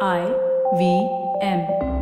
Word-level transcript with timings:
I 0.00 0.26
V 0.76 1.08
M. 1.40 1.93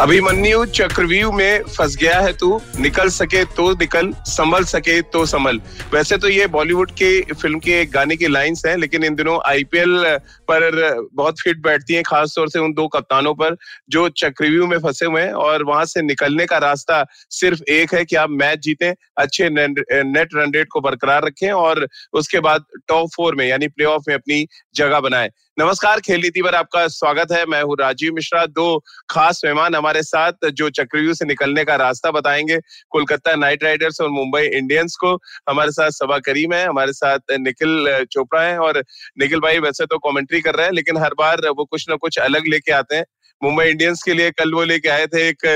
Abhimanyu 0.00 0.64
चक्रव्यूह 0.66 1.34
में 1.36 1.62
फंस 1.64 1.96
गया 1.96 2.20
है 2.20 2.32
तू। 2.32 2.60
निकल 2.80 3.08
सके 3.08 3.44
तो 3.56 3.70
निकल, 3.72 4.12
संभल 4.26 4.64
सके 4.64 5.00
तो 5.12 5.24
संभल। 5.26 5.60
वैसे 5.92 6.16
तो 6.16 6.28
ये 6.28 6.46
बॉलीवुड 6.46 6.90
के 6.92 7.20
फ़िल्म 7.32 7.58
के 7.58 7.72
एक 7.80 7.90
गाने 7.92 8.16
की 8.16 8.28
लाइंस 8.28 8.62
हैं, 8.66 8.76
लेकिन 8.76 9.04
इन 9.04 9.14
दिनों 9.14 9.38
आईपीएल 9.46 10.04
पर 10.50 11.08
बहुत 11.14 11.40
फिट 11.40 11.60
बैठती 11.62 11.94
हैं, 11.94 12.02
खास 12.06 12.32
तौर 12.36 12.48
से 12.48 12.58
उन 12.58 12.72
दो 12.72 12.86
कप्तानों 12.88 13.34
पर, 13.34 13.56
जो 13.90 14.08
चक्रव्यूह 14.16 14.68
में 14.68 14.78
फंसे 14.78 15.06
हुए 15.06 15.22
हैं, 15.22 15.32
और 15.32 15.64
वहाँ 15.64 15.84
से 15.84 16.02
निकलने 16.02 16.46
का 16.46 16.58
रास्ता 16.58 17.04
सिर्फ़ 17.30 17.62
एक 17.70 17.94
है 17.94 18.04
कि 18.04 18.16
आप 18.16 18.30
मैच 18.30 18.58
जीतें, 18.58 18.92
अच्छे 19.18 19.48
नेट 19.50 20.34
रन 20.34 20.52
रेट 20.54 20.68
को 20.72 20.80
बरकरार 20.80 21.24
रखें, 21.24 21.50
और 21.50 21.86
उसके 22.12 22.40
बाद 22.40 22.64
टॉप 22.88 23.10
फोर 23.16 23.34
में, 23.34 23.46
यानी 23.48 23.68
प्ले 23.68 23.96
में 24.08 24.14
अपनी 24.14 24.46
जगह 24.74 25.00
बनाए। 25.00 25.30
नमस्कार, 25.60 26.00
खेल 26.00 26.20
नीति 26.20 26.42
पर 26.42 26.54
आपका 26.54 26.86
स्वागत 26.88 27.32
है। 27.32 27.44
मैं 27.46 27.62
हूँ 27.62 27.74
राजीव 27.80 28.12
मिश्रा। 28.14 28.44
दो 28.46 28.78
खास 29.10 29.40
मेहमान 29.44 29.74
हमारे 29.74 30.02
साथ, 30.02 30.48
जो 30.52 30.68
चक्रव्यूह 30.70 31.14
से 31.14 31.24
निकलने 31.24 31.64
का 31.64 31.74
रास्ता 31.76 32.10
बताएँगे। 32.10 32.58
कोलकाता 32.90 33.34
नाइट 33.36 33.64
राइडर्स 33.64 34.00
और 34.00 34.08
मुंबई 34.08 34.42
इंडियंस 34.42 34.96
को 35.00 35.12
हमारे 35.50 35.70
साथ 35.70 35.90
सभा 35.90 36.18
करीम 36.18 36.54
है, 36.54 36.64
हमारे 36.66 36.92
साथ 36.92 37.36
निखिल 37.40 38.06
चोपड़ा 38.12 38.42
है 38.42 38.58
और 38.58 38.82
निखिल 39.18 39.40
भाई 39.40 39.58
वैसे 39.58 39.86
तो 39.86 39.98
कॉमेंट्री 39.98 40.40
कर 40.40 40.54
रहे 40.54 40.66
हैं, 40.66 40.72
लेकिन 40.72 40.98
हर 40.98 41.14
बार 41.18 41.48
वो 41.48 41.64
कुछ 41.64 41.88
ना 41.90 41.96
कुछ 41.96 42.18
अलग 42.18 42.48
लेके 42.48 42.72
आते 42.72 42.96
हैं। 42.96 43.04
मुंबई 43.42 43.64
इंडियंस 43.64 44.02
के 44.02 44.14
लिए 44.14 44.30
कल 44.30 44.52
वो 44.54 44.64
लेके 44.64 44.88
आए 44.88 45.06
थे 45.06 45.28
एक 45.28 45.46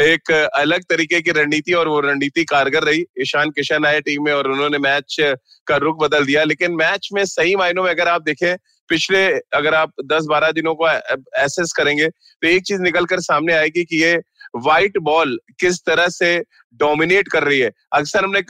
एक 0.00 0.30
अलग 0.54 0.84
तरीके 0.90 1.20
की 1.20 1.30
रणनीति 1.32 1.72
और 1.72 1.88
वो 1.88 1.98
रणनीति 2.00 2.44
कारगर 2.44 2.84
रही। 2.84 3.04
ईशान 3.20 3.50
किशन 3.50 3.84
आए 3.86 4.00
टीम 4.00 4.24
में 4.24 4.32
और 4.32 4.50
उन्होंने 4.50 4.78
मैच 4.78 5.16
का 5.66 5.76
रुख 5.76 5.98
बदल 6.00 6.24
दिया। 6.24 6.44
लेकिन 6.44 6.76
मैच 6.76 7.08
में 7.12 7.24
सही 7.24 7.56
मायनों 7.56 7.82
में 7.84 7.90
अगर 7.90 8.08
आप 8.08 8.22
देखें 8.22 8.56
पिछले 8.88 9.26
अगर 9.54 9.74
आप 9.74 9.92
10-12 10.06 10.52
दिनों 10.52 10.74
को 10.74 10.88
एसेस 11.38 11.72
करेंगे 11.76 12.08
तो 12.08 12.48
एक 12.48 12.62
चीज़ 12.62 12.80
निकल 12.82 13.04
कर 13.04 13.20
सामने 13.22 13.52
आएगी 13.54 13.84
कि 13.84 14.02
ये 14.02 14.14
व्हाइट 14.56 14.98
बॉल 15.02 15.38
किस 15.60 15.78
तरह 15.86 16.08
से 16.08 16.36
डोमिनेट 16.80 17.28
कर 17.28 17.44
रही 17.44 17.58
है। 17.60 17.70
अक्सर 17.92 18.24
हमने 18.24 18.40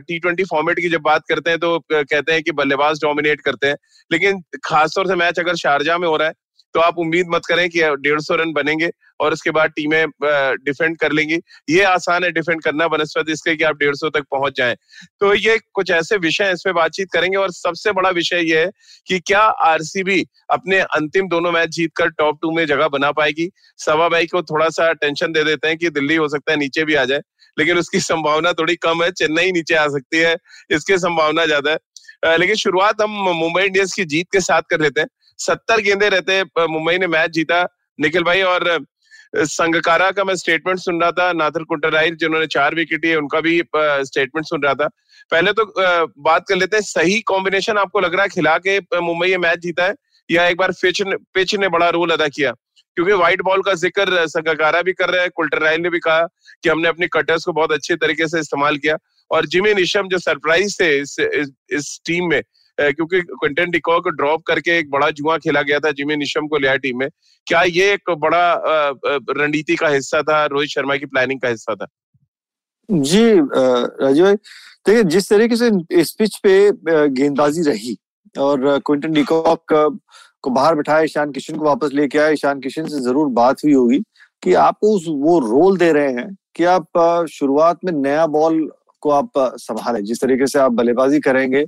टी 0.00 0.18
ट्वेंटी 0.18 0.44
फॉर्मेट 0.44 0.80
की 0.80 0.88
जब 0.88 1.00
बात 1.02 1.22
करते 1.28 1.50
हैं 1.50 1.58
तो 1.58 1.78
कहते 1.92 2.32
हैं 2.32 2.42
कि 2.42 2.52
बल्लेबाज 2.52 2.98
डोमिनेट 3.02 3.40
करते 3.40 3.66
हैं, 3.66 3.76
लेकिन 4.10 4.42
खासतौर 4.64 5.06
से 5.06 5.14
मैच 5.16 5.38
अगर 5.38 5.56
शारजा 5.56 5.98
में 5.98 6.08
हो 6.08 6.16
रहा 6.16 6.28
है 6.28 6.34
तो 6.74 6.80
आप 6.80 6.98
उम्मीद 6.98 7.26
मत 7.30 7.46
करें 7.48 7.68
कि 7.70 7.80
डेढ़ 7.98 8.20
सौ 8.20 8.34
रन 8.34 8.52
बनेंगे 8.52 8.90
और 9.20 9.32
उसके 9.32 9.50
बाद 9.50 9.70
टीमें 9.70 10.06
डिफेंड 10.22 10.96
कर 10.98 11.12
लेंगी। 11.12 11.38
ये 11.70 11.82
आसान 11.84 12.24
है 12.24 12.30
डिफेंड 12.32 12.62
करना 12.62 12.88
बनस्पत 12.88 13.30
इसके 13.30 13.54
कि 13.56 13.64
आप 13.64 13.76
डेढ़ 13.76 13.94
सौ 13.94 14.08
तक 14.10 14.24
पहुँच 14.30 14.56
जाएँ। 14.56 14.74
तो 15.20 15.32
ये 15.36 15.58
कुछ 15.74 15.90
ऐसे 15.90 16.16
विषय 16.18 16.52
इस 16.52 16.62
पे 16.64 16.72
बातचीत 16.72 17.08
करेंगे 17.12 17.36
और 17.36 17.52
सबसे 17.52 17.92
बड़ा 17.92 18.10
विषय 18.12 18.42
ये 18.44 18.60
है 18.60 18.70
कि 19.08 19.18
क्या 19.20 19.40
आरसीबी 19.40 20.24
अपने 20.50 20.78
अंतिम 20.80 21.28
दोनों 21.28 21.52
मैच 21.52 21.70
जीतकर 21.70 22.08
टॉप 22.10 22.38
टू 22.42 22.50
में 22.52 22.64
जगह 22.66 22.88
बना 22.88 23.10
पाएगी? 23.12 23.50
सवा 23.78 24.08
भाई 24.08 24.26
को 24.26 24.42
थोड़ा 24.44 24.68
सा 24.70 24.92
टेंशन 24.94 25.32
दे 25.32 25.44
देते 25.44 25.68
हैं 25.68 25.76
कि 25.78 25.90
दिल्ली 25.90 26.16
हो 26.16 26.28
सकता 26.28 26.52
है 26.52 26.58
नीचे 26.58 26.84
भी 26.84 26.94
आ 26.94 27.04
जाए, 27.04 27.20
लेकिन 27.56 27.78
उसकी 27.78 28.00
संभावना 28.02 28.52
थोड़ी 28.52 28.76
कम 28.78 29.02
है, 29.02 29.10
चेन्नई 29.12 29.52
नीचे 29.52 29.74
आ 29.74 29.86
सकती 29.88 30.18
है, 30.18 30.36
इसकी 30.70 30.98
संभावना 30.98 31.46
ज़्यादा 31.46 31.70
है। 31.70 32.36
लेकिन 32.38 32.56
शुरुआत 32.56 33.02
हम 33.02 33.10
मुंबई 33.34 33.62
इंडियंस 33.62 33.92
की 33.94 34.04
जीत 34.06 34.26
के 34.32 34.40
साथ 34.42 34.62
कर 34.70 34.80
लेते 34.80 35.00
हैं। 35.00 35.08
सत्तर 35.38 35.80
गेंदे 35.80 36.08
रहते 36.08 36.42
मुंबई 36.68 36.98
ने 36.98 37.06
मैच 37.08 37.30
जीता। 37.30 37.62
निखिल 37.98 38.22
भाई 38.24 38.42
और 38.44 38.86
संगकारा 39.36 40.10
का 40.10 40.24
मैं 40.24 40.34
स्टेटमेंट 40.36 40.78
सुन 40.78 41.00
रहा 41.00 41.10
था 41.12 41.32
नाथर 41.34 41.62
कुंटराइर 41.64 42.14
जिन्होंने 42.14 42.46
चार 42.48 42.74
विकेट 42.74 43.04
लिए 43.04 43.14
उनका 43.16 43.40
भी 43.40 43.60
स्टेटमेंट 43.72 44.46
सुन 44.46 44.62
रहा 44.62 44.74
था। 44.74 44.86
पहले 45.32 45.52
तो 45.52 45.64
बात 46.22 46.44
कर 46.48 46.56
लेते 46.56 46.76
हैं 46.76 46.82
सही 46.84 47.20
कॉम्बिनेशन 47.28 47.78
आपको 47.78 48.00
लग 48.00 48.14
रहा 48.14 48.22
है 48.22 48.28
खिला 48.28 48.56
के 48.66 48.78
मुंबई 49.00 49.28
ये 49.28 49.38
मैच 49.38 49.58
जीता 49.58 49.84
है 49.84 49.94
या 50.28 50.46
एक 50.46 50.56
बार 50.56 50.72
पिच 50.82 51.02
ने 51.02 51.16
पिच 51.34 51.54
ने 51.54 51.68
बड़ा 51.68 51.88
रोल 51.90 52.10
अदा 52.10 52.28
किया? 52.28 52.52
क्योंकि 52.96 53.12
व्हाइट 53.12 53.42
बॉल 53.42 53.62
का 53.62 53.74
ज़िक्र 53.76 54.26
संगकारा 54.28 54.80
भी 54.82 54.92
कर 54.92 55.10
रहे 55.10 55.22
हैं 55.22 55.30
कुल्टराइल 55.34 55.80
ने 55.80 55.90
भी 55.90 55.98
कहा 55.98 56.22
कि 56.62 56.68
हमने 56.68 56.88
अपने 56.88 57.06
कटर्स 57.12 57.44
को 57.44 57.52
बहुत 57.52 57.72
अच्छे 57.72 57.96
तरीके 57.96 58.28
से 58.28 58.40
इस्तेमाल 58.40 58.76
किया। 58.76 58.96
और 59.30 59.46
जिमी 59.46 59.74
निशम 59.74 60.08
जो 60.08 60.18
सरप्राइज़ 60.18 60.76
थे 60.80 60.88
इस, 60.98 61.16
इस, 61.20 61.50
इस 61.70 62.00
टीम 62.06 62.28
में 62.30 62.42
क्योंकि 62.80 63.20
क्विंटन 63.20 63.70
डिकॉ 63.70 63.98
को 64.00 64.10
ड्रॉप 64.12 64.42
करके 64.46 64.78
एक 64.78 64.90
बड़ा 64.90 65.10
जुआ 65.10 65.36
खेला 65.38 65.62
गया 65.62 65.78
था 65.78 65.90
जिमी 65.92 66.16
निशम 66.16 66.46
को 66.46 66.58
लिया 66.58 66.74
टीम 66.76 66.98
में। 66.98 67.08
क्या 67.46 67.62
ये 67.62 67.92
एक 67.92 68.10
बड़ा 68.18 68.54
रणनीति 69.06 69.76
का 69.76 69.88
हिस्सा 69.88 70.22
था, 70.22 70.44
रोहित 70.46 70.70
शर्मा 70.70 70.96
की 70.96 71.06
प्लानिंग 71.06 71.40
का 71.40 71.48
हिस्सा 71.48 71.74
था? 71.74 71.86
जी 72.88 73.24
राजीव 73.34 74.24
भाई, 74.24 74.34
देखिए, 74.34 75.02
जिस 75.04 75.28
तरीके 75.28 75.56
से 75.56 75.70
इस 75.92 76.12
पिच 76.18 76.36
पे 76.42 76.70
गेंदबाजी 77.10 77.62
रही 77.62 77.96
और 78.34 78.78
क्विंटन 78.86 79.12
डिकॉक 79.12 79.72
को 80.42 80.50
बाहर 80.50 80.74
बिठाया, 80.74 81.02
ईशान 81.02 81.32
किशन 81.32 81.56
को 81.56 81.64
वापस 81.64 81.90
लेके 81.94 82.18
आया, 82.18 82.28
ईशान 82.30 82.60
किशन 82.60 82.86
से 82.86 83.00
ज़रूर 83.00 83.28
बात 83.34 83.64
हुई 83.64 83.72
होगी 83.72 83.98
कि 84.42 84.52
आपको 84.54 84.94
उस, 84.96 85.04
वो 85.08 85.38
रोल 85.40 85.76
दे 85.78 85.92
रहे 85.92 86.12
हैं 86.12 86.36
कि 86.56 86.64
आप 86.66 87.26
शुरुआत 87.30 87.78
में 87.84 87.92
नया 87.92 88.26
बॉल 88.28 88.70
को 89.02 89.10
आप 89.10 89.30
संभालें, 89.36 90.02
जिस 90.04 90.20
तरीके 90.20 90.46
से 90.46 90.58
आप 90.58 90.72
बल्लेबाजी 90.72 91.20
करेंगे 91.20 91.64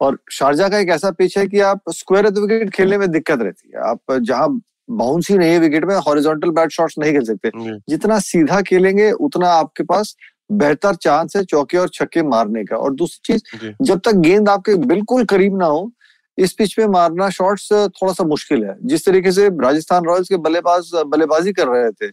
और 0.00 0.18
शारजा 0.32 0.68
का 0.68 0.78
एक 0.78 0.88
ऐसा 0.90 1.10
पिच 1.10 1.36
है 1.38 1.46
कि 1.48 1.60
आप 1.62 1.90
स्क्वायर 1.90 2.26
विकेट 2.30 2.70
खेलने 2.70 2.98
में 2.98 3.10
दिक्कत 3.10 3.42
रहती 3.42 3.70
है। 3.74 3.88
आप 3.90 4.12
जहाँ 4.12 4.48
बाउंस 4.90 5.30
ही 5.30 5.36
नहीं 5.38 5.50
है 5.50 5.58
विकेट 5.58 5.84
में 5.84 5.94
हॉरिजॉन्टल 5.96 6.50
बैट 6.50 6.70
शॉट्स 6.70 6.94
नहीं 6.98 7.12
खेल 7.12 7.24
सकते। 7.24 7.50
जितना 7.88 8.18
सीधा 8.20 8.60
खेलेंगे 8.62 9.10
उतना 9.12 9.48
आपके 9.50 9.84
पास 9.84 10.14
बेहतर 10.52 10.94
चांस 10.94 11.36
है 11.36 11.44
चौके 11.44 11.78
और 11.78 11.88
छक्के 11.88 12.22
मारने 12.22 12.64
का। 12.64 12.76
और 12.76 12.94
दूसरी 12.94 13.32
चीज़ 13.32 13.72
जब 13.82 14.00
तक 14.04 14.14
गेंद 14.16 14.48
आपके 14.48 14.74
बिल्कुल 14.86 15.24
करीब 15.24 15.58
ना 15.58 15.66
हो 15.66 15.90
इस 16.38 16.52
पिच 16.52 16.74
पे 16.74 16.86
मारना 16.88 17.28
शॉट्स 17.30 17.68
थोड़ा 17.72 18.12
सा 18.12 18.24
मुश्किल 18.24 18.64
है। 18.64 18.76
जिस 18.84 19.04
तरीके 19.06 19.32
से 19.32 19.48
राजस्थान 19.62 20.04
रॉयल्स 20.04 20.28
के 20.28 20.36
बल्लेबाज 20.38 20.90
बल्लेबाजी 21.06 21.52
कर 21.52 21.68
रहे 21.68 21.90
थे 21.92 22.08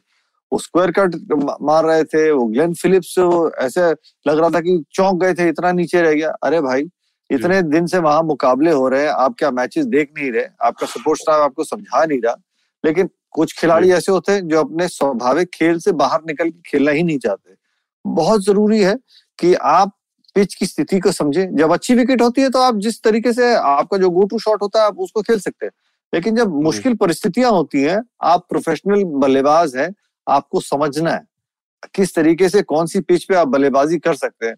वो 0.51 0.57
स्क्वायर 0.59 0.91
कट 0.91 1.15
मार 1.61 1.85
रहे 1.85 2.03
थे 2.03 2.31
वो 2.31 2.45
ग्लेन 2.45 2.73
फिलिप्स 2.73 3.15
ऐसे 3.61 3.81
लग 4.25 4.39
रहा 4.39 4.49
था 4.49 4.59
कि 4.59 4.83
चौंक 4.93 5.21
गए 5.21 5.33
थे 5.33 5.47
इतना 5.49 5.71
नीचे 5.71 6.01
रह 6.01 6.13
गया। 6.13 6.29
अरे 6.43 6.61
भाई 6.61 6.83
इतने 7.31 7.61
दिन 7.61 7.85
से 7.87 7.97
वहाँ 7.97 8.23
मुकाबले 8.23 8.71
हो 8.71 8.87
रहे 8.87 9.01
हैं 9.01 9.09
आप 9.09 9.35
क्या 9.39 9.51
मैचेस 9.51 9.85
देख 9.85 10.11
नहीं 10.17 10.31
रहे? 10.31 10.45
आपका 10.61 10.87
सपोर्ट 10.87 11.19
स्टाफ 11.19 11.41
आपको 11.41 11.63
समझा 11.63 12.05
नहीं 12.05 12.21
रहा। 12.21 12.35
लेकिन 12.85 13.09
कुछ 13.31 13.59
खिलाड़ी 13.59 13.91
ऐसे 13.91 14.11
होते 14.11 14.31
हैं 14.31 14.47
जो 14.47 14.59
अपने 14.59 14.87
स्वाभाविक 14.87 15.49
खेल 15.53 15.79
से 15.79 15.91
बाहर 15.91 16.19
निकल 16.27 16.49
के 16.49 16.61
खेलना 16.65 16.91
ही 16.91 17.03
नहीं 17.03 17.17
चाहते। 17.17 17.53
बहुत 18.05 18.45
ज़रूरी 18.45 18.81
है 18.81 18.95
कि 19.39 19.53
आप 19.53 19.97
पिच 20.35 20.55
की 20.55 20.65
स्थिति 20.65 20.99
को 20.99 21.11
समझें। 21.11 21.55
जब 21.55 21.73
अच्छी 21.73 21.95
विकेट 21.95 22.21
होती 22.21 22.41
है 22.41 22.49
तो 22.49 22.59
आप 22.59 22.75
जिस 22.75 23.03
तरीके 23.03 23.33
से 23.33 23.55
आपका 23.55 23.97
जो 23.97 24.09
गो 24.09 24.23
टू 24.23 24.39
शॉट 24.39 24.61
होता 24.61 24.79
है 24.79 24.85
आप 24.85 24.99
उसको 24.99 25.21
खेल 25.21 25.39
सकते 25.39 25.65
हैं। 25.65 25.71
लेकिन 26.13 26.35
जब 26.35 26.53
मुश्किल 26.63 26.95
परिस्थितियाँ 26.95 27.51
होती 27.51 27.81
हैं 27.81 28.01
आप 28.21 28.45
प्रोफेशनल 28.49 29.03
बल्लेबाज 29.03 29.75
हैं 29.75 29.93
आपको 30.29 30.59
समझना 30.59 31.11
है। 31.11 31.25
किस 31.95 32.15
तरीके 32.15 32.49
से 32.49 32.61
कौन 32.61 32.85
सी 32.85 32.99
पिच 32.99 33.23
पे 33.23 33.35
आप 33.35 33.47
बल्लेबाजी 33.47 33.97
कर 33.97 34.13
सकते 34.13 34.45
हैं। 34.45 34.55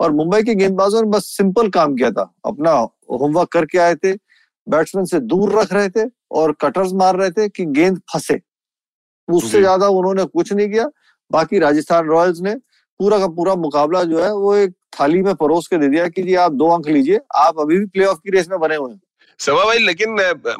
और 0.00 0.12
मुंबई 0.12 0.42
के 0.42 0.54
गेंदबाजों 0.54 1.02
ने 1.02 1.08
बस 1.08 1.26
सिंपल 1.36 1.68
काम 1.70 1.94
किया 1.96 2.10
था। 2.10 2.32
अपना 2.46 2.70
होमवर्क 3.12 3.48
करके 3.48 3.78
आए 3.78 3.94
थे 3.94 4.12
बैट्समैन 4.66 5.04
से 5.04 5.20
दूर 5.22 5.52
रख 5.52 5.72
रहे 5.72 5.88
थे 5.88 6.08
और 6.32 6.52
कटर्स 6.60 6.92
मार 6.92 7.16
रहे 7.16 7.30
थे 7.30 7.48
कि 7.48 7.64
गेंद 7.66 8.00
फंसे। 8.12 8.40
उससे 9.28 9.60
ज़्यादा 9.60 9.88
उन्होंने 9.88 10.24
कुछ 10.24 10.52
नहीं 10.52 10.68
किया। 10.70 10.88
बाकी 11.30 11.58
राजस्थान 11.58 12.06
रॉयल्स 12.06 12.40
ने 12.40 12.54
पूरा 13.00 13.18
का 13.18 13.26
पूरा 13.28 13.54
मुकाबला 13.56 14.02
जो 14.04 14.22
है 14.24 14.32
वो 14.32 14.54
एक 14.56 14.74
थाली 14.92 15.22
में 15.22 15.34
परोस 15.34 15.66
के 15.66 15.78
दे 15.78 15.88
दिया 15.88 16.08
कि 16.08 16.22
जी 16.22 16.34
आप 16.36 16.52
दो 16.52 16.68
अंक 16.70 16.88
लीजिए 16.88 17.20
आप 17.36 17.60
अभी 17.60 17.78
भी 17.78 17.86
प्लेऑफ 17.86 18.18
की 18.18 18.30
रेस 18.30 18.48
में 18.48 18.58
बने 18.60 18.76
हुए 18.76 18.92
हैं। 18.92 19.00
सवा 19.40 19.64
भाई, 19.64 19.78
लेकिन 19.80 20.10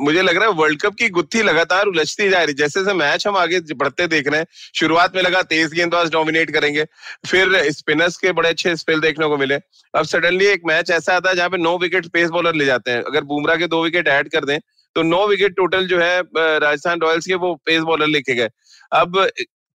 मुझे 0.01 0.23
लग 0.23 0.37
रहा 0.37 0.49
है 0.49 0.55
वर्ल्ड 0.55 0.81
कप 0.83 0.95
की 0.95 1.09
गुत्थी 1.11 1.43
लगातार 1.43 1.87
उलझती 1.87 2.29
जा 2.31 2.43
रही 2.43 2.55
जैसे 2.55 2.81
जैसे 2.81 2.95
मैच 2.95 3.27
हम 3.27 3.37
आगे 3.37 3.61
बढ़ते 3.75 4.07
देख 4.07 4.29
रहे 4.29 4.41
हैं, 4.41 4.47
शुरुआत 4.75 5.15
में 5.17 5.23
लगा 5.23 5.43
तेज 5.45 5.73
गेंदबाज 5.75 6.11
डोमिनेट 6.13 6.51
करेंगे, 6.51 6.85
फिर 7.27 7.71
स्पिनर्स 7.73 8.17
के 8.17 8.33
बड़े 8.33 8.49
अच्छे 8.49 8.75
स्पेल 8.77 9.01
देखने 9.01 9.27
को 9.27 9.37
मिले। 9.37 9.55
अब 9.95 10.05
सडनली 10.05 10.47
एक 10.47 10.63
मैच 10.67 10.91
ऐसा 10.91 11.17
आता 11.17 11.31
है 11.31 11.37
जहाँ 11.37 11.49
पे 11.51 11.59
नौ 11.59 11.77
विकेट 11.79 12.07
पेस 12.13 12.31
बॉलर 12.31 12.55
ले 12.55 12.65
जाते 12.65 12.91
हैं। 12.91 13.03
अगर 13.03 13.25
बुमराह 13.25 13.57
के 13.57 13.67
दो 13.69 13.83
विकेट 13.85 14.09
ऐड 14.09 14.29
कर 14.31 14.45
दें 14.45 14.59
तो 14.97 15.03
नौ 15.05 15.27
विकेट 15.29 15.55
टोटल 15.57 15.87
जो 15.87 15.99
है 16.01 16.21
राजस्थान 16.37 17.01
रॉयल्स 17.01 17.27
के 17.27 17.35
वो 17.37 17.55
पेस 17.67 17.83
बॉलर 17.83 18.07
लेके 18.09 18.35
गए। 18.35 18.49
अब 18.93 19.27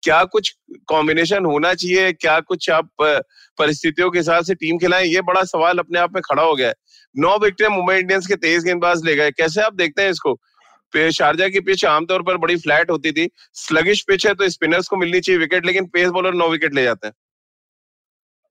क्या 0.03 0.23
कुछ 0.25 0.53
कॉम्बिनेशन 0.87 1.45
होना 1.45 1.73
चाहिए? 1.73 2.11
क्या 2.13 2.39
कुछ 2.41 2.69
आप 2.69 2.89
परिस्थितियों 3.01 4.09
के 4.11 4.19
हिसाब 4.19 4.43
से 4.43 4.55
टीम 4.55 4.77
खिलाएँ? 4.77 5.05
ये 5.05 5.21
बड़ा 5.21 5.43
सवाल 5.45 5.79
अपने 5.79 5.99
आप 5.99 6.13
में 6.15 6.21
खड़ा 6.21 6.43
हो 6.43 6.55
गया 6.55 6.67
है। 6.67 6.73
नौ 7.15 7.37
विकेट 7.37 7.69
मुंबई 7.69 7.95
इंडियंस 7.95 8.27
के 8.27 8.35
तेईस 8.37 8.63
गेंदबाज 8.63 9.05
ले 9.05 9.15
गए। 9.15 9.31
कैसे 9.31 9.61
आप 9.61 9.73
देखते 9.75 10.01
हैं 10.01 10.09
इसको? 10.09 10.39
शारजा 10.93 11.47
की 11.49 11.59
पिच 11.59 11.83
आमतौर 11.85 12.21
पर 12.23 12.37
बड़ी 12.37 12.55
फ्लैट 12.57 12.91
होती 12.91 13.11
थी। 13.11 13.29
स्लगिश 13.55 14.01
पिच 14.07 14.25
है 14.27 14.33
तो 14.33 14.47
स्पिनर्स 14.49 14.87
को 14.87 14.97
मिलनी 14.97 15.19
चाहिए 15.19 15.39
विकेट 15.39 15.65
लेकिन 15.65 15.85
पेस 15.85 16.09
बॉलर 16.09 16.33
नौ 16.33 16.47
विकेट 16.49 16.73
ले 16.75 16.83
जाते 16.83 17.07
हैं। 17.07 17.13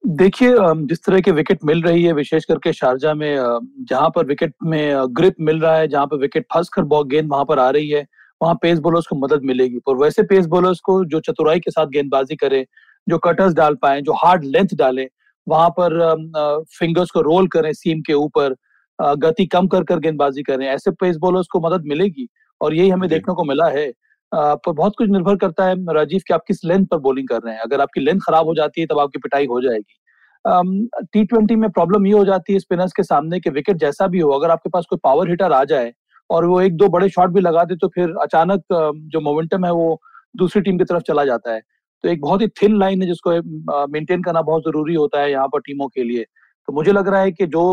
देखिए 0.03 0.53
जिस 0.87 1.03
तरह 1.05 1.19
के 1.21 1.31
विकेट 1.31 1.63
मिल 1.65 1.81
रही 1.81 2.03
है, 2.03 2.13
विशेष 2.13 2.45
करके 2.45 2.73
शारजा 2.73 3.13
में 3.13 3.59
जहाँ 3.89 4.09
पर 4.09 4.25
विकेट 4.25 4.53
में 4.63 5.15
ग्रिप 5.15 5.35
मिल 5.41 5.59
रहा 5.59 5.75
है, 5.77 5.87
जहाँ 5.87 6.05
पर 6.05 6.17
विकेट 6.17 6.45
फंस 6.53 6.69
कर 6.73 7.03
गेंद 7.05 7.29
वहाँ 7.31 7.45
पर 7.45 7.59
आ 7.59 7.69
रही 7.69 7.89
है 7.89 8.05
वहाँ 8.41 8.55
पेस 8.61 8.79
बॉलर्स 8.79 9.07
को 9.07 9.15
मदद 9.17 9.43
मिलेगी। 9.45 9.79
और 9.87 9.97
वैसे 9.97 10.23
पेस 10.23 10.45
बॉलर्स 10.47 10.79
को 10.79 11.03
जो 11.05 11.19
चतुराई 11.19 11.59
के 11.59 11.71
साथ 11.71 11.87
गेंदबाजी 11.93 12.35
करें 12.35 12.63
जो 13.07 13.17
कटर्स 13.17 13.53
डाल 13.53 13.75
पाए 13.81 14.01
जो 14.01 14.13
हार्ड 14.23 14.43
लेंथ 14.45 14.75
डालें 14.77 15.07
वहाँ 15.47 15.69
पर 15.79 16.65
फिंगर्स 16.79 17.11
को 17.11 17.21
रोल 17.21 17.47
करें 17.47 17.71
सीम 17.73 18.01
के 18.07 18.13
ऊपर 18.13 18.55
गति 18.99 19.45
कम 19.45 19.67
कर 19.67 19.83
कर 19.83 19.99
गेंदबाजी 19.99 20.43
करें 20.43 20.65
ऐसे 20.67 20.91
पेस 20.91 21.17
बॉलर्स 21.17 21.47
को 21.51 21.59
मदद 21.59 21.85
मिलेगी? 21.87 22.27
और 22.61 22.73
यही 22.73 22.89
हमें 22.89 23.09
देखने 23.09 23.33
को 23.35 23.43
मिला 23.43 23.67
है। 23.69 23.91
पर 24.31 24.71
बहुत 24.71 24.93
कुछ 24.97 25.09
निर्भर 25.09 25.35
करता 25.35 25.65
है 25.65 25.75
राजीव 25.93 26.21
कि 26.27 26.33
आप 26.33 26.43
किस 26.47 26.63
लेंथ 26.65 26.85
पर 26.87 26.97
बॉलिंग 26.99 27.27
कर 27.27 27.41
रहे 27.45 27.53
हैं। 27.53 27.61
अगर 27.61 27.81
आपकी 27.81 28.01
लेंथ 28.01 28.19
खराब 28.25 28.47
हो 28.47 28.53
जाती 28.55 28.81
है 28.81 28.87
तब 28.87 28.99
आपकी 28.99 29.19
पिटाई 29.19 29.45
हो 29.45 29.61
जाएगी। 29.61 31.05
टी 31.13 31.23
ट्वेंटी 31.23 31.55
में 31.55 31.69
प्रॉब्लम 31.69 32.05
ये 32.07 32.13
हो 32.13 32.23
जाती 32.25 32.53
है 32.53 32.59
स्पिनर्स 32.59 32.91
के 32.93 33.03
सामने 33.03 33.39
कि 33.39 33.49
विकेट 33.49 33.77
जैसा 33.77 34.07
भी 34.07 34.19
हो 34.19 34.31
अगर 34.31 34.51
आपके 34.51 34.69
पास 34.69 34.85
कोई 34.89 34.99
पावर 35.03 35.29
हिटर 35.29 35.51
आ 35.51 35.63
जाए 35.63 35.91
और 36.29 36.45
वो 36.45 36.59
एक 36.61 36.75
दो 36.77 36.87
बड़े 36.89 37.09
शॉट 37.09 37.29
भी 37.33 37.41
लगा 37.41 37.63
दे 37.63 37.75
तो 37.75 37.87
फिर 37.87 38.13
अचानक 38.21 38.63
जो 39.13 39.21
मोमेंटम 39.21 39.65
है 39.65 39.71
वो 39.73 39.99
दूसरी 40.37 40.61
टीम 40.61 40.77
की 40.77 40.83
तरफ़ 40.85 41.03
चला 41.03 41.25
जाता 41.25 41.53
है। 41.53 41.61
तो 42.03 42.09
एक 42.09 42.21
बहुत 42.21 42.41
ही 42.41 42.47
थिन 42.61 42.77
लाइन 42.79 43.01
है 43.01 43.07
जिसको 43.07 43.87
मेंटेन 43.89 44.21
करना 44.23 44.41
बहुत 44.43 44.63
ज़रूरी 44.63 44.93
होता 44.95 45.21
है 45.21 45.31
यहाँ 45.31 45.47
पर 45.47 45.59
टीमों 45.61 45.87
के 45.87 46.03
लिए। 46.03 46.23
तो 46.23 46.73
मुझे 46.73 46.91
लग 46.91 47.07
रहा 47.07 47.21
है 47.21 47.31
कि 47.31 47.45
जो 47.47 47.63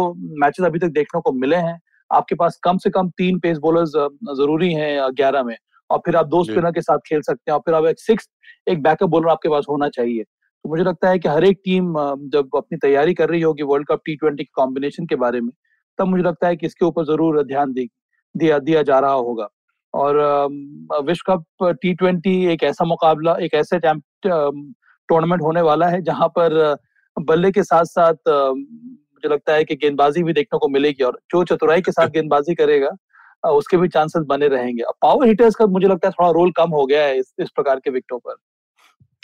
मैचेस 0.42 0.66
अभी 0.66 0.78
तक 0.78 0.92
देखने 0.92 1.20
को 1.20 1.32
मिले 1.34 1.56
हैं 1.58 1.78
आपके 2.10 2.34
पास 2.34 2.58
कम 2.64 2.78
से 2.78 2.90
कम 2.90 3.08
तीन 3.18 3.38
पेस 3.40 3.58
बॉलर्स 3.58 3.90
ज़रूरी 4.36 4.72
हैं 4.74 5.08
ग्यारह 5.16 5.42
में। 5.42 5.56
और 5.90 5.98
फिर 6.06 6.16
आप 6.16 6.26
दो 6.26 6.42
स्पिनर 6.44 6.70
के 6.72 6.80
साथ 6.80 6.98
खेल 7.06 7.20
सकते 7.22 7.50
हैं 7.50 7.54
और 7.54 7.60
फिर 7.66 7.74
आप 7.74 7.84
एक 7.86 8.00
सिक्स 8.00 8.28
एक 8.66 8.82
बैकअप 8.82 9.08
बॉलर 9.10 9.28
आपके 9.30 9.48
पास 9.48 9.66
होना 9.68 9.88
चाहिए। 9.88 10.22
तो 10.22 10.68
मुझे 10.68 10.84
लगता 10.84 11.08
है 11.08 11.18
कि 11.18 11.28
हर 11.28 11.44
एक 11.44 11.60
टीम 11.64 11.92
जब 12.32 12.56
अपनी 12.56 12.78
तैयारी 12.78 13.14
कर 13.14 13.28
रही 13.30 13.40
होगी 13.40 13.62
world 13.64 13.86
cup 13.88 14.00
T 14.06 14.14
twenty 14.16 14.44
combination 14.54 15.06
के 15.06 15.16
बारे 15.16 15.40
में 15.40 15.50
तब 15.98 16.06
मुझे 16.06 16.22
लगता 16.22 16.48
है 16.48 16.56
कि 16.56 16.66
इसके 16.66 16.84
ऊपर 16.84 17.04
ज़रूर 17.06 17.42
ध्यान 17.44 17.72
दिया 18.36 18.58
दिया 18.60 18.82
जा 18.82 18.98
रहा 18.98 19.12
होगा। 19.12 19.48
और 19.94 20.16
विश्व 21.04 21.32
कप 21.32 21.76
टी 21.82 21.92
ट्वेंटी 21.94 22.34
एक 22.46 22.62
ऐसा 22.62 22.84
मुकाबला 22.84 23.36
एक 23.42 23.54
ऐसे 23.54 23.78
टूर्नामेंट 23.78 25.42
होने 25.42 25.60
वाला 25.60 25.88
है 25.88 26.00
जहाँ 26.02 26.28
पर 26.28 26.76
बल्ले 27.16 27.50
के 27.52 27.62
साथ 27.62 27.84
साथ 27.84 28.28
मुझे 28.28 29.28
लगता 29.28 29.54
है 29.54 29.64
कि 29.64 29.74
गेंदबाजी 29.74 30.22
भी 30.22 30.32
देखने 30.32 30.58
को 30.58 30.68
मिलेगी 30.68 31.04
और 31.04 31.18
जो 31.30 31.42
चतुराई 31.44 31.80
के 31.80 31.92
साथ 31.92 32.08
गेंदबाजी 32.08 32.54
करेगा 32.54 32.90
उसके 33.50 33.76
भी 33.76 33.88
चांसेस 33.88 34.24
बने 34.28 34.48
रहेंगे। 34.48 34.82
पावर 35.02 35.26
हिटर्स 35.26 35.54
का 35.54 35.66
मुझे 35.68 35.86
लगता 35.86 36.08
है 36.08 36.12
थोड़ा 36.12 36.30
रोल 36.30 36.50
कम 36.52 36.70
हो 36.70 36.84
गया 36.86 37.02
है 37.02 37.18
इस, 37.18 37.32
इस 37.38 37.50
प्रकार 37.50 37.80
के 37.80 37.90
विकेटों 37.90 38.18
पर। 38.18 38.34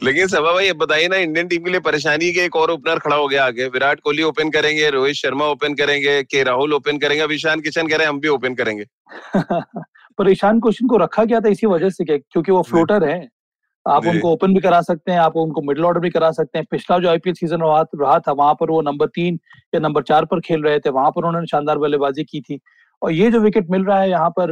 लेकिन 0.05 0.27
सभा 0.27 0.53
भाई 0.53 0.73
बताइए 0.73 1.09
ना 1.09 1.17
इंडियन 1.17 1.49
टीम 1.49 1.65
के 1.65 1.71
लिए 1.71 1.81
परेशानी 1.81 2.33
के 2.33 2.41
एक 2.41 2.57
और 2.57 2.71
ओपनर 2.71 2.99
खड़ा 2.99 3.17
हो 3.17 3.29
गया 3.29 3.45
आगे। 3.45 3.67
विराट 3.67 4.01
कोहली 4.01 4.23
ओपन 4.23 4.51
करेंगे 4.51 4.91
रोहित 4.91 5.15
शर्मा 5.15 5.47
ओपन 5.47 5.75
करेंगे 5.75 6.23
के 6.23 6.43
राहुल 6.43 6.75
ओपन 6.75 6.99
करेंगे 6.99 7.23
अब 7.23 7.33
ईशान 7.33 7.61
किशन 7.61 7.89
कह 7.89 7.97
रहे 7.97 8.07
हैं 8.07 8.13
हम 8.13 8.21
भी 8.21 8.29
ओपन 8.29 8.55
करेंगे। 8.55 8.85
पर 10.19 10.31
ईशान 10.31 10.61
क्वेश्चन 10.61 10.87
को 10.87 10.97
रखा 10.97 11.25
गया 11.25 11.41
था 11.41 11.49
इसी 11.49 11.67
वजह 11.67 11.91
से 11.91 12.05
क्योंकि 12.05 12.53
वो 12.53 12.63
फ्लोटर 12.63 13.05
है। 13.05 13.29
आप 13.89 14.07
उनको 14.07 14.33
ओपन 14.33 14.55
भी 14.55 14.61
करा 14.61 14.81
सकते 14.81 15.13
हैं 15.13 15.19
आप 15.19 15.37
उनको 15.37 15.63
मिडिल 15.63 15.85
ऑर्डर 15.85 16.01
भी 16.01 16.11
करा 16.11 16.31
सकते 16.31 16.59
हैं। 16.59 16.67
पिछला 16.71 16.99
जो 16.99 17.09
आईपीएल 17.09 17.35
सीज़न 17.35 17.87
रहा 18.03 18.19
था 18.19 18.33
वहाँ 18.33 18.55
पर 18.55 18.71
वो 18.71 18.83
नंबर 18.83 19.07
तीन 19.07 19.41
या 19.75 19.81
नंबर 19.81 20.03
चार 20.03 20.25
पर 20.25 20.41
खेल 20.41 20.63
रहे 20.63 20.79
थे 20.79 20.91
वहाँ 20.91 21.11
पर 21.11 21.25
उन्होंने 21.25 21.47
शानदार 21.47 21.79
बल्लेबाजी 21.79 22.25
की 22.25 22.41
थी। 22.41 22.61
और 23.03 23.13
ये 23.13 23.31
जो 23.31 23.41
विकेट 23.41 23.71
मिल 23.71 23.85
रहा 23.85 24.01
है 24.01 24.09
यहाँ 24.11 24.31
पर 24.39 24.51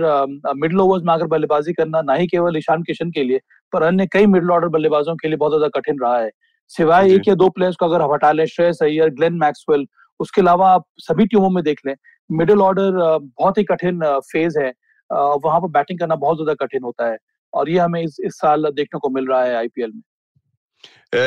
मिडिल 0.57 0.81
ओवर्स 0.81 1.03
में 1.05 1.13
आकर 1.15 1.27
बल्लेबाजी 1.29 1.73
करना 1.73 2.01
ना 2.03 2.15
ही 2.15 2.27
केवल 2.27 2.57
ईशान 2.57 2.83
किशन 2.83 3.11
के 3.11 3.23
लिए 3.25 3.41
पर 3.73 3.83
अन्य 3.83 4.07
कई 4.13 4.27
मिडिल 4.27 4.51
ऑर्डर 4.51 4.69
बल्लेबाजों 4.69 5.15
के 5.17 5.29
लिए 5.29 5.37
बहुत 5.37 5.53
ज़्यादा 5.53 5.69
कठिन 5.79 5.99
रहा 6.03 6.19
है। 6.19 6.31
सिवाय 6.71 7.13
एक 7.15 7.29
या 7.29 7.35
दो 7.35 7.49
प्लेयर्स 7.51 7.77
को 7.77 7.87
अगर 7.87 8.03
हटा 8.13 8.33
लें 8.33 8.45
श्रेयस 8.47 8.83
अय्यर 8.83 9.11
ग्लेन 9.11 9.35
मैक्सवेल 9.39 9.87
उसके 10.21 10.41
अलावा 10.41 10.71
आप 10.71 10.85
सभी 10.99 11.27
टीमों 11.27 11.51
में 11.51 11.63
देख 11.65 11.81
लें 11.87 11.95
मिडिल 12.31 12.61
ऑर्डर 12.63 12.91
बहुत 13.21 13.59
ही 13.59 13.65
कठिन 13.65 14.01
फ़ेज़ 14.33 14.59
है। 14.59 14.73
वहाँ 15.11 15.61
पर 15.61 15.69
बैटिंग 15.69 15.99
करना 15.99 16.17
बहुत 16.17 16.37
ज़्यादा 16.37 16.55
कठिन 16.65 16.83
होता 16.85 17.11
है। 17.11 17.17
और 17.53 17.71
ये 17.71 17.79
हमें 17.79 18.03
इस, 18.03 18.17
इस 18.25 18.35
साल 18.35 18.71
देखने 18.73 18.99
को 18.99 19.09
मिल 19.11 19.27
रहा 19.27 19.43
है 19.45 19.55
आईपीएल 19.57 19.91
में। 19.95 20.03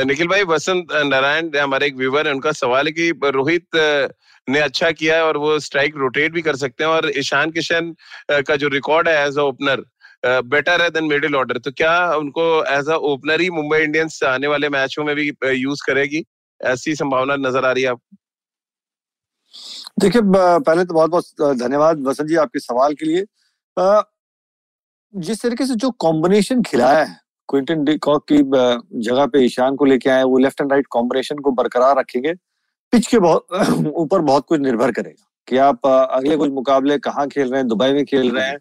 निखिल 0.06 0.26
भाई, 0.28 0.42
वसंत 0.44 0.92
नारायण 1.06 1.50
हमारे 1.56 1.86
एक 1.86 1.96
व्यूवर 1.96 2.26
है, 2.26 2.32
उनका 2.34 2.52
सवाल 2.54 2.86
है 2.86 2.92
कि 2.92 3.10
रोहित 3.26 3.76
ने 4.48 4.60
अच्छा 4.60 4.90
किया 4.92 5.16
है 5.16 5.24
और 5.24 5.36
वो 5.36 5.58
स्ट्राइक 5.60 5.96
रोटेट 5.96 6.32
भी 6.32 6.42
कर 6.42 6.56
सकते 6.56 6.84
हैं 6.84 6.90
और 6.90 7.10
ईशान 7.18 7.50
किशन 7.50 7.94
का 8.48 8.56
जो 8.56 8.68
रिकॉर्ड 8.70 9.08
है 9.08 9.26
एज 9.26 9.38
अ 9.38 9.42
ओपनर 9.42 9.84
बेटर 10.46 10.82
है 10.82 10.88
देन 10.90 11.04
मिडिल 11.04 11.34
ऑर्डर 11.36 11.58
तो 11.58 11.70
क्या 11.72 11.94
उनको 12.16 12.44
एज 12.74 12.88
अ 12.90 12.96
ओपनर 13.12 13.40
ही 13.40 13.50
मुंबई 13.52 13.78
इंडियंस 13.82 14.22
आने 14.26 14.46
वाले 14.46 14.68
मैचों 14.70 15.04
में 15.04 15.14
भी 15.16 15.30
यूज़ 15.54 15.82
करेगी? 15.86 16.24
ऐसी 16.60 16.94
संभावना 16.96 17.36
नज़र 17.38 17.64
आ 17.64 17.72
रही 17.72 17.82
है 17.84 17.90
आपको 17.90 18.16
देखिए 20.00 20.22
पहले 20.24 20.84
तो 20.84 20.94
बहुत 20.94 21.10
बहुत 21.10 21.58
धन्यवाद 21.58 22.00
वसंत 22.06 22.28
जी 22.28 22.36
आपके 22.36 22.58
सवाल 22.60 22.94
के 22.94 23.06
लिए। 23.06 23.24
जिस 25.14 25.42
तरीके 25.42 25.66
से 25.66 25.74
जो 25.76 25.90
कॉम्बिनेशन 26.00 26.62
खिलाया 26.62 27.04
है 27.04 27.16
क्विंटन 27.48 27.84
डिकॉक 27.84 28.24
की 28.32 28.38
जगह 29.00 29.26
पे 29.26 29.44
ईशान 29.44 29.76
को 29.76 29.84
लेके 29.84 30.10
आए 30.10 30.22
वो 30.22 30.38
लेफ़्ट 30.38 30.60
एंड 30.60 30.72
राइट 30.72 30.86
कॉम्बिनेशन 30.90 31.38
को 31.38 31.50
बरकरार 31.52 31.98
रखेंगे। 31.98 32.32
पिच 32.92 33.06
के 33.06 33.18
बहुत 33.18 33.46
ऊपर 33.94 34.20
बहुत 34.20 34.46
कुछ 34.48 34.60
निर्भर 34.60 34.92
करेगा 34.92 35.24
कि 35.48 35.56
आप 35.56 35.86
अगले 35.86 36.36
कुछ 36.36 36.50
मुकाबले 36.50 36.98
कहाँ 36.98 37.26
खेल 37.28 37.48
रहे 37.48 37.60
हैं 37.60 37.68
दुबई 37.68 37.92
में 37.92 38.04
खेल 38.04 38.30
रहे 38.30 38.46
हैं 38.48 38.58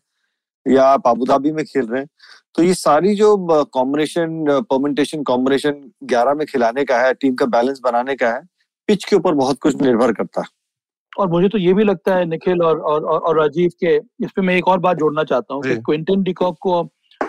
या 0.65 0.83
आप 0.83 1.07
अबुधाबी 1.07 1.51
में 1.51 1.63
खेल 1.65 1.85
रहे 1.85 2.01
हैं। 2.01 2.09
तो 2.55 2.63
ये 2.63 2.73
सारी 2.73 3.13
जो 3.15 3.35
कॉम्बिनेशन 3.65 4.45
परमेंटेशन 4.69 5.23
कॉम्बिनेशन 5.23 5.81
ग्यारह 6.03 6.33
में 6.33 6.45
खिलाने 6.47 6.83
का 6.85 6.99
है 6.99 7.13
टीम 7.13 7.35
का 7.35 7.45
बैलेंस 7.45 7.79
बनाने 7.83 8.15
का 8.15 8.29
है 8.29 8.41
पिच 8.89 9.03
के 9.03 9.15
ऊपर 9.15 9.33
बहुत 9.33 9.59
कुछ 9.59 9.81
निर्भर 9.81 10.11
करता 10.11 10.41
है। 10.41 10.47
और 11.19 11.29
मुझे 11.29 11.49
तो 11.49 11.57
ये 11.57 11.73
भी 11.73 11.83
लगता 11.83 12.15
है 12.15 12.25
निखिल 12.25 12.61
और 12.61 12.79
और 12.79 13.03
और, 13.05 13.39
राजीव 13.39 13.71
के 13.79 13.95
इस 13.95 14.31
पे 14.35 14.41
मैं 14.41 14.55
एक 14.55 14.67
और 14.67 14.79
बात 14.79 14.97
जोड़ना 14.97 15.23
चाहता 15.23 15.53
हूँ 15.53 15.63
कि 15.63 15.75
क्विंटन 15.75 16.23
डिकॉक 16.23 16.57
को 16.61 16.83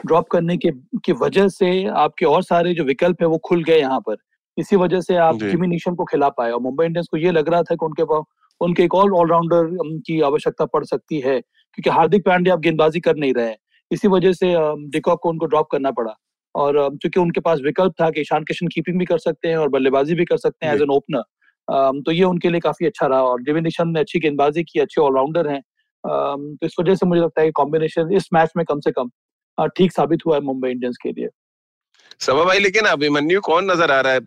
ड्रॉप 0.07 0.29
करने 0.29 0.57
के 0.57 0.71
की 1.05 1.13
वजह 1.15 1.49
से 1.49 1.85
आपके 1.99 2.27
और 2.27 2.43
सारे 2.43 2.75
जो 2.75 2.85
विकल्प 2.85 3.23
है 3.23 3.29
वो 3.29 3.39
खुल 3.45 3.63
गए 3.65 3.79
यहाँ 3.79 4.01
पर। 4.01 4.17
इसी 4.57 4.77
वजह 4.77 5.01
से 5.01 5.17
आप 5.17 5.37
जिमी 5.37 5.67
निशम 5.67 5.95
को 5.95 6.05
खिला 6.05 6.29
पाए 6.29 6.51
और 6.51 6.61
मुंबई 6.61 6.85
इंडियंस 6.87 7.09
को 7.11 7.17
ये 7.17 7.31
लग 7.31 7.49
रहा 7.49 7.63
था 7.63 7.75
कि 7.75 7.87
उनके 7.87 8.05
पास 8.05 8.25
उनके 8.61 8.83
एक 8.83 8.95
और 8.95 9.13
ऑलराउंडर 9.13 9.71
की 10.07 10.21
आवश्यकता 10.23 10.65
पड़ 10.65 10.85
सकती 10.85 11.21
है 11.21 11.41
क्योंकि 11.41 11.91
हार्दिक 11.91 12.25
पांडे 12.27 12.51
आप 12.51 12.61
गेंदबाजी 12.61 13.01
कर 13.01 13.17
नहीं 13.17 13.33
रहे 13.35 13.47
हैं। 13.47 13.57
इसी 13.91 14.09
वजह 14.09 14.33
से 14.33 14.55
डिकॉक 14.91 15.21
को 15.23 15.29
उनको 15.29 15.47
ड्रॉप 15.47 15.69
करना 15.73 15.91
पड़ा 15.91 16.15
और 16.55 16.77
चूँकि 17.03 17.21
उनके 17.21 17.41
पास 17.41 17.61
विकल्प 17.61 17.95
था 18.01 18.11
कि 18.11 18.21
ईशान 18.21 18.45
किशन 18.45 18.67
कीपिंग 18.67 18.99
भी 18.99 19.05
कर 19.05 19.19
सकते 19.19 19.49
हैं 19.49 19.57
और 19.57 19.69
बल्लेबाजी 19.69 20.15
भी 20.15 20.25
कर 20.25 20.37
सकते 20.37 20.67
हैं 20.67 20.75
एज 20.75 20.83
एन 20.83 20.91
ओपनर 20.91 22.01
तो 22.01 22.13
ये 22.13 22.25
उनके 22.25 22.51
लिए 22.51 22.61
काफ़ी 22.61 22.87
अच्छा 22.87 23.07
रहा 23.07 23.23
और 23.23 23.43
दिव्य 23.43 23.61
ने 23.61 24.01
अच्छी 24.01 24.19
गेंदबाजी 24.19 24.63
की 24.63 24.81
अच्छे 24.81 25.01
ऑलराउंडर 25.01 25.49
हैं। 25.49 25.61
तो 26.05 26.67
इस 26.67 26.75
वजह 26.81 26.95
से 26.95 27.07
मुझे 27.07 27.21
लगता 27.21 27.43
है 27.43 27.51
कॉम्बिनेशन 27.51 28.13
इस 28.13 28.29
मैच 28.33 28.53
में 28.57 28.65
कम 28.67 28.81
से 28.81 28.91
कम 28.91 29.11
ठीक 29.59 29.93
साबित 29.93 30.21
हुआ 30.27 30.35
है 30.35 30.41
मुंबई 30.43 30.71
इंडियंस 30.71 30.97
के 31.03 31.11
लिए। 31.11 31.29
सभा 32.21 32.45
भाई 32.45 32.59
लेकिन 32.59 32.85
अभिमन्यु 32.85 33.41
कौन 33.41 33.71
नज़र 33.71 33.91
आ 33.91 34.01
रहा 34.01 34.13
है? 34.13 34.21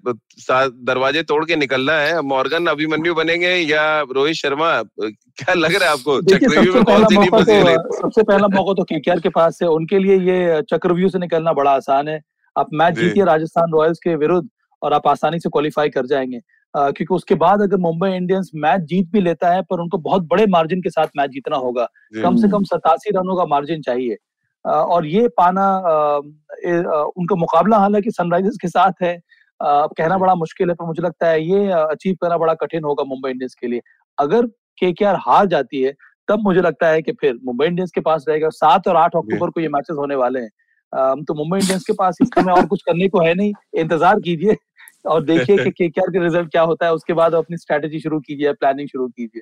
दरवाजे 0.86 1.22
तोड़ 1.24 1.44
के 1.46 1.56
निकलना 1.56 1.94
है। 1.94 2.22
मॉर्गन 2.22 2.66
अभिमन्यु 2.68 3.14
बनेंगे 3.16 3.54
या 3.56 4.02
रोहित 4.12 4.36
शर्मा? 4.36 4.72
क्या 5.02 5.54
लग 5.54 5.76
रहा 5.76 5.86
है 5.86 5.92
आपको? 5.92 6.20
चक्रव्यूह 6.22 6.76
में 6.76 6.84
कौन 6.84 7.06
सी 7.06 7.16
टीम 7.16 7.38
तो, 7.38 7.98
सबसे 7.98 8.24
पहला 8.24 8.48
मौका 8.48 8.74
तो 8.74 8.84
केकेआर 8.84 9.20
के 9.20 9.30
पास 9.30 9.60
है। 9.62 9.70
उनके 9.70 10.00
लिए 10.00 10.18
ये 10.32 10.62
चक्रव्यूह 10.72 11.10
से 11.10 11.20
निकलना 11.20 11.54
बड़ा 11.54 11.72
आसान 11.72 12.08
है। 12.08 12.22
आप 12.56 12.68
मैच 12.74 12.96
जीतिए 12.96 13.26
राजस्थान 13.26 13.72
रॉयल्स 13.72 14.00
के 14.00 14.16
विरुद्ध 14.16 14.48
और 14.82 14.94
आप 14.94 15.08
आसानी 15.08 15.40
से 15.40 15.50
क्वालिफाई 15.50 15.90
कर 15.90 16.06
जाएँगे। 16.06 16.42
क्योंकि 16.74 17.14
उसके 17.16 17.36
बाद 17.36 17.62
अगर 17.62 17.78
मुंबई 17.78 18.10
इंडियंस 18.10 18.52
मैच 18.56 18.82
जीत 18.82 19.10
भी 19.12 19.22
लेता 19.22 19.52
है 19.52 19.62
पर 19.62 19.80
उनको 19.80 19.98
बहुत 19.98 20.24
बड़े 20.24 20.46
मार्जिन 20.48 20.82
के 20.82 20.90
साथ 20.90 21.08
मैच 21.18 21.30
जीतना 21.30 21.58
होगा। 21.58 21.88
कम 22.24 22.36
से 22.36 22.50
कम 22.50 22.64
सतासी 22.64 23.10
रनों 23.10 23.36
का 23.38 23.46
मार्जिन 23.46 23.82
चाहिए। 23.82 24.18
और 24.68 25.06
ये 25.06 25.28
पाना 25.28 25.68
उनका 27.08 27.36
मुकाबला 27.36 27.78
हालाँकि 27.78 28.12
सनराइजर्स 28.12 28.58
के 28.62 28.68
साथ 28.68 29.02
है। 29.02 29.18
कहना 29.62 30.18
बड़ा 30.18 30.36
मुश्किल 30.36 30.70
है 30.70 30.76
पर 30.76 30.86
मुझे 30.86 31.02
लगता 31.02 31.28
है 31.28 31.44
ये 31.44 31.72
अचीव 31.72 32.16
करना 32.22 32.38
बड़ा 32.38 32.54
कठिन 32.54 32.84
होगा 32.84 33.04
मुंबई 33.04 33.30
इंडियंस 33.30 33.56
के 33.62 33.68
लिए। 33.68 33.82
अगर 34.18 34.46
के 34.84 35.06
हार 35.06 35.46
जाती 35.46 35.82
है 35.82 35.94
तब 36.28 36.40
मुझे 36.40 36.62
लगता 36.62 36.88
है 36.88 37.02
कि 37.02 37.12
फिर 37.12 37.38
मुंबई 37.46 37.66
इंडियंस 37.66 37.92
के 37.92 38.02
पास 38.02 38.26
रहेगा। 38.30 38.50
सात 38.50 38.88
और 38.88 38.96
आठ 38.96 39.16
अक्टूबर 39.16 39.50
को 39.50 39.62
ये 39.62 39.68
मैचेस 39.68 39.96
होने 40.00 40.16
वाले 40.16 40.40
हैं। 40.40 40.50
तो 41.24 41.34
मुंबई 41.34 41.60
इंडियंस 41.60 41.84
के 41.84 41.94
पास 41.94 42.18
इस 42.22 42.28
समय 42.28 42.52
और 42.52 42.66
कुछ 42.66 42.82
करने 42.82 43.08
को 43.08 43.22
है 43.22 43.34
नहीं। 43.34 43.54
इंतज़ार 43.74 44.20
कीजिए 44.20 44.56
और 45.06 45.24
देखिए 45.24 45.58
कि 45.58 45.72
केकेआर 45.78 46.10
के 46.10 46.24
रिज़ल्ट 46.24 46.52
क्या 46.52 46.62
होता 46.62 46.86
है। 46.86 46.94
उसके 46.94 47.14
बाद 47.14 47.34
अपनी 47.34 47.58
स्ट्रेटेजी 47.58 48.00
शुरू 48.00 48.20
कीजिए 48.20 48.54
प्लानिंग 48.54 48.88
शुरू 48.88 49.08
कीजिए। 49.08 49.42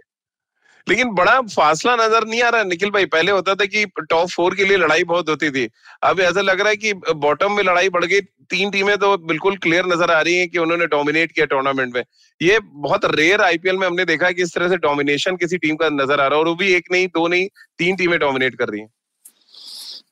लेकिन 0.88 1.14
बड़ा 1.16 1.40
फासला 1.44 1.96
नज़र 1.96 2.28
नहीं 2.28 2.42
आ 2.42 2.50
रहा 2.50 2.64
निखिल 2.64 2.90
भाई। 2.92 3.06
पहले 3.08 3.32
होता 3.32 3.56
था 3.56 3.66
कि 3.66 3.86
टॉप 4.00 4.30
फोर 4.30 4.56
के 4.56 4.66
लिए 4.66 4.78
लड़ाई 4.78 5.04
बहुत 5.06 5.30
होती 5.30 5.50
थी। 5.52 5.68
अब 6.04 6.20
ऐसा 6.22 6.42
लग 6.42 6.60
रहा 6.60 6.70
है 6.70 6.76
कि 6.78 6.94
बॉटम 6.94 7.52
में 7.52 7.64
लड़ाई 7.64 7.90
बढ़ 7.90 8.06
गई। 8.06 8.20
तीन 8.50 8.72
टीमें 8.72 8.98
तो 8.98 9.18
बिल्कुल 9.20 9.56
क्लियर 9.58 9.86
नज़र 9.86 10.12
आ 10.12 10.20
रही 10.22 10.36
हैं 10.38 10.50
कि 10.50 10.58
उन्होंने 10.58 10.86
डोमिनेट 10.88 11.32
किया 11.32 11.46
टूर्नामेंट 11.46 11.96
में। 11.96 12.04
ये 12.42 12.60
बहुत 12.82 13.06
रेयर 13.16 13.42
आईपीएल 13.42 13.78
में 13.78 13.86
हमने 13.88 14.06
देखा 14.06 14.26
है 14.28 14.34
कि 14.34 14.42
इस 14.42 14.54
तरह 14.56 14.70
से 14.70 14.78
डोमिनेशन 14.80 15.36
किसी 15.36 15.58
टीम 15.58 15.76
का 15.76 15.90
नज़र 15.92 16.20
आ 16.22 16.28
रहा 16.28 16.34
है 16.34 16.40
और 16.40 16.48
वो 16.48 16.56
भी 16.56 16.74
एक 16.74 16.92
नहीं 16.92 17.08
दो 17.10 17.28
नहीं 17.28 17.48
तीन 17.80 17.96
टीमें 17.96 18.18
डोमिनेट 18.20 18.56
कर 18.56 18.70
रही 18.70 18.82
है। 18.82 18.88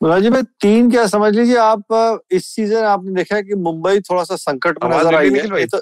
मुलाजी 0.03 0.29
में 0.29 0.43
तीन 0.43 0.89
क्या 0.91 1.05
समझ 1.07 1.33
लीजिए 1.35 1.57
आप 1.57 2.21
इस 2.31 2.45
सीज़न 2.45 2.83
आपने 2.85 3.13
देखा 3.13 3.35
है 3.35 3.43
कि 3.43 3.55
मुंबई 3.61 3.99
थोड़ा 4.01 4.23
सा 4.23 4.35
संकट 4.37 4.83
में 4.83 4.89
नज़र 4.91 5.15
आई 5.15 5.29
है। 5.29 5.65
तो 5.67 5.81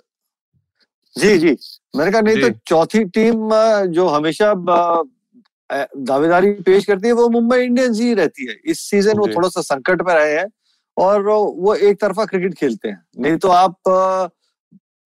जी 1.15 1.38
जी। 1.38 1.55
मैंने 1.93 2.12
कहा 2.12 2.21
नहीं 2.21 2.41
तो 2.41 2.50
चौथी 2.67 3.03
टीम 3.05 3.50
जो 3.91 4.07
हमेशा 4.07 4.53
दावेदारी 5.69 6.51
पेश 6.63 6.86
करती 6.86 7.07
है 7.07 7.13
वो 7.13 7.27
मुंबई 7.29 7.57
इंडियंस 7.60 8.00
ही 8.00 8.13
रहती 8.13 8.45
है। 8.48 8.55
इस 8.65 8.79
सीज़न 8.89 9.17
वो 9.17 9.27
थोड़ा 9.27 9.50
सा 9.50 9.62
संकट 9.63 10.01
में 10.01 10.13
रहे 10.13 10.33
हैं 10.33 10.45
और 10.98 11.21
वो 11.24 11.74
एक 11.75 12.00
तरफा 12.01 12.25
क्रिकेट 12.25 12.53
खेलते 12.53 12.89
हैं। 12.89 13.03
नहीं 13.19 13.38
तो 13.38 13.48
आप 13.50 14.31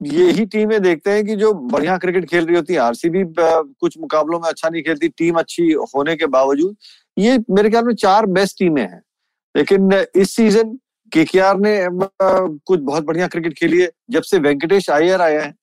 यही 0.01 0.45
टीमें 0.45 0.81
देखते 0.81 1.11
हैं 1.11 1.25
कि 1.25 1.35
जो 1.35 1.53
बढ़िया 1.53 1.97
क्रिकेट 1.97 2.25
खेल 2.29 2.45
रही 2.45 2.55
होती 2.55 2.73
है। 2.73 2.79
आरसीबी 2.79 3.23
कुछ 3.37 3.97
मुकाबलों 3.99 4.39
में 4.39 4.47
अच्छा 4.49 4.69
नहीं 4.69 4.83
खेलती 4.83 5.07
टीम 5.09 5.35
अच्छी 5.39 5.71
होने 5.95 6.15
के 6.15 6.25
बावजूद। 6.27 6.75
ये 7.17 7.37
मेरे 7.49 7.69
ख्याल 7.69 7.83
में 7.83 7.93
चार 7.95 8.25
बेस्ट 8.27 8.57
टीमें 8.59 8.81
हैं। 8.81 9.01
लेकिन 9.55 9.91
इस 10.15 10.35
सीज़न 10.35 10.77
केकेआर 11.11 11.57
ने 11.59 11.77
कुछ 11.81 12.79
बहुत 12.79 13.05
बढ़िया 13.05 13.27
क्रिकेट 13.27 13.53
खेली 13.53 13.81
है। 13.81 13.89
जब 14.09 14.21
से 14.23 14.39
वेंकटेश 14.39 14.89
अय्यर 14.89 15.21
आया 15.21 15.41
है 15.41 15.53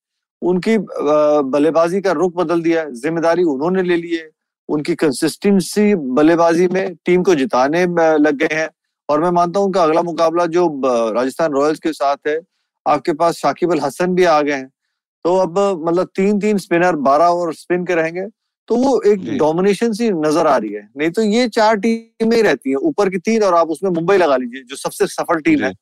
उनकी 0.43 0.77
बल्लेबाजी 0.79 2.01
का 2.01 2.13
रुख 2.13 2.35
बदल 2.37 2.63
दिया 2.63 2.81
है 2.83 2.93
ज़िम्मेदारी 2.95 3.43
उन्होंने 3.47 3.83
ले 3.83 3.97
ली 3.97 4.15
है। 4.15 4.29
उनकी 4.69 4.95
कंसिस्टेंसी 4.97 5.95
बल्लेबाजी 5.95 6.69
में 6.69 6.95
टीम 6.97 7.23
को 7.23 7.35
जिताने 7.35 7.85
लग 8.19 8.37
गए 8.37 8.55
हैं। 8.55 8.69
और 9.09 9.21
मैं 9.21 9.31
मानता 9.33 9.61
हूँ 9.61 9.67
उनका 9.67 9.83
अगला 9.83 10.03
मुकाबला 10.03 10.47
जो 10.49 10.67
राजस्थान 11.15 11.53
रॉयल्स 11.53 11.79
के 11.81 11.93
साथ 11.93 12.29
है 12.29 12.39
आपके 12.87 13.13
पास 13.15 13.37
शाकिब 13.37 13.73
अल 13.73 13.81
हसन 13.81 14.15
भी 14.15 14.25
आ 14.27 14.41
गए 14.43 14.53
हैं। 14.53 14.69
तो 15.25 15.37
अब 15.39 15.59
मतलब 15.87 16.09
तीन 16.17 16.39
तीन 16.41 16.59
स्पिनर 16.59 16.97
बारह 17.03 17.25
और 17.27 17.55
स्पिन 17.55 17.85
के 17.87 17.95
रहेंगे 17.95 18.27
तो 18.69 18.77
वो 18.77 19.01
एक 19.03 19.25
डोमिनेशन 19.39 19.93
सी 19.93 20.11
नज़र 20.11 20.47
आ 20.47 20.57
रही 20.57 20.73
है। 20.73 20.89
नहीं 20.99 21.11
तो 21.11 21.23
ये 21.23 21.49
चार 21.51 21.77
टीमें 21.77 22.37
ही 22.37 22.43
रहती 22.43 22.71
हैं 22.71 22.77
ऊपर 22.89 23.09
की 23.11 23.19
तीन 23.21 23.43
और 23.43 23.55
आप 23.55 23.71
उसमें 23.71 23.91
मुंबई 23.91 24.17
लगा 24.17 24.37
लीजिए 24.37 24.63
जो 24.63 24.77
सबसे 24.77 25.07
सफल 25.09 25.41
टीम 25.41 25.65
है। 25.65 25.73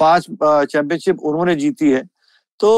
पाँच 0.00 0.26
चैंपियनशिप 0.32 1.20
उन्होंने 1.22 1.54
जीती 1.56 1.90
है। 1.90 2.02
तो 2.60 2.70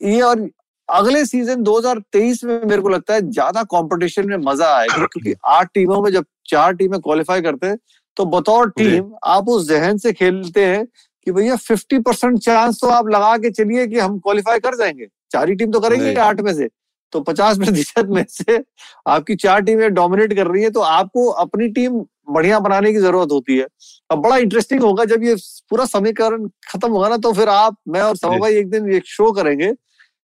ये 0.00 0.20
और 0.20 0.48
अगले 0.88 1.24
सीज़न 1.24 1.62
2023 1.64 2.42
में 2.44 2.60
मेरे 2.64 2.82
को 2.82 2.88
लगता 2.88 3.14
है 3.14 3.30
ज़्यादा 3.30 3.62
कंपटीशन 3.62 4.28
में 4.28 4.36
मज़ा 4.36 4.72
आएगा 4.76 5.06
क्योंकि 5.06 5.34
आठ 5.46 5.68
टीमों 5.74 6.00
में 6.02 6.10
जब 6.12 6.24
चार 6.48 6.72
टीमें 6.72 7.00
क्वालिफाई 7.00 7.42
करते 7.42 7.66
हैं 7.66 7.78
तो 8.16 8.24
बतौर 8.26 8.70
टीम 8.70 9.12
आप 9.24 9.48
उस 9.48 9.68
जहन 9.68 9.98
से 9.98 10.12
खेलते 10.12 10.64
हैं 10.64 10.84
कि 11.26 11.32
भैया 11.32 11.56
फिफ्टी 11.56 11.98
परसेंट 11.98 12.38
चांस 12.38 12.78
तो 12.80 12.88
आप 12.88 13.08
लगा 13.08 13.36
के 13.36 13.50
चलिए 13.50 13.86
कि 13.86 13.98
हम 13.98 14.18
क्वालिफाई 14.18 14.58
कर 14.58 14.76
जाएँगे। 14.76 15.06
चार 15.32 15.48
ही 15.48 15.54
टीम 15.54 15.72
तो 15.72 15.80
करेंगे 15.80 16.14
आठ 16.14 16.40
में 16.40 16.52
से 16.54 16.68
तो 17.12 17.20
पचास 17.20 17.58
प्रतिशत 17.58 18.06
में 18.06 18.24
से 18.30 18.62
आपकी 19.06 19.34
चार 19.36 19.60
टीमें 19.62 19.92
डोमिनेट 19.94 20.32
कर 20.36 20.46
रही 20.46 20.62
है 20.62 20.70
तो 20.70 20.80
आपको 20.80 21.26
अपनी 21.42 21.68
टीम 21.68 22.00
बढ़िया 22.30 22.58
बनाने 22.60 22.92
की 22.92 22.98
ज़रूरत 22.98 23.28
होती 23.32 23.56
है। 23.58 23.66
अब 24.10 24.18
बड़ा 24.18 24.36
इंटरेस्टिंग 24.36 24.82
होगा 24.82 25.04
जब 25.04 25.22
ये 25.24 25.34
पूरा 25.70 25.84
समीकरण 25.84 26.46
खत्म 26.68 26.90
होगा 26.90 27.08
ना 27.08 27.16
तो 27.16 27.32
फिर 27.32 27.48
आप 27.48 27.76
मैं 27.88 28.00
और 28.00 28.16
समा 28.16 28.36
भाई 28.38 28.56
एक 28.56 28.70
दिन 28.70 28.92
एक 28.92 29.06
शो 29.06 29.30
करेंगे 29.32 29.72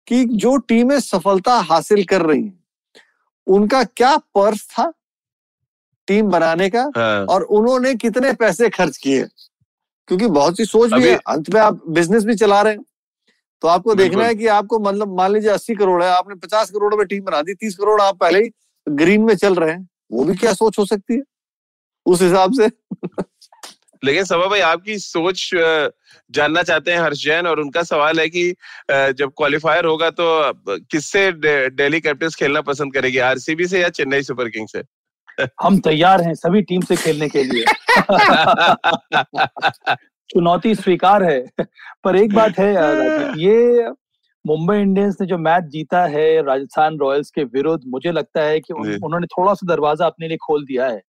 कि 0.08 0.26
जो 0.26 0.58
टीमें 0.58 1.00
सफलता 1.00 1.54
हासिल 1.54 2.04
कर 2.04 2.22
रही 2.22 2.44
हैं 2.44 2.60
उनका 3.48 3.84
क्या 3.84 4.18
पर्स 4.18 4.68
था 4.68 4.94
टीम 6.08 6.30
बनाने 6.30 6.70
का 6.70 6.92
हाँ। 6.98 7.26
और 7.26 7.44
उन्होंने 7.44 7.96
कितने 7.96 8.34
पैसे 8.34 8.70
खर्च 8.70 8.98
किए? 8.98 9.24
क्योंकि 10.08 10.28
बहुत 10.28 10.58
सी 10.58 10.66
सोच 10.66 10.94
भी 10.94 11.08
है 11.10 11.16
अंत 11.28 11.50
में 11.50 11.62
आप 11.62 11.82
बिज़नेस 11.90 12.24
भी 12.26 12.36
चला 12.36 12.62
रहे 12.62 12.74
हैं। 12.74 12.84
तो 13.62 13.68
आपको 13.68 13.96
देखना 13.96 14.26
है 14.26 14.36
कि 14.36 14.48
आपको 14.48 14.80
मतलब 14.80 15.18
मान 15.18 15.32
लीजिए 15.32 15.50
अस्सी 15.50 15.76
करोड़ 15.76 16.04
है 16.04 16.10
आपने 16.10 16.36
पचास 16.36 16.72
करोड़ 16.72 16.96
में 16.96 17.06
टीम 17.08 17.24
बना 17.24 17.42
दी 17.42 17.54
तीस 17.54 17.76
करोड़ 17.76 18.02
आप 18.02 18.18
पहले 18.18 18.40
ही 18.40 18.50
ग्रीन 18.90 19.22
में 19.22 19.36
चल 19.36 19.56
रहे 19.56 19.72
हैं 19.72 19.88
वो 20.12 20.24
भी 20.24 20.36
क्या 20.36 20.54
सोच 20.54 20.80
हो 20.80 20.86
सकती 20.86 21.14
है? 21.14 21.22
उस 22.06 22.22
हिसाब 22.22 22.54
से। 22.54 22.68
लेकिन 24.04 24.24
सभा 24.24 24.48
भाई 24.48 24.60
आपकी 24.62 24.98
सोच 25.00 25.50
जानना 26.32 26.64
चाहते 26.64 26.92
हैं 26.92 27.00
हर्ष 27.00 27.24
जैन 27.24 27.48
और 27.48 27.60
उनका 27.60 27.84
सवाल 27.84 28.20
है 28.20 28.28
कि 28.30 28.50
जब 28.92 29.32
क्वालिफायर 29.38 29.86
होगा 29.86 30.10
तो 30.10 30.26
किससे 30.68 31.32
दिल्ली 31.32 32.00
कैपिटल्स 32.02 32.36
खेलना 32.36 32.62
पसंद 32.64 32.94
करेगी 32.94 33.18
आरसीबी 33.28 33.68
से 33.68 33.82
या 33.82 33.90
चेन्नई 33.92 34.22
सुपर 34.24 34.50
किंग 34.50 34.68
से? 34.68 34.84
हम 35.64 35.80
तैयार 35.80 36.22
हैं 36.22 36.34
सभी 36.36 36.62
टीम 36.62 36.82
से 36.82 36.96
खेलने 36.96 37.30
के 37.30 37.44
लिए। 37.44 37.66
चुनौती 40.30 40.74
स्वीकार 40.76 41.24
है 41.24 41.40
पर 42.04 42.16
एक 42.16 42.34
बात 42.34 42.60
है 42.60 42.74
ये 43.40 43.90
मुंबई 44.46 44.78
इंडियंस 44.78 45.18
ने 45.22 45.28
जो 45.28 45.38
मैच 45.38 45.64
जीता 45.64 46.06
है 46.08 46.42
राजस्थान 46.46 46.98
रॉयल्स 46.98 47.30
के 47.30 47.44
विरुद्ध 47.44 47.84
मुझे 47.88 48.12
लगता 48.12 48.42
है 48.42 48.60
कि 48.60 48.74
उन, 48.74 48.94
उन्होंने 48.96 49.28
थोड़ा 49.28 49.54
सा 49.54 49.68
दरवाज़ा 49.68 50.06
अपने 50.06 50.28
लिए 50.28 50.38
खोल 50.38 50.66
दिया 50.66 50.86
है। 50.86 51.02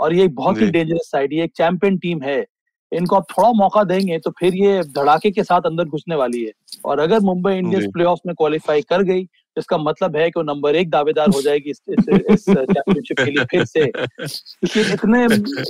और 0.00 0.14
ये 0.14 0.28
बहुत 0.30 0.60
ही 0.60 0.70
डेंजरस 0.70 1.10
साइड 1.10 1.32
ये 1.32 1.44
एक 1.44 1.52
चैंपियन 1.56 1.98
टीम 1.98 2.22
है। 2.22 2.44
इनको 2.92 3.16
आप 3.16 3.26
थोड़ा 3.30 3.50
मौका 3.54 3.82
देंगे 3.84 4.18
तो 4.18 4.30
फिर 4.38 4.54
ये 4.56 4.80
धड़ाके 4.94 5.30
के 5.30 5.42
साथ 5.44 5.66
अंदर 5.66 5.84
घुसने 5.86 6.14
वाली 6.16 6.42
है। 6.44 6.52
और 6.84 7.00
अगर 7.00 7.20
मुंबई 7.22 7.52
इंडियंस 7.54 7.86
प्ले 7.92 8.04
में 8.26 8.34
क्वालिफाई 8.34 8.82
कर 8.82 9.02
गई 9.02 9.26
इसका 9.56 9.76
मतलब 9.78 10.16
है 10.16 10.24
कि 10.26 10.38
वो 10.38 10.42
नंबर 10.44 10.76
एक 10.76 10.90
दावेदार 10.90 11.28
हो 11.30 11.42
जाएगी 11.42 11.70
इस 11.70 11.80
चैंपियनशिप 11.86 13.18
के 13.18 13.24
लिए 13.24 13.44
फिर 13.44 13.64
से। 13.64 13.84
क्योंकि 13.86 14.80
इतने 14.92 15.24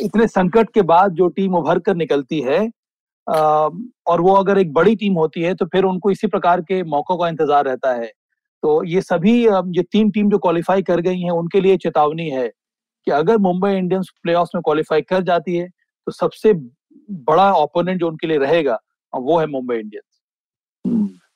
इतने 0.04 0.26
संकट 0.28 0.70
के 0.74 0.82
बाद 0.84 1.14
जो 1.14 1.28
टीम 1.30 1.54
उभर 1.56 1.78
कर 1.78 1.94
निकलती 1.96 2.40
है 2.40 2.60
और 3.26 4.20
वो 4.20 4.34
अगर 4.34 4.58
एक 4.58 4.72
बड़ी 4.72 4.94
टीम 4.96 5.14
होती 5.14 5.42
है 5.42 5.54
तो 5.54 5.66
फिर 5.66 5.84
उनको 5.84 6.10
इसी 6.10 6.26
प्रकार 6.26 6.60
के 6.62 6.82
मौकों 6.84 7.16
का 7.16 7.28
इंतज़ार 7.28 7.64
रहता 7.64 7.92
है। 7.92 8.10
तो 8.62 8.82
ये 8.84 9.00
सभी 9.02 9.36
ये 9.44 9.82
तीन 9.82 10.10
टीम 10.10 10.30
जो 10.30 10.38
क्वालिफाई 10.38 10.82
कर 10.82 11.00
गई 11.00 11.20
हैं 11.20 11.30
उनके 11.32 11.60
लिए 11.60 11.76
चेतावनी 11.78 12.28
है। 12.30 12.50
कि 13.06 13.10
अगर 13.10 13.38
मुंबई 13.38 13.72
इंडियंस 13.72 14.10
प्ले 14.22 14.34
में 14.34 14.62
क्वालिफाई 14.62 15.02
कर 15.02 15.22
जाती 15.22 15.56
है 15.56 15.68
तो 15.68 16.12
सबसे 16.12 16.52
बड़ा 16.52 17.52
ओपोनेंट 17.54 18.00
जो 18.00 18.08
उनके 18.08 18.26
लिए 18.26 18.38
रहेगा, 18.38 18.78
वो 19.12 19.38
है 19.38 19.46
मुंबई 19.46 19.76
इंडियंस। 19.76 20.04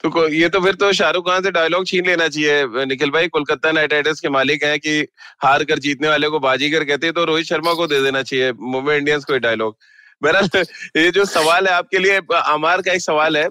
तो 0.03 0.29
ये 0.29 0.49
तो 0.49 0.61
फिर 0.61 0.75
तो 0.75 0.93
शाहरुख 0.93 1.27
खान 1.29 1.43
से 1.43 1.51
डायलॉग 1.51 1.87
छीन 1.87 2.07
लेना 2.07 2.27
चाहिए। 2.29 2.85
निखिल 2.87 3.11
भाई, 3.11 3.29
कोलकाता 3.29 3.71
नाइट 3.73 3.93
राइडर्स 3.93 4.21
के 4.21 4.29
मालिक 4.29 4.65
हैं 4.65 4.79
कि 4.79 5.01
हार 5.43 5.65
कर 5.65 5.79
जीतने 5.79 6.09
वाले 6.09 6.29
को 6.29 6.41
बाजीगर 6.41 6.85
कहते 6.85 7.07
हैं 7.07 7.15
तो 7.15 7.25
रोहित 7.25 7.47
शर्मा 7.47 7.75
को 7.75 7.87
दे 7.87 8.01
देना 8.03 8.23
चाहिए। 8.23 8.53
मुंबई 8.53 8.97
इंडियंस 8.97 9.25
को 9.25 9.39
डायलॉग 9.39 9.77
मेरा 10.23 10.41
ये 10.97 11.11
जो 11.11 11.25
सवाल 11.25 11.67
है 11.67 11.73
आपके 11.73 11.99
लिए 11.99 12.19
अमार 12.37 12.83
का 12.83 12.93
एक 12.93 13.01
सवाल 13.01 13.37
है 13.37 13.49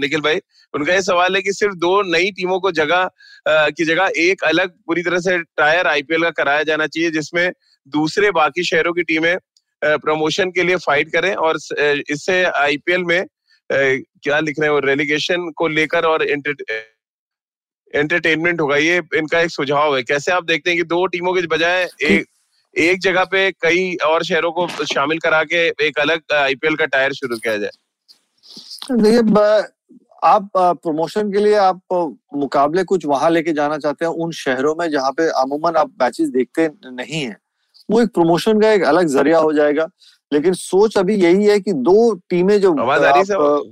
निखिल 0.00 0.20
भाई। 0.20 0.40
उनका 0.74 0.94
ये 0.94 1.02
सवाल 1.02 1.36
है 1.36 1.42
कि 1.42 1.52
सिर्फ़ 1.52 1.74
दो 1.76 2.00
नई 2.12 2.30
टीमों 2.30 2.58
को 2.60 2.70
जगह 2.72 3.08
की 3.48 3.84
जगह 3.84 4.10
एक 4.18 4.44
अलग 4.44 4.70
पूरी 4.86 5.02
तरह 5.02 5.18
से 5.18 5.38
टायर 5.58 5.86
आईपीएल 5.86 6.22
का 6.22 6.30
कराया 6.42 6.62
जाना 6.62 6.86
चाहिए 6.86 7.10
जिसमें 7.10 7.50
दूसरे 7.86 8.30
बाकी 8.30 8.64
शहरों 8.64 8.92
की 8.92 9.02
टीमें 9.02 9.36
प्रमोशन 9.82 10.50
के 10.50 10.62
लिए 10.62 10.76
फाइट 10.86 11.12
करें 11.12 11.34
और 11.34 11.56
इससे 12.10 12.42
आईपीएल 12.44 13.04
में 13.04 13.24
क्या 13.70 14.38
लिख 14.40 14.60
रहे 14.60 14.70
हैं 14.70 14.80
रेलीगेशन 14.86 15.50
को 15.56 15.68
लेकर 15.68 16.04
और 16.06 16.26
एंटरटेनमेंट 17.92 18.60
होगा। 18.60 18.76
ये 18.76 19.00
इनका 19.16 19.40
एक 19.40 19.50
सुझाव 19.50 19.96
है। 19.96 20.02
कैसे 20.02 20.32
आप 20.32 20.44
देखते 20.44 20.70
हैं 20.70 20.76
कि 20.78 20.84
दो 20.84 21.04
टीमों 21.06 21.32
के 21.34 21.46
बजाय 21.46 21.88
एक 22.02 22.24
एक 22.76 23.00
जगह 23.00 23.24
पे 23.24 23.50
कई 23.52 23.94
और 24.06 24.24
शहरों 24.24 24.50
को 24.52 24.66
शामिल 24.84 25.18
करा 25.18 25.42
के 25.44 25.66
एक 25.86 25.98
अलग 25.98 26.32
आईपीएल 26.34 26.76
का 26.76 26.86
टायर 26.86 27.12
शुरू 27.12 27.36
किया 27.36 27.56
जाए। 27.56 27.70
देखिए 28.92 29.62
आप 30.24 30.50
प्रमोशन 30.56 31.32
के 31.32 31.38
लिए 31.38 31.54
आप 31.56 31.80
मुकाबले 32.34 32.84
कुछ 32.84 33.06
वहाँ 33.06 33.30
लेके 33.30 33.52
जाना 33.52 33.78
चाहते 33.78 34.04
हैं 34.04 34.12
उन 34.14 34.30
शहरों 34.32 34.74
में 34.74 34.90
जहाँ 34.90 35.10
पे 35.12 35.28
अमूमन 35.40 35.76
आप 35.76 35.92
मैचेस 36.02 36.28
देखते 36.28 36.68
नहीं 36.84 37.22
है 37.22 37.36
वो 37.90 38.00
एक 38.02 38.08
प्रमोशन 38.08 38.60
का 38.60 38.70
एक 38.72 38.82
अलग 38.84 39.06
ज़रिया 39.06 39.38
हो 39.38 39.52
जाएगा। 39.52 39.88
लेकिन 40.32 40.52
सोच 40.54 40.96
अभी 40.98 41.14
यही 41.14 41.46
है 41.46 41.58
कि 41.60 41.72
दो 41.72 42.12
टीमें 42.30 42.60
जो 42.60 42.72
आप 42.72 43.64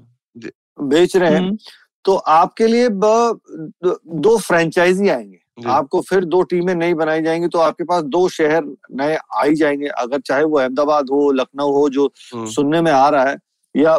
बेच 0.79 1.17
रहे 1.17 1.31
हैं 1.31 1.39
हम्म। 1.39 1.57
तो 2.05 2.15
आपके 2.15 2.67
लिए 2.67 2.89
दो 2.91 4.37
फ्रेंचाइजी 4.39 5.09
आएँगे। 5.09 5.42
आपको 5.59 6.01
फिर 6.01 6.25
दो 6.25 6.43
टीमें 6.43 6.75
नई 6.75 6.95
बनाई 6.95 7.23
जाएँगी 7.23 7.49
तो 7.49 7.59
आपके 7.59 7.85
पास 7.85 8.03
दो 8.05 8.29
शहर 8.29 8.65
नए 8.93 9.17
आ 9.17 9.45
ही 9.45 9.55
जाएँगे। 9.55 9.87
अगर 9.87 10.21
चाहे 10.21 10.45
वो 10.45 10.59
अहमदाबाद 10.59 11.11
हो 11.11 11.31
लखनऊ 11.33 11.73
हो 11.73 11.89
जो 11.89 12.07
हम्म। 12.35 12.47
सुनने 12.51 12.81
में 12.81 12.91
आ 12.93 13.09
रहा 13.09 13.25
है 13.25 13.37
या 13.75 13.99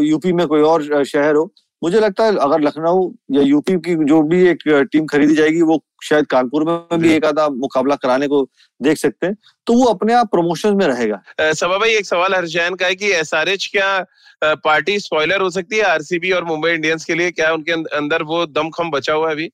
यूपी 0.00 0.32
में 0.32 0.46
कोई 0.46 0.62
और 0.62 1.04
शहर 1.04 1.34
हो 1.34 1.50
मुझे 1.82 2.00
लगता 2.00 2.24
है 2.24 2.36
अगर 2.36 2.60
लखनऊ 2.60 3.10
या 3.32 3.42
यूपी 3.42 3.72
की 3.78 3.94
जो 4.04 4.20
भी 4.22 4.46
एक 4.48 4.62
टीम 4.92 5.06
खरीदी 5.06 5.34
जाएगी 5.34 5.62
वो 5.62 5.78
शायद 6.04 6.26
कानपुर 6.26 6.64
में 6.64 7.00
भी 7.00 7.12
एक 7.12 7.24
आधा 7.24 7.48
मुकाबला 7.48 7.96
कराने 7.96 8.28
को 8.28 8.42
देख 8.80 8.98
सकते 8.98 9.26
हैं 9.26 9.36
तो 9.66 9.74
वो 9.74 9.84
अपने 9.84 10.14
आप 10.14 10.30
प्रमोशन 10.30 10.76
में 10.76 10.86
रहेगा। 10.86 11.52
सभा 11.52 11.78
भाई 11.78 11.90
एक 11.90 12.06
सवाल 12.06 12.34
हर्षैन 12.34 12.74
का 12.74 12.86
है 12.86 12.94
कि 12.94 13.10
एसआरएच 13.12 13.68
क्या 13.72 14.54
पार्टी 14.64 14.98
स्पॉइलर 15.00 15.40
हो 15.40 15.50
सकती 15.50 15.76
है 15.76 15.82
आरसीबी 15.82 16.30
और 16.30 16.44
मुंबई 16.44 16.70
इंडियंस 16.70 17.04
के 17.04 17.14
लिए? 17.14 17.30
क्या 17.30 17.52
उनके 17.52 17.72
अंदर 17.96 18.22
वो 18.22 18.44
दमखम 18.46 18.90
बचा 18.90 19.12
हुआ 19.12 19.28
है 19.28 19.34
अभी? 19.34 19.50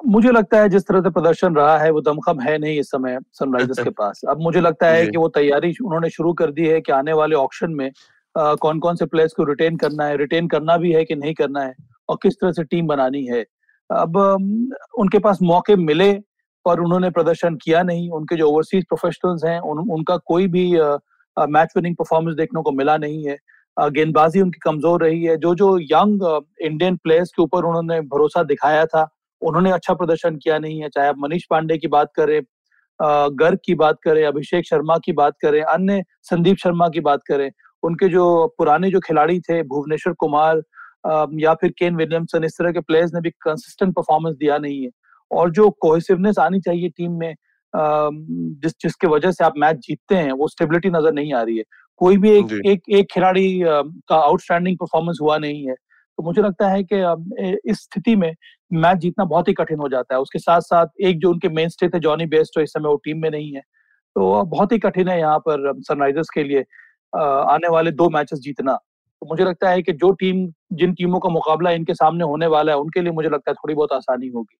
मुझे 0.00 0.30
लगता 0.30 0.60
है 0.60 0.68
जिस 0.68 0.86
तरह 0.86 1.00
से 1.00 1.10
प्रदर्शन 1.10 1.54
रहा 1.54 1.78
है 1.78 1.90
वो 1.90 2.00
दमखम 2.00 2.40
है 2.40 2.56
नहीं 2.58 2.78
इस 2.80 2.90
समय 2.90 3.18
सनराइजर्स 3.32 3.78
के 3.78 3.90
पास। 3.90 4.20
अब 4.28 4.40
मुझे 4.40 4.60
लगता 4.60 4.86
है 4.88 5.06
कि 5.06 5.18
वो 5.18 5.28
तैयारी 5.28 5.72
उन्होंने 5.84 6.10
शुरू 6.10 6.32
कर 6.32 6.50
दी 6.50 6.66
है 6.66 6.80
कि 6.80 6.92
आने 6.92 7.12
वाले 7.12 7.34
ऑप्शन 7.36 7.72
में 7.72 7.90
आ, 8.34 8.54
कौन 8.54 8.78
कौन 8.78 8.96
से 8.96 9.06
प्लेयर्स 9.06 9.32
को 9.32 9.44
रिटेन 9.44 9.76
करना 9.76 10.04
है 10.04 10.16
रिटेन 10.16 10.48
करना 10.48 10.76
भी 10.76 10.92
है 10.92 11.04
कि 11.04 11.14
नहीं 11.16 11.34
करना 11.34 11.60
है 11.60 11.74
और 12.08 12.16
किस 12.22 12.34
तरह 12.34 12.52
से 12.52 12.64
टीम 12.64 12.86
बनानी 12.86 13.24
है। 13.26 13.44
अब 13.90 14.16
उनके 14.98 15.18
पास 15.18 15.38
मौके 15.42 15.76
मिले 15.76 16.12
पर 16.64 16.80
उन्होंने 16.80 17.10
प्रदर्शन 17.10 17.54
किया 17.56 17.82
नहीं। 17.82 18.08
उनके 18.10 18.36
जो 18.36 18.48
ओवरसीज 18.50 18.84
प्रोफेशनल्स 18.84 19.44
हैं 19.44 19.58
उन, 19.60 19.78
उनका 19.90 20.16
कोई 20.16 20.46
भी 20.46 20.70
मैच 21.36 21.72
विनिंग 21.76 21.96
परफॉर्मेंस 21.96 22.36
देखने 22.36 22.62
को 22.62 22.72
मिला 22.72 22.96
नहीं 22.98 23.24
है। 23.26 23.36
गेंदबाजी 23.76 24.40
उनकी 24.40 24.58
कमज़ोर 24.60 25.02
रही 25.02 25.22
है। 25.24 25.36
जो 25.36 25.54
जो 25.54 25.78
यंग 25.80 26.22
इंडियन 26.62 26.96
प्लेयर्स 26.96 27.30
के 27.30 27.42
ऊपर 27.42 27.64
उन्होंने 27.64 28.00
भरोसा 28.08 28.42
दिखाया 28.44 28.84
था 28.86 29.08
उन्होंने 29.42 29.70
अच्छा 29.70 29.94
प्रदर्शन 29.94 30.36
किया 30.36 30.58
नहीं 30.58 30.80
है 30.82 30.88
चाहे 30.88 31.08
आप 31.08 31.16
मनीष 31.18 31.44
पांडे 31.50 31.76
की 31.78 31.88
बात 31.88 32.10
करें 32.16 32.40
गर्ग 33.34 33.58
की 33.64 33.74
बात 33.74 33.98
करें 34.04 34.24
अभिषेक 34.26 34.66
शर्मा 34.66 34.96
की 34.98 35.12
बात 35.12 35.34
करें 35.42 35.60
अन्य 35.62 36.02
संदीप 36.22 36.56
शर्मा 36.56 36.88
की 36.88 37.00
बात 37.00 37.20
करें 37.28 37.50
उनके 37.82 38.08
जो 38.08 38.24
पुराने 38.58 38.90
जो 38.90 39.00
खिलाड़ी 39.00 39.38
थे 39.40 39.62
भुवनेश्वर 39.64 40.12
कुमार 40.20 40.62
या 41.40 41.54
फिर 41.54 41.70
केन 41.78 41.96
विलियमसन 41.96 42.44
इस 42.44 42.56
तरह 42.58 42.72
के 42.72 42.80
प्लेयर्स 42.80 43.10
ने 43.14 43.20
भी 43.20 43.30
कंसिस्टेंट 43.42 43.94
परफॉर्मेंस 43.94 44.36
दिया 44.36 44.58
नहीं 44.58 44.82
है। 44.82 44.90
और 45.30 45.50
जो 45.50 45.68
कोहेसिवनेस 45.80 46.38
आनी 46.38 46.60
चाहिए 46.60 46.88
टीम 46.88 47.12
में 47.12 47.34
जिस 47.74 48.72
जिसके 48.82 49.06
वजह 49.06 49.30
से 49.30 49.44
आप 49.44 49.54
मैच 49.58 49.76
जीतते 49.78 50.16
हैं 50.16 50.32
वो 50.32 50.48
स्टेबिलिटी 50.48 50.90
नज़र 50.90 51.12
नहीं 51.12 51.32
आ 51.34 51.42
रही 51.42 51.56
है। 51.58 51.64
कोई 52.00 52.16
भी 52.16 52.30
एक 52.30 52.52
एक 52.66 52.82
एक 52.98 53.06
खिलाड़ी 53.12 53.60
का 53.64 54.16
आउटस्टैंडिंग 54.16 54.76
परफॉर्मेंस 54.76 55.18
हुआ 55.22 55.38
नहीं 55.38 55.66
है। 55.68 55.74
तो 56.18 56.22
मुझे 56.24 56.42
लगता 56.42 56.68
है 56.68 56.82
कि 56.84 56.96
इस 57.70 57.82
स्थिति 57.82 58.14
में 58.16 58.32
मैच 58.70 58.98
जीतना 58.98 59.24
बहुत 59.24 59.48
ही 59.48 59.52
कठिन 59.54 59.78
हो 59.78 59.88
जाता 59.88 60.14
है। 60.14 60.20
उसके 60.20 60.38
साथ 60.38 60.60
साथ 60.60 60.86
एक 61.00 61.18
जो 61.20 61.30
उनके 61.30 61.48
मेन 61.48 61.68
स्टे 61.68 61.88
थे 61.88 61.98
जॉनी 62.00 62.26
बेस्ट 62.26 62.54
तो 62.54 62.60
इस 62.60 62.72
समय 62.72 62.88
वो 62.88 62.96
टीम 63.04 63.20
में 63.22 63.30
नहीं 63.30 63.52
है। 63.52 63.60
तो 63.60 64.42
बहुत 64.46 64.72
ही 64.72 64.78
कठिन 64.78 65.08
है 65.08 65.18
यहाँ 65.18 65.38
पर 65.38 65.72
सनराइजर्स 65.80 66.28
के 66.34 66.42
लिए 66.44 66.60
आने 67.12 67.68
वाले 67.68 67.90
दो 67.92 68.08
मैचेस 68.10 68.38
जीतना। 68.40 68.72
तो 68.72 69.26
मुझे 69.28 69.44
लगता 69.44 69.70
है 69.70 69.82
कि 69.82 69.92
जो 69.94 70.10
टीम 70.14 70.46
जिन 70.72 70.92
टीमों 70.94 71.20
का 71.20 71.28
मुकाबला 71.28 71.70
इनके 71.70 71.94
सामने 71.94 72.24
होने 72.24 72.46
वाला 72.48 72.72
है, 72.72 72.78
उनके 72.78 73.02
लिए 73.02 73.12
मुझे 73.12 73.28
लगता 73.28 73.50
है 73.50 73.54
थोड़ी 73.54 73.74
बहुत 73.74 73.92
आसानी 73.92 74.28
होगी। 74.28 74.58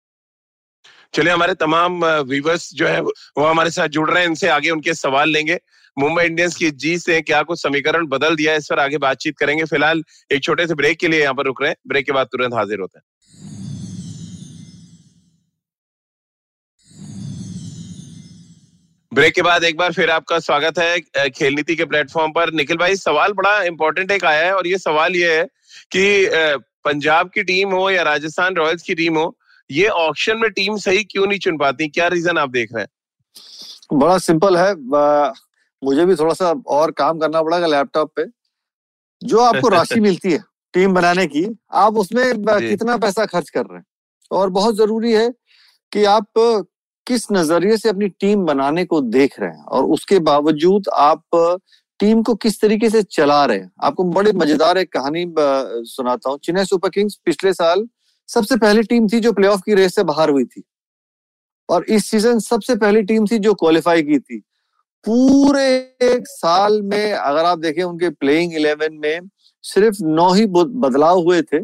चलिए, 1.15 1.33
हमारे 1.33 1.55
तमाम 1.55 2.05
व्यूवर्स 2.05 2.71
जो 2.75 2.87
है, 2.87 3.01
वो 3.01 3.45
हमारे 3.45 3.71
साथ 3.71 3.89
जुड़ 3.89 4.11
रहे 4.11 4.23
हैं, 4.23 4.29
इनसे 4.29 4.49
आगे 4.49 4.71
उनके 4.71 4.95
सवाल 4.95 5.31
लेंगे। 5.31 5.59
मुंबई 5.97 6.25
इंडियंस 6.25 6.57
की 6.57 6.71
जीत 6.73 7.01
से 7.01 7.21
क्या 7.23 7.43
कुछ 7.43 7.63
समीकरण 7.63 8.07
बदल 8.07 8.37
दिया 8.37 8.53
है, 8.53 8.59
इस 8.59 8.67
पर 8.71 8.79
आगे 8.81 8.99
बातचीत 8.99 9.39
करेंगे। 9.39 9.65
फ़िलहाल 9.65 10.03
एक 10.33 10.43
छोटे 10.43 10.67
से 10.67 10.75
ब्रेक 10.75 10.99
के 10.99 11.09
लिए 11.09 11.23
यहाँ 11.23 11.35
पर 11.35 11.47
रुक 11.47 11.63
रहे 11.63 11.71
हैं। 11.71 11.77
ब्रेक 11.89 12.07
के 12.07 12.13
बाद 12.13 12.27
तुरंत 12.27 12.55
हाजिर 12.55 12.81
होते 12.81 12.99
हैं। 12.99 13.05
ब्रेक 19.13 19.35
के 19.35 19.43
बाद 19.43 19.65
एक 19.65 19.77
बार 19.77 19.93
फिर 19.93 20.11
आपका 20.11 20.39
स्वागत 20.39 20.79
है 20.79 21.29
खेल 21.31 21.55
नीति 21.55 21.77
के 21.77 21.85
प्लेटफॉर्म 21.85 22.33
पर। 22.33 22.53
निखिल 22.53 22.77
भाई, 22.77 22.97
सवाल 22.97 23.33
बड़ा 23.33 23.63
इंपॉर्टेंट 23.65 24.11
एक 24.11 24.25
आया 24.25 24.45
है 24.47 24.55
और 24.55 24.67
ये 24.67 24.79
सवाल 24.79 25.17
ये 25.17 25.37
है 25.37 25.45
कि 25.93 26.27
पंजाब 26.85 27.31
की 27.31 27.43
टीम 27.43 27.71
हो 27.71 27.89
या 27.91 28.03
राजस्थान 28.05 28.55
रॉयल्स 28.55 28.83
की 28.83 28.95
टीम 28.95 29.19
हो 29.19 29.37
ये 29.71 29.89
ऑप्शन 29.89 30.39
में 30.39 30.51
टीम 30.51 30.77
सही 30.77 31.05
क्यों 31.05 31.27
नहीं 31.27 31.39
चुन 31.39 31.57
पाती? 31.59 31.89
क्या 31.89 32.09
रीजन 32.09 32.39
आप 32.39 32.51
देख 32.51 32.73
रहे 32.75 32.83
हैं? 32.83 33.99
बड़ा 33.99 34.19
सिंपल 34.19 34.57
है। 34.57 34.75
मुझे 35.83 36.05
भी 36.07 36.15
थोड़ा 36.15 36.35
सा 36.35 36.53
और 36.67 36.91
काम 36.91 37.19
करना 37.19 37.43
पड़ेगा 37.43 37.67
लैपटॉप 37.67 38.13
पे। 38.17 38.25
जो 39.23 39.39
आपको 39.39 39.69
राशि 39.69 40.01
मिलती 40.01 40.33
है 40.33 40.43
टीम 40.75 40.95
बनाने 40.95 41.27
की 41.27 41.47
आप 41.73 41.97
उसमें 41.97 42.25
कितना 42.69 42.97
पैसा 42.97 43.27
खर्च 43.27 43.51
कर 43.51 43.61
रहे 43.61 43.77
हैं? 43.79 43.85
और 44.31 44.51
बहुत 44.51 44.77
ज़रूरी 44.77 45.13
है 45.13 45.29
कि 45.93 46.05
आप 46.05 46.27
किस 47.07 47.27
नज़रिए 47.33 47.77
से 47.77 47.89
अपनी 47.89 48.09
टीम 48.09 48.45
बनाने 48.45 48.85
को 48.85 49.01
देख 49.01 49.39
रहे 49.41 49.51
हैं 49.51 49.65
और 49.65 49.85
उसके 49.85 50.19
बावजूद 50.19 50.89
आप 50.95 51.23
टीम 52.01 52.23
को 52.23 52.35
किस 52.35 52.61
तरीके 52.61 52.91
से 52.91 53.03
चला 53.03 53.45
रहे 53.45 53.59
हैं। 53.59 53.71
आपको 53.83 54.05
बड़ी 54.05 54.33
मज़ेदार 54.33 54.79
एक 54.79 54.93
कहानी 54.93 55.25
सुनाता 55.39 56.31
हूँ। 56.31 56.39
चेन्नई 56.39 56.65
सुपर 56.65 56.89
किंग्स 56.89 57.19
पिछले 57.25 57.53
साल 57.53 57.87
सबसे 58.29 58.57
पहली 58.57 58.83
टीम 58.83 59.07
थी 59.09 59.21
जो 59.21 59.33
प्लेऑफ 59.33 59.61
की 59.67 59.75
रेस 59.75 59.95
से 59.95 60.05
बाहर 60.05 60.31
हुई 60.31 60.45
थी। 60.45 60.63
और 61.69 61.85
इस 61.85 62.07
सीज़न 62.07 62.39
सबसे 62.39 62.77
पहली 62.77 63.03
टीम 63.03 63.27
थी 63.27 63.39
जो 63.39 63.55
क्वालिफाई 63.55 64.03
की 64.03 64.19
थी। 64.19 64.39
पूरे 65.05 65.67
एक 66.03 66.29
साल 66.29 66.81
में 66.83 67.13
अगर 67.13 67.45
आप 67.45 67.59
देखें 67.59 67.83
उनके 67.83 68.09
प्लेइंग 68.11 68.55
इलेवन 68.55 68.95
में 68.95 69.29
सिर्फ़ 69.65 69.97
नौ 70.03 70.33
ही 70.33 70.47
बदलाव 70.47 71.19
हुए 71.19 71.43
थे 71.43 71.59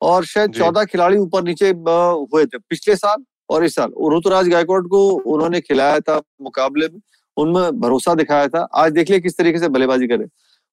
और 0.00 0.24
शायद 0.24 0.52
चौदह 0.52 0.84
खिलाड़ी 0.84 1.18
ऊपर 1.18 1.42
नीचे 1.42 1.70
हुए 1.70 2.44
थे 2.46 2.58
पिछले 2.58 2.96
साल 2.96 3.24
और 3.50 3.64
इस 3.64 3.74
साल। 3.74 3.92
ऋतुराज 4.16 4.48
गायकवाड़ 4.48 4.82
को 4.82 5.08
उन्होंने 5.34 5.60
खिलाया 5.60 6.00
था 6.00 6.20
मुकाबले 6.42 6.88
में 6.88 7.00
उनमें 7.36 7.80
भरोसा 7.80 8.14
दिखाया 8.14 8.48
था। 8.48 8.62
आज 8.74 8.92
देख 8.92 9.10
लिया 9.10 9.20
किस 9.20 9.36
तरीके 9.38 9.58
से 9.58 9.68
बल्लेबाजी 9.68 10.06
करे 10.06 10.26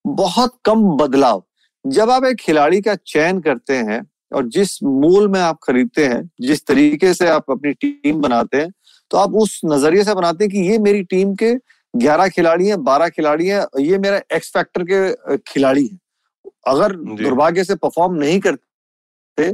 बहुत 0.06 0.58
कम 0.66 0.84
बदलाव। 0.98 1.44
जब 1.86 2.10
आप 2.10 2.26
एक 2.26 2.38
खिलाड़ी 2.38 2.82
का 2.82 2.96
चयन 2.96 3.40
करते 3.40 3.78
हैं 3.80 4.02
और 4.36 4.48
जिस 4.48 4.78
मूल 4.84 5.28
में 5.28 5.40
आप 5.40 5.60
खरीदते 5.64 6.06
हैं 6.06 6.30
जिस 6.42 6.66
तरीके 6.68 7.14
से 7.14 7.28
आप 7.28 7.52
अपनी 7.52 7.74
टीम 7.74 8.22
बनाते 8.22 8.58
हैं 8.58 8.72
तो 9.12 9.18
आप 9.18 9.36
उस 9.36 9.60
नज़रिए 9.66 10.04
से 10.04 10.14
बनाते 10.14 10.44
हैं 10.44 10.52
कि 10.52 10.60
ये 10.60 10.78
मेरी 10.78 11.04
टीम 11.04 11.34
के 11.36 11.54
ग्यारह 11.94 12.28
खिलाड़ी 12.28 12.68
हैं 12.68 12.84
बारह 12.84 13.10
खिलाड़ी 13.10 13.48
हैं 13.48 13.66
ये 13.80 13.98
मेरा 13.98 14.22
एक्स 14.34 14.50
फैक्टर 14.54 14.84
के 14.92 15.38
खिलाड़ी 15.38 15.86
हैं। 15.88 16.00
अगर 16.68 16.96
दुर्भाग्य 16.96 17.64
से 17.64 17.76
परफॉर्म 17.76 18.14
नहीं 18.14 18.40
करते 18.40 19.54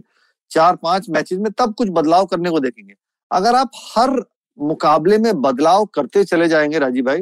चार 0.52 0.76
पाँच 0.76 1.10
मैचेस 1.10 1.40
में 1.40 1.52
तब 1.52 1.74
कुछ 1.74 1.90
बदलाव 1.92 2.26
करने 2.26 2.50
को 2.50 2.60
देखेंगे। 2.60 2.94
अगर 3.32 3.56
आप 3.56 3.72
हर 3.96 4.10
मुकाबले 4.58 5.18
में 5.18 5.42
बदलाव 5.42 5.86
करते 5.86 6.24
चले 6.24 6.48
जाएँगे 6.48 6.80
राजीव 6.80 7.06
भाई 7.06 7.22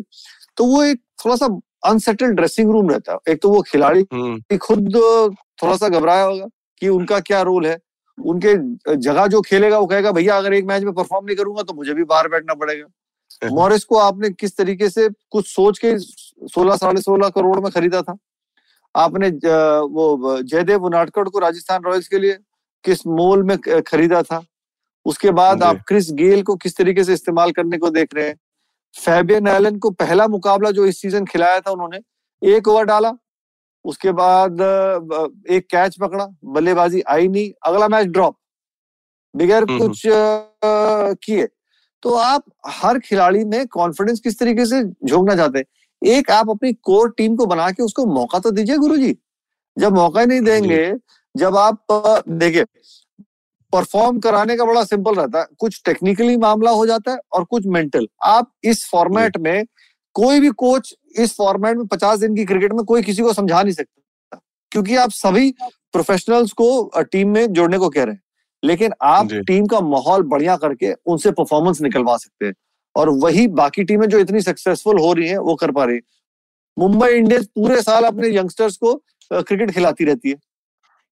तो 0.57 0.65
वो 0.65 0.83
एक 0.83 1.01
थोड़ा 1.25 1.35
सा 1.35 1.47
अनसेटल्ड 1.85 2.35
ड्रेसिंग 2.35 2.71
रूम 2.71 2.89
रहता 2.89 3.13
है। 3.13 3.33
एक 3.33 3.41
तो 3.41 3.49
वो 3.49 3.61
खिलाड़ी 3.61 4.05
हम्म। 4.13 4.57
खुद 4.57 4.95
थोड़ा 5.63 5.75
सा 5.77 5.89
घबराया 5.89 6.23
होगा। 6.23 6.47
कि 6.81 6.89
उनका 6.89 7.19
क्या 7.19 7.41
रोल 7.41 7.65
है? 7.67 7.77
उनके 8.17 8.53
जगह 8.97 9.27
जो 9.27 9.41
खेलेगा 9.41 9.77
वो 9.79 9.85
कहेगा 9.87 10.11
भैया 10.11 10.37
अगर 10.37 10.53
एक 10.53 10.65
मैच 10.65 10.83
में 10.83 10.93
परफॉर्म 10.93 11.25
नहीं 11.25 11.35
करूँगा 11.35 11.63
तो 11.63 11.73
मुझे 11.73 11.93
भी 11.93 12.03
बाहर 12.03 12.27
बैठना 12.27 12.53
पड़ेगा। 12.53 13.49
मॉरिस 13.55 13.83
को 13.83 13.97
आपने 13.97 14.29
किस 14.29 14.57
तरीके 14.57 14.89
से 14.89 15.07
कुछ 15.31 15.47
सोच 15.47 15.79
के 15.79 15.97
सोलह 15.99 16.75
साढ़े 16.75 17.01
सोलह 17.01 17.29
करोड़ 17.29 17.59
में 17.59 17.71
खरीदा 17.71 18.01
था? 18.01 18.17
आपने 18.95 19.29
वो 19.29 20.41
जयदेव 20.41 20.85
उनाटकड़ 20.85 21.27
को 21.29 21.39
राजस्थान 21.39 21.83
रॉयल्स 21.83 22.07
के 22.07 22.19
लिए 22.19 22.37
किस 22.85 23.05
मोल 23.07 23.43
में 23.43 23.57
खरीदा 23.87 24.21
था? 24.23 24.41
उसके 25.05 25.31
बाद 25.31 25.63
आप 25.63 25.81
क्रिस 25.87 26.11
गेल 26.13 26.41
को 26.43 26.55
किस 26.55 26.77
तरीके 26.77 27.03
से 27.03 27.13
इस्तेमाल 27.13 27.51
करने 27.51 27.77
को 27.77 27.89
देख 27.89 28.13
रहे 28.15 28.27
हैं? 28.27 28.35
फैबियन 28.95 29.47
एलन 29.47 29.77
को 29.79 29.89
पहला 29.91 30.27
मुकाबला 30.27 30.71
जो 30.71 30.85
इस 30.85 31.01
सीज़न 31.01 31.25
खिलाया 31.25 31.59
था 31.59 31.71
उन्होंने 31.71 31.99
एक 32.41 32.67
ओवर 32.67 32.85
डाला 32.85 33.11
उसके 33.85 34.11
बाद 34.11 34.61
एक 35.49 35.67
कैच 35.71 35.97
पकड़ा 36.01 36.27
बल्लेबाजी 36.45 37.01
आई 37.01 37.27
नहीं 37.27 37.51
अगला 37.65 37.87
मैच 37.87 38.07
ड्रॉप 38.07 38.37
बगैर 39.35 39.63
हम्म, 39.63 39.79
कुछ 39.79 40.05
हम्म। 40.07 41.13
किए। 41.23 41.47
तो 42.03 42.13
आप 42.13 42.43
हर 42.67 42.99
खिलाड़ी 42.99 43.43
में 43.45 43.65
कॉन्फिडेंस 43.67 44.19
किस 44.19 44.39
तरीके 44.39 44.65
से 44.65 44.83
झोंकना 44.83 45.35
चाहते 45.35 45.59
हैं? 45.59 45.65
एक 46.01 46.31
आप 46.31 46.49
अपनी 46.49 46.73
कोर 46.73 47.09
टीम 47.17 47.35
को 47.35 47.45
बना 47.45 47.69
के 47.71 47.83
उसको 47.83 48.05
मौका 48.05 48.39
तो 48.39 48.51
दीजिए 48.51 48.77
गुरुजी। 48.77 49.15
जब 49.77 49.95
मौका 49.95 50.21
ही 50.21 50.27
नहीं 50.27 50.41
देंगे 50.41 50.93
जब 51.35 51.57
आप 51.57 51.85
देखिए 52.29 52.63
परफॉर्म 53.73 54.19
कराने 54.19 54.55
का 54.57 54.65
बड़ा 54.65 54.83
सिंपल 54.83 55.15
रहता 55.15 55.39
है। 55.39 55.45
कुछ 55.59 55.81
टेक्निकली 55.85 56.37
मामला 56.37 56.71
हो 56.71 56.85
जाता 56.85 57.11
है 57.11 57.17
और 57.33 57.43
कुछ 57.43 57.65
मेंटल 57.67 58.07
आप 58.23 58.51
इस 58.63 58.87
फॉर्मेट 58.91 59.37
में 59.37 59.65
कोई 60.15 60.39
भी 60.39 60.49
कोच 60.57 60.93
इस 61.17 61.35
फॉर्मेट 61.35 61.77
में 61.77 61.87
पचास 61.87 62.19
दिन 62.19 62.35
की 62.35 62.45
क्रिकेट 62.45 62.73
में 62.73 62.83
कोई 62.85 63.01
किसी 63.01 63.21
को 63.21 63.33
समझा 63.33 63.61
नहीं 63.63 63.73
सकता। 63.73 64.41
क्योंकि 64.71 64.95
आप 64.95 65.09
सभी 65.09 65.51
प्रोफेशनल्स 65.93 66.51
को 66.51 66.91
टीम 66.97 67.29
में 67.29 67.53
जोड़ने 67.53 67.77
को 67.77 67.89
कह 67.89 68.03
रहे 68.03 68.13
हैं। 68.15 68.21
लेकिन 68.63 68.93
आप 69.01 69.27
टीम 69.47 69.65
का 69.65 69.79
माहौल 69.79 70.23
बढ़िया 70.23 70.55
करके 70.57 70.93
उनसे 70.93 71.31
परफॉर्मेंस 71.31 71.81
निकलवा 71.81 72.17
सकते 72.17 72.45
हैं। 72.45 72.53
और 72.95 73.09
वही 73.09 73.47
बाकी 73.47 73.83
टीमें 73.83 74.07
जो 74.07 74.19
इतनी 74.19 74.41
सक्सेसफुल 74.41 74.99
हो 74.99 75.13
रही 75.13 75.27
हैं 75.27 75.37
वो 75.37 75.55
कर 75.55 75.71
पा 75.71 75.83
रही 75.83 75.95
है। 75.95 76.01
मुंबई 76.79 77.09
इंडियंस 77.09 77.45
पूरे 77.45 77.81
साल 77.81 78.03
अपने 78.03 78.35
यंगस्टर्स 78.37 78.77
को 78.77 78.93
क्रिकेट 79.33 79.71
खिलाती 79.71 80.05
रहती 80.05 80.29
है। 80.29 80.35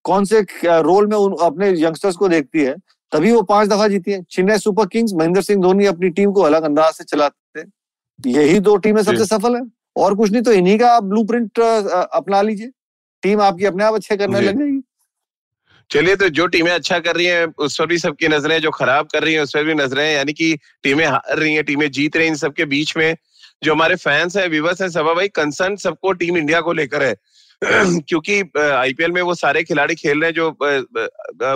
कौन 0.03 0.25
से 0.25 0.41
रोल 0.65 1.07
में 1.07 1.17
उन 1.17 1.35
अपने 1.41 1.69
यंगस्टर्स 1.81 2.15
को 2.15 2.27
देखती 2.27 2.63
है 2.63 2.75
तभी 3.11 3.31
वो 3.31 3.41
पाँच 3.41 3.69
दफ़ा 3.69 3.87
जीती 3.87 4.11
है। 4.11 4.23
चेन्नई 4.23 4.57
सुपर 4.57 4.87
किंग्स 4.87 5.13
महेंद्र 5.13 5.41
सिंह 5.41 5.61
धोनी 5.61 5.85
अपनी 5.85 6.09
टीम 6.09 6.31
को 6.31 6.41
अलग 6.41 6.63
अंदाज 6.63 6.93
से 6.93 7.03
चलाते 7.03 7.59
हैं। 7.59 7.71
यही 8.25 8.59
दो 8.59 8.75
टीमें 8.77 9.03
सबसे 9.03 9.25
सफल 9.25 9.55
है। 9.55 9.61
और 9.97 10.15
कुछ 10.15 10.31
नहीं 10.31 10.41
तो 10.41 10.51
इन्हीं 10.53 10.77
का 10.79 10.91
आप 10.91 11.03
ब्लू 11.03 11.23
अपना 11.23 12.41
लीजिए। 12.41 12.71
टीम 13.23 13.41
आपकी 13.41 13.65
अपने 13.65 13.83
आप 13.83 13.93
अच्छे 13.93 14.17
करने 14.17 14.41
लग 14.41 14.59
जाएगी। 14.59 14.81
चलिए 15.89 16.15
तो 16.15 16.27
जो 16.29 16.45
टीमें 16.47 16.71
अच्छा 16.71 16.97
कर 16.99 17.15
रही 17.15 17.25
हैं 17.25 17.45
उस 17.57 17.77
पर 17.79 17.85
भी 17.85 17.97
सबकी 17.97 18.27
नज़रें 18.27 18.59
जो 18.61 18.71
खराब 18.71 19.07
कर 19.13 19.23
रही 19.23 19.33
हैं 19.33 19.41
उस 19.41 19.51
पर 19.53 19.63
भी 19.63 19.73
नज़रें 19.73 20.05
यानी 20.13 20.33
कि 20.33 20.53
टीमें 20.83 21.05
हार 21.05 21.37
रही 21.37 21.53
हैं 21.53 21.63
टीमें 21.63 21.89
जीत 21.91 22.15
रही 22.17 22.25
हैं 22.25 22.31
इन 22.31 22.37
सबके 22.37 22.65
बीच 22.65 22.95
में 22.97 23.15
जो 23.63 23.73
हमारे 23.73 23.95
फैंस 23.95 24.35
हैं 24.37 24.47
व्यूवर्स 24.49 24.81
हैं 24.81 24.89
सभा 24.89 25.13
भाई 25.13 25.27
कंसर्न 25.27 25.75
सबको 25.75 26.11
टीम 26.13 26.37
इंडिया 26.37 26.61
को 26.61 26.73
लेकर 26.73 27.03
है। 27.03 27.15
क्योंकि 27.63 28.39
आईपीएल 28.59 29.11
में 29.11 29.21
वो 29.21 29.35
सारे 29.35 29.63
खिलाड़ी 29.63 29.95
खेल 29.95 30.21
रहे 30.21 30.29
हैं 30.29 30.35
जो 30.35 30.49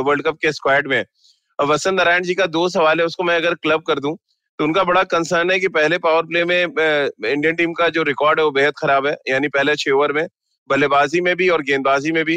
वर्ल्ड 0.04 0.24
कप 0.24 0.38
के 0.42 0.52
स्क्वाड 0.52 0.88
में 0.88 1.04
वसंत 1.60 1.94
नारायण 1.94 2.24
जी 2.24 2.36
का 2.36 2.46
दो 2.46 2.68
सवाल 2.70 3.00
है 3.00 3.06
उसको 3.06 3.24
मैं 3.24 3.36
अगर 3.36 3.54
क्लब 3.56 3.84
कर 3.88 4.00
दूँ 4.00 4.16
तो 4.62 4.66
उनका 4.66 4.84
बड़ा 4.84 5.02
कंसर्न 5.04 5.52
है 5.52 5.60
कि 5.60 5.68
पहले 5.76 5.98
पावर 5.98 6.24
प्ले 6.24 6.44
में 6.46 6.56
इंडियन 6.56 7.56
टीम 7.56 7.72
का 7.74 7.88
जो 7.90 8.02
रिकॉर्ड 8.04 8.40
है 8.40 8.44
वो 8.46 8.52
बेहद 8.52 8.74
खराब 8.78 9.08
है। 9.08 9.16
यानी 9.28 9.48
पहले 9.48 9.76
छह 9.76 9.92
ओवर 9.92 10.12
में, 10.14 10.28
बल्लेबाजी 10.70 11.22
में 11.22 11.36
भी 11.36 11.48
और 11.50 11.62
गेंदबाजी 11.62 12.12
में 12.12 12.24
भी 12.26 12.36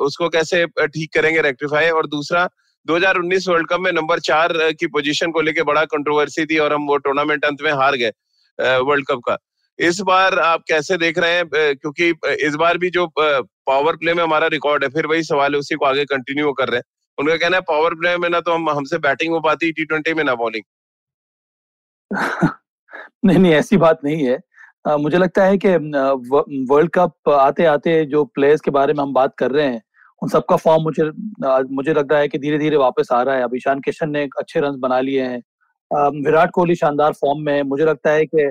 उसको 0.00 0.28
कैसे 0.28 0.64
ठीक 0.66 1.12
करेंगे 1.14 1.40
रेक्टिफाई 1.42 1.88
और 1.90 2.06
दूसरा 2.06 2.48
2019 2.86 3.48
वर्ल्ड 3.48 3.68
कप 3.68 3.80
में 3.80 3.90
नंबर 3.92 4.20
चार 4.20 4.52
की 4.80 4.86
पोजीशन 4.88 5.30
को 5.32 5.40
लेके 5.40 5.62
बड़ा 5.62 5.84
कंट्रोवर्सी 5.86 6.46
थी 6.46 6.58
और 6.58 6.72
हम 6.72 6.86
वो 6.88 6.96
टूर्नामेंट 6.98 7.44
अंत 7.44 7.62
में 7.62 7.72
हार 7.72 7.96
गए 7.96 8.12
वर्ल्ड 8.82 9.06
कप 9.06 9.22
का। 9.28 9.38
इस 9.78 10.00
बार 10.02 10.38
आप 10.40 10.64
कैसे 10.68 10.96
देख 10.98 11.18
रहे 11.18 11.32
हैं 11.32 11.74
क्योंकि 11.76 12.12
इस 12.42 12.54
बार 12.56 12.78
भी 12.78 12.90
जो 12.90 13.10
पावर 13.16 13.96
प्ले 13.96 14.14
में 14.14 14.22
हमारा 14.22 14.46
रिकॉर्ड 14.50 14.84
है, 14.84 14.90
फिर 14.90 15.06
वही 15.06 15.22
सवाल 15.24 15.54
है, 15.54 15.58
उसी 15.58 15.74
को 15.74 15.86
आगे 15.86 16.04
कंटिन्यू 16.06 16.52
कर 16.52 16.68
रहे 16.68 16.76
हैं। 16.76 16.84
उनका 17.18 17.36
कहना 17.36 17.56
है 17.56 17.62
पावर 17.68 17.94
प्ले 17.94 18.16
में 18.18 18.28
ना 18.28 18.40
तो 18.40 18.52
हम, 18.52 18.70
हमसे 18.70 18.98
बैटिंग 19.00 19.32
हो 19.32 19.40
पाती 19.42 19.72
टी 19.72 19.84
ट्वेंटी 19.84 20.14
में 20.14 20.24
ना 20.24 20.34
बॉलिंग 20.36 20.64
नहीं 23.24 23.38
नहीं 23.38 23.52
ऐसी 23.54 23.76
बात 23.76 24.00
नहीं 24.04 24.24
है। 24.26 24.38
आ, 24.88 24.96
मुझे 24.96 25.18
लगता 25.18 25.44
है 25.44 25.58
कि 25.64 25.68
वर्ल्ड 26.72 26.90
कप 26.94 27.28
आते 27.30 27.64
आते 27.66 28.04
जो 28.06 28.24
प्लेयर्स 28.34 28.60
के 28.60 28.70
बारे 28.70 28.92
में 28.94 29.02
हम 29.04 29.12
बात 29.14 29.34
कर 29.38 29.50
रहे 29.52 29.66
हैं 29.66 29.82
उन 30.22 30.28
सबका 30.28 30.56
फॉर्म 30.56 30.82
मुझे 30.82 31.04
मुझे 31.74 31.92
लग 31.94 32.12
रहा 32.12 32.20
है 32.20 32.28
कि 32.28 32.38
धीरे 32.38 32.58
धीरे 32.58 32.76
वापस 32.76 33.08
आ 33.12 33.22
रहा 33.22 33.36
है। 33.36 33.42
अब 33.42 33.54
ईशान 33.56 33.80
किशन 33.80 34.10
ने 34.10 34.22
अच्छे 34.38 34.60
रन 34.60 34.78
बना 34.80 35.00
लिए 35.00 35.22
हैं। 35.22 35.42
विराट 36.24 36.50
कोहली 36.50 36.74
शानदार 36.74 37.12
फॉर्म 37.12 37.40
में 37.46 37.52
है। 37.54 37.62
मुझे 37.64 37.84
लगता 37.84 38.10
है 38.12 38.24
कि 38.26 38.50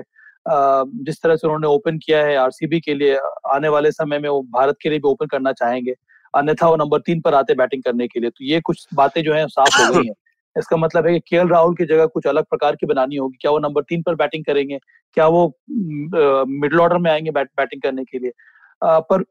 जिस 1.04 1.22
तरह 1.22 1.36
से 1.36 1.46
उन्होंने 1.46 1.66
ओपन 1.68 1.98
किया 1.98 2.24
है 2.26 2.36
आरसीबी 2.36 2.80
के 2.80 2.94
लिए 2.94 3.18
आने 3.54 3.68
वाले 3.68 3.90
समय 3.92 4.18
में 4.18 4.28
वो 4.28 4.42
भारत 4.52 4.76
के 4.82 4.90
लिए 4.90 4.98
भी 4.98 5.08
ओपन 5.08 5.26
करना 5.26 5.52
चाहेंगे। 5.52 5.94
अन्यथा 6.34 6.68
वो 6.68 6.76
नंबर 6.76 7.00
तीन 7.00 7.20
पर 7.20 7.34
आते 7.34 7.54
बैटिंग 7.54 7.82
करने 7.82 8.06
के 8.08 8.20
लिए। 8.20 8.30
तो 8.30 8.44
ये 8.44 8.60
कुछ 8.60 8.86
बातें 8.94 9.22
जो 9.24 9.34
है 9.34 9.46
साफ़ 9.48 9.82
हो 9.82 9.92
गई 9.94 10.06
हैं। 10.08 10.14
इसका 10.58 10.76
मतलब 10.76 11.06
है 11.06 11.12
कि 11.12 11.20
के 11.20 11.48
राहुल 11.48 11.74
की 11.74 11.84
जगह 11.84 12.06
कुछ 12.06 12.26
अलग 12.26 12.44
प्रकार 12.44 12.76
की 12.76 12.86
बनानी 12.86 13.16
होगी। 13.16 13.38
क्या 13.40 13.50
वो 13.50 13.58
नंबर 13.58 13.82
तीन 13.82 14.02
पर 14.02 14.14
बैटिंग 14.14 14.44
करेंगे? 14.44 14.78
क्या 15.16 15.26
वो 15.28 15.46
मिडल 15.70 16.80
ऑर्डर 16.80 16.98
में 16.98 17.10
आएँगे 17.10 17.30
बैट, 17.30 17.48
बैटिंग 17.56 17.82
करने 17.82 18.04
के 18.04 18.18
लिए? 18.18 18.32
आ, 18.82 18.98
पर 19.00 19.24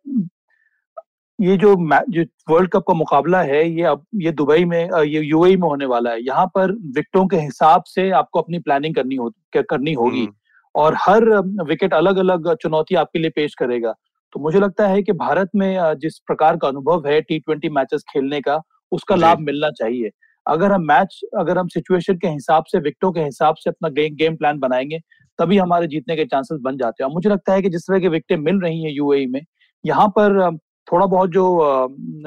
ये 1.40 1.56
जो 1.58 1.76
जो 2.10 2.24
वर्ल्ड 2.50 2.70
कप 2.70 2.84
का 2.88 2.94
मुकाबला 2.94 3.42
है 3.42 3.70
ये 3.70 3.84
अब 3.84 4.04
ये 4.16 4.32
दुबई 4.32 4.66
में 4.66 5.04
ये 5.04 5.22
यूएई 5.22 5.56
में 5.56 5.68
होने 5.68 5.86
वाला 5.86 6.12
है। 6.12 6.22
यहाँ 6.26 6.46
पर 6.56 6.72
विकेटों 6.72 7.26
के 7.28 7.38
हिसाब 7.38 7.84
से 7.84 8.10
आपको 8.12 8.42
अपनी 8.42 8.60
प्लानिंग 8.60 8.96
करनी 8.96 9.16
हो 9.16 9.32
करनी 9.58 9.94
होगी। 9.94 10.20
हम्म। 10.20 10.34
और 10.76 10.96
हर 11.00 11.26
विकेट 11.68 11.94
अलग 11.94 12.18
अलग 12.18 12.54
चुनौती 12.56 12.96
आपके 12.96 13.20
लिए 13.20 13.30
पेश 13.30 13.56
करेगा। 13.56 13.94
तो 14.34 14.40
मुझे 14.40 14.60
लगता 14.60 14.88
है 14.88 15.04
कि 15.04 15.12
भारत 15.12 15.50
में 15.56 15.78
जिस 16.00 16.18
प्रकार 16.20 16.58
का 16.58 16.68
अनुभव 16.68 17.08
है 17.08 17.22
टी 17.22 17.40
ट्वेंटी 17.40 17.70
मैचेस 17.70 18.04
खेलने 18.14 18.42
का 18.42 18.62
उसका 18.92 19.16
लाभ 19.16 19.40
मिलना 19.40 19.70
चाहिए। 19.70 20.10
अगर 20.47 20.71
हम 20.71 20.81
मैच 20.88 21.19
अगर 21.39 21.58
हम 21.58 21.67
सिचुएशन 21.67 22.17
के 22.17 22.27
हिसाब 22.27 22.63
से 22.67 22.79
विकटों 22.79 23.12
के 23.12 23.21
हिसाब 23.21 23.55
से 23.55 23.69
अपना 23.69 23.89
गे, 23.89 24.10
गेम 24.10 24.36
प्लान 24.36 24.60
बनाएँगे 24.60 24.99
तभी 25.39 25.58
हमारे 25.58 25.88
जीतने 25.88 26.15
के 26.15 26.25
चांसेस 26.25 26.60
बन 26.62 26.77
जाते 26.77 27.03
हैं। 27.03 27.12
मुझे 27.13 27.29
लगता 27.29 27.53
है 27.53 27.62
कि 27.62 27.69
जिस 27.69 27.81
तरह 27.81 27.99
के 27.99 28.08
विकेटें 28.08 28.41
मिल 28.41 28.60
रही 28.62 28.84
हैं 28.84 28.91
यूएई 28.91 29.25
में 29.25 29.41
यहाँ 29.84 30.08
पर 30.10 30.58
थोड़ा 30.88 31.05
बहुत 31.05 31.29
जो 31.29 31.45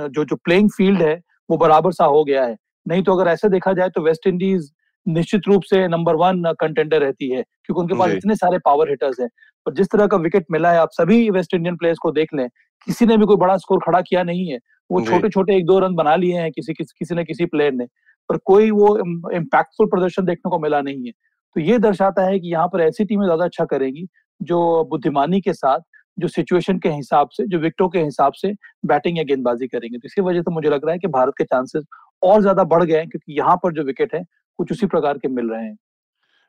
जो 0.09 0.25
जो 0.25 0.37
प्लेइंग 0.37 0.71
फ़ील्ड 0.71 1.03
है 1.03 1.15
वो 1.51 1.57
बराबर 1.57 1.93
सा 1.93 2.05
हो 2.07 2.25
गया 2.25 2.45
है। 2.45 2.57
नहीं 2.87 3.03
तो 3.03 3.13
अगर 3.13 3.31
ऐसे 3.31 3.49
देखा 3.49 3.73
जाए 3.73 3.89
तो 3.89 4.03
वेस्ट 4.03 4.27
इंडीज 4.27 4.71
निश्चित 5.07 5.43
रूप 5.49 5.63
से 5.63 5.87
नंबर 5.89 6.17
वन 6.17 6.43
कंटेंडर 6.61 7.01
रहती 7.01 7.29
है 7.31 7.43
क्योंकि 7.43 7.81
उनके 7.81 7.99
पास 7.99 8.11
इतने 8.11 8.35
सारे 8.37 8.59
पावर 8.59 8.91
हिटर्स 8.91 9.21
हैं। 9.21 9.29
पर 9.67 9.75
जिस 9.75 9.87
तरह 9.93 10.07
का 10.07 10.17
विकेट 10.17 10.47
मिला 10.51 10.73
है 10.73 10.79
आप 10.79 10.89
सभी 10.93 11.29
वेस्ट 11.31 11.55
इंडियन 11.55 11.77
प्लेयर्स 11.77 11.99
को 11.99 12.11
देख 12.13 12.35
लें 12.35 12.49
किसी 12.87 13.07
ने 13.07 13.17
भी 13.17 13.27
कोई 13.27 13.37
बड़ा 13.37 13.57
स्कोर 13.57 13.79
खड़ा 13.79 14.01
किया 14.01 14.23
नहीं 14.23 14.47
है। 14.49 14.59
वो 14.91 15.01
छोटे 15.01 15.29
छोटे 15.29 15.57
एक 15.57 15.65
दो 15.67 15.79
रन 15.79 15.95
बना 15.95 16.15
लिए 16.17 16.39
हैं 16.39 16.51
किसी 16.53 16.73
किसी, 16.73 16.95
किसी 16.99 17.15
ने 17.15 17.25
किसी 17.25 17.47
प्लेयर 17.47 17.73
ने। 17.73 17.87
पर 18.29 18.37
कोई 18.45 18.71
वो 18.71 18.97
इम्पैक्टफुल 19.33 19.87
प्रदर्शन 19.89 20.25
देखने 20.25 20.51
को 20.51 20.59
मिला 20.59 20.81
नहीं 20.83 21.07
है। 21.07 21.13
तो 21.57 21.61
ये 21.61 21.79
दर्शाता 21.81 22.23
है 22.23 22.39
कि 22.41 22.49
यहाँ 22.49 22.69
पर 22.69 22.81
ऐसी 22.81 23.05
टीमें 23.05 23.25
ज़्यादा 23.25 23.45
अच्छा 23.45 23.65
करेंगी, 23.67 24.07
जो 24.41 24.85
बुद्धिमानी 24.91 25.41
के 25.41 25.53
साथ, 25.53 25.81
जो 26.19 26.29
सिचुएशन 26.29 26.79
के 26.79 26.89
हिसाब 26.91 27.29
से, 27.33 27.47
जो 27.47 27.59
विकेटों 27.59 27.89
के 27.89 27.99
हिसाब 28.01 28.33
से 28.35 28.53
बैटिंग 28.87 29.19
या 29.19 29.25
गेंदबाजी 29.25 29.67
करेंगे। 29.67 29.99
तो 29.99 30.07
इसी 30.07 30.21
वजह 30.23 30.41
से 30.41 30.55
मुझे 30.55 30.69
लग 30.69 30.85
रहा 30.85 30.93
है 30.93 30.99
कि 30.99 31.09
भारत 31.09 31.35
के 31.39 31.45
चांसेस 31.45 31.85
और 32.23 32.41
ज़्यादा 32.41 32.65
बढ़ 32.65 32.85
गए 32.85 32.97
हैं, 32.97 33.09
क्योंकि 33.09 33.39
यहाँ 33.39 33.57
पर 33.57 33.73
जो 33.73 33.83
विकेट 33.85 34.15
है, 34.15 34.23
कुछ 34.59 34.73
उसी 34.73 34.87
प्रकार 34.87 35.19
के 35.19 35.29
मिल 35.31 35.51
रहे 35.51 35.65
हैं। 35.65 35.77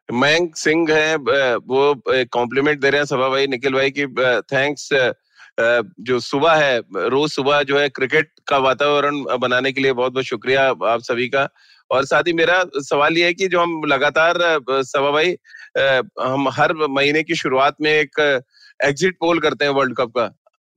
मयंक 0.09 0.55
सिंह 0.55 0.91
है 0.91 1.15
वो 1.15 1.93
कॉम्प्लीमेंट 2.07 2.79
दे 2.81 2.89
रहे 2.89 2.99
हैं 2.99 3.05
सभा 3.05 3.27
भाई 3.29 3.47
निखिल 3.47 3.73
भाई 3.73 3.91
की 3.91 4.05
थैंक्स 4.51 4.89
जो 5.59 6.19
सुबह 6.19 6.53
है 6.55 6.79
रोज 7.09 7.31
सुबह 7.31 7.61
जो 7.63 7.77
है 7.79 7.87
क्रिकेट 7.89 8.29
का 8.47 8.57
वातावरण 8.57 9.23
बनाने 9.39 9.71
के 9.71 9.81
लिए 9.81 9.93
बहुत 9.93 10.13
बहुत 10.13 10.25
शुक्रिया 10.25 10.67
आप 10.69 11.01
सभी 11.01 11.27
का। 11.29 11.47
और 11.91 12.05
साथ 12.05 12.27
ही 12.27 12.33
मेरा 12.33 12.63
सवाल 12.77 13.17
ये 13.17 13.25
है 13.25 13.33
कि 13.33 13.47
जो 13.47 13.59
हम 13.61 13.81
लगातार 13.87 14.37
सवा 14.71 15.11
भाई 15.11 15.35
हम 16.21 16.47
हर 16.53 16.73
महीने 16.89 17.23
की 17.23 17.35
शुरुआत 17.35 17.75
में 17.81 17.91
एक 17.91 18.19
एग्जिट 18.79 19.15
पोल 19.19 19.39
करते 19.39 19.65
हैं 19.65 19.71
वर्ल्ड 19.71 19.95
कप 19.97 20.11
का। 20.17 20.27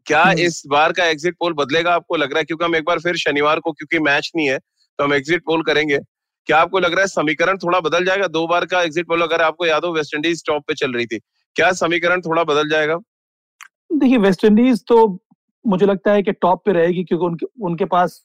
क्या। 0.07 0.31
इस 0.39 0.63
बार 0.69 0.93
का 0.93 1.05
एग्जिट 1.07 1.35
पोल 1.41 1.53
बदलेगा 1.55 1.95
आपको 1.95 2.17
लग 2.17 2.31
रहा 2.31 2.39
है? 2.39 2.45
क्योंकि 2.45 2.65
हम 2.65 2.77
एक 2.77 2.85
बार 2.85 2.99
फिर 3.01 3.17
शनिवार 3.17 3.61
को 3.61 3.73
क्योंकि 3.73 3.99
मैच 4.05 4.31
नहीं 4.37 4.49
है 4.49 4.59
तो 4.59 5.05
हम 5.05 5.15
एग्जिट 5.15 5.43
पोल 5.47 5.63
करेंगे। 5.63 5.99
क्या 6.49 6.59
आपको 6.59 6.79
लग 6.79 6.93
रहा 6.93 7.01
है 7.01 7.07
समीकरण 7.09 7.59
थोड़ा 7.59 7.81
बदल 7.81 8.05
जाएगा? 8.05 8.27
दो 8.27 8.47
बार 8.47 8.65
का 8.67 8.83
एग्जिट 8.83 9.07
पोल 9.09 9.23
अगर 9.23 9.43
आपको 9.43 9.67
याद 9.67 9.85
हो 9.85 9.93
वेस्ट 9.93 10.15
इंडीज 10.15 10.45
टॉप 10.47 10.65
पे 10.69 10.75
चल 10.75 10.93
रही 10.93 11.07
थी। 11.07 11.19
क्या 11.57 11.73
समीकरण 11.75 12.21
थोड़ा 12.21 12.45
बदल 12.45 12.69
जाएगा? 12.69 12.99
देखिए 13.93 14.19
वेस्ट 14.19 14.45
इंडीज 14.45 14.83
तो 14.89 14.97
मुझे 15.65 15.87
लगता 15.87 16.13
है 16.13 16.23
कि 16.23 16.33
टॉप 16.33 16.65
पे 16.65 16.73
रहेगी 16.73 17.05
क्योंकि 17.05 17.27
उनके 17.27 17.47
उनके 17.63 17.85
पास 17.85 18.23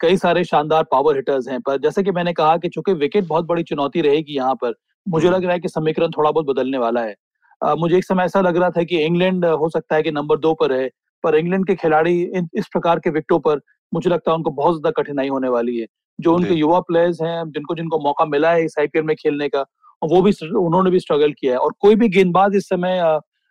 कई 0.00 0.16
सारे 0.16 0.44
शानदार 0.44 0.84
पावर 0.84 1.16
हिटर्स 1.16 1.48
हैं। 1.48 1.60
पर 1.60 1.78
जैसे 1.80 2.02
कि 2.02 2.10
मैंने 2.10 2.32
कहा 2.32 2.56
कि 2.56 2.68
चूँकि 2.68 2.92
विकेट 2.94 3.26
बहुत 3.26 3.46
बड़ी 3.46 3.62
चुनौती 3.62 4.00
रहेगी 4.00 4.34
यहाँ 4.34 4.54
पर 4.54 4.74
मुझे। 5.06 5.30
लग 5.30 5.44
रहा 5.44 5.52
है 5.52 5.60
कि 5.60 5.68
समीकरण 5.68 6.10
थोड़ा 6.10 6.30
बहुत 6.30 6.46
बदलने 6.46 6.78
वाला 6.78 7.02
है। 7.02 7.14
आ, 7.60 7.74
मुझे 7.74 7.96
एक 7.96 8.04
समय 8.04 8.24
ऐसा 8.24 8.40
लग 8.40 8.56
रहा 8.56 8.70
था 8.70 8.82
कि 8.82 8.98
इंग्लैंड 8.98 9.44
हो 9.44 9.68
सकता 9.68 9.96
है 9.96 10.02
कि 10.02 10.10
नंबर 10.10 10.38
दो 10.38 10.54
पर 10.54 10.72
है 10.72 10.90
पर 11.24 11.34
इंग्लैंड 11.36 11.66
के 11.66 11.74
खिलाड़ी 11.74 12.20
इन 12.22 12.48
इस 12.54 12.68
प्रकार 12.72 12.98
के 12.98 13.10
विकेटों 13.10 13.38
पर 13.38 13.60
मुझे 13.92 14.10
लगता 14.10 14.30
है 14.30 14.36
उनको 14.36 14.50
बहुत 14.52 14.74
ज़्यादा 14.74 15.02
कठिनाई 15.02 15.28
होने 15.28 15.48
वाली 15.48 15.76
है। 15.78 15.86
जो 16.18 16.34
उनके 16.34 16.54
युवा 16.54 16.80
प्लेयर्स 16.80 17.20
हैं 17.22 17.50
जिनको 17.50 17.74
जिनको 17.74 17.98
मौका 17.98 18.24
मिला 18.26 18.50
है 18.50 18.64
इस 18.64 18.74
आईपीएल 18.80 19.04
में 19.04 19.14
खेलने 19.16 19.48
का 19.48 19.64
वो 20.02 20.20
भी 20.22 20.32
उन्होंने 20.56 20.90
भी 20.90 21.00
स्ट्रगल 21.00 21.32
किया 21.32 21.52
है। 21.52 21.58
और 21.58 21.74
कोई 21.80 21.94
भी 21.94 22.08
गेंदबाज 22.08 22.56
इस 22.56 22.68
समय 22.68 23.00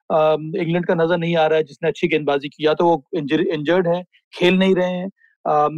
इंग्लैंड 0.10 0.86
का 0.86 0.93
नज़र 0.95 1.17
नहीं 1.17 1.36
आ 1.38 1.45
रहा 1.48 1.58
है 1.58 1.63
जिसने 1.65 1.89
अच्छी 1.89 2.08
गेंदबाजी 2.08 2.50
की। 2.50 2.65
या 2.65 2.74
तो 2.76 2.86
वो 2.86 3.04
इंजर्ड 3.15 3.88
है 3.88 4.02
खेल 4.34 4.58
नहीं 4.60 4.76
रहे 4.76 4.89
हैं 4.89 5.10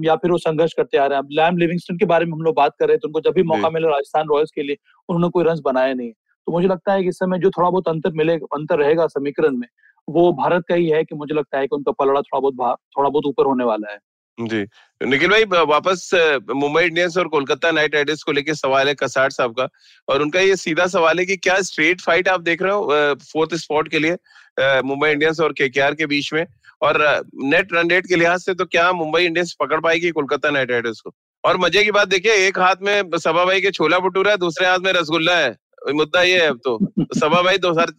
या 0.05 0.15
फिर 0.17 0.31
वो 0.31 0.37
संघर्ष 0.39 0.73
करते 0.73 0.97
आ 0.97 1.05
रहे 1.05 1.17
हैं। 1.17 1.25
लैम 1.33 1.57
लिविंगस्टन 1.57 1.97
के 1.97 2.05
बारे 2.05 2.25
में 2.25 2.33
हम 2.33 2.41
लोग 2.41 2.55
बात 2.55 2.73
कर 2.79 2.87
रहे 2.87 2.93
हैं 2.95 2.99
तो 3.01 3.07
उनको 3.07 3.21
जब 3.21 3.33
भी 3.35 3.43
मौका 3.45 3.69
मिला 3.69 3.89
राजस्थान 3.89 4.27
रॉयल्स 4.29 4.51
के 4.55 4.63
लिए 4.63 4.77
उन्होंने 5.09 5.29
कोई 5.29 5.43
रन 5.43 5.61
बनाया 5.65 5.93
नहीं 5.93 6.11
तो 6.11 6.51
मुझे 6.51 6.67
लगता 6.67 6.93
है 6.93 7.01
कि 7.03 7.09
इस 7.09 7.15
समय 7.15 7.39
जो 7.39 7.49
थोड़ा 7.49 7.69
बहुत 7.69 7.87
अंतर 7.87 8.11
मिले 8.15 8.33
अंतर 8.55 8.79
रहेगा 8.79 9.07
समीकरण 9.09 9.57
में 9.57 9.67
वो 10.07 10.31
भारत 10.33 10.63
का 10.69 10.75
ही 10.75 10.87
है 10.89 11.03
कि 11.03 11.15
मुझे 11.15 11.35
लगता 11.35 11.57
है 11.59 11.67
कि 11.67 11.75
उनका 11.75 11.91
पलड़ा 11.99 12.21
थोड़ा 12.21 12.39
बहुत 12.41 12.77
थोड़ा 12.97 13.09
बहुत 13.09 13.25
ऊपर 13.25 13.45
होने 13.45 13.63
वाला 13.63 13.91
है। 13.91 13.97
जी। 14.37 14.65
निखिल 15.01 15.29
भाई 15.29 15.43
वापस 15.65 16.09
मुंबई 16.49 16.83
इंडियंस 16.83 17.17
और 17.17 17.27
कोलकाता 17.27 17.71
नाइट 17.71 17.95
राइडर्स 17.95 18.23
को 18.23 18.31
लेकर 18.31 18.53
सवाल 18.53 18.87
है 18.87 18.93
कसार 18.95 19.29
साहब 19.31 19.53
का। 19.59 19.67
और 20.07 20.21
उनका 20.21 20.39
ये 20.39 20.55
सीधा 20.55 20.85
सवाल 20.87 21.19
है 21.19 21.25
कि 21.25 21.37
क्या 21.37 21.59
स्ट्रेट 21.61 22.01
फाइट 22.01 22.27
आप 22.27 22.41
देख 22.41 22.61
रहे 22.61 22.71
हो 22.71 23.15
फोर्थ 23.23 23.55
स्पॉट 23.55 23.89
के 23.89 23.99
लिए 23.99 24.81
मुंबई 24.83 25.09
इंडियंस 25.09 25.39
और 25.39 25.53
केकेआर 25.53 25.95
के 25.95 26.05
बीच 26.05 26.33
में? 26.33 26.45
और 26.81 26.97
नेट 27.35 27.73
रन 27.73 27.89
रेट 27.89 28.07
के 28.07 28.15
लिहाज 28.15 28.39
से 28.39 28.53
तो 28.53 28.65
क्या 28.65 28.91
मुंबई 28.93 29.23
इंडियंस 29.25 29.55
पकड़ 29.59 29.79
पाएगी 29.79 30.09
कोलकाता 30.11 30.49
नाइट 30.49 30.71
राइडर्स 30.71 31.01
को? 31.01 31.13
और 31.43 31.57
मज़े 31.57 31.83
की 31.83 31.91
बात 31.91 32.07
देखिए, 32.07 32.33
एक 32.47 32.59
हाथ 32.59 32.75
में 32.81 33.17
सभा 33.17 33.45
भाई 33.45 33.61
के 33.61 33.71
छोला 33.71 33.99
भटूरा 33.99 34.31
है, 34.31 34.37
दूसरे 34.37 34.67
हाथ 34.67 34.79
में 34.79 34.91
रसगुल्ला 34.93 35.37
है। 35.37 35.55
मुद्दा 35.89 36.21
ये 36.21 36.41
है 36.41 36.47
अब 36.47 36.59
तो। 36.63 36.77
सभा 37.19 37.41
भाई 37.41 37.57
दो 37.57 37.73
सर 37.73 37.91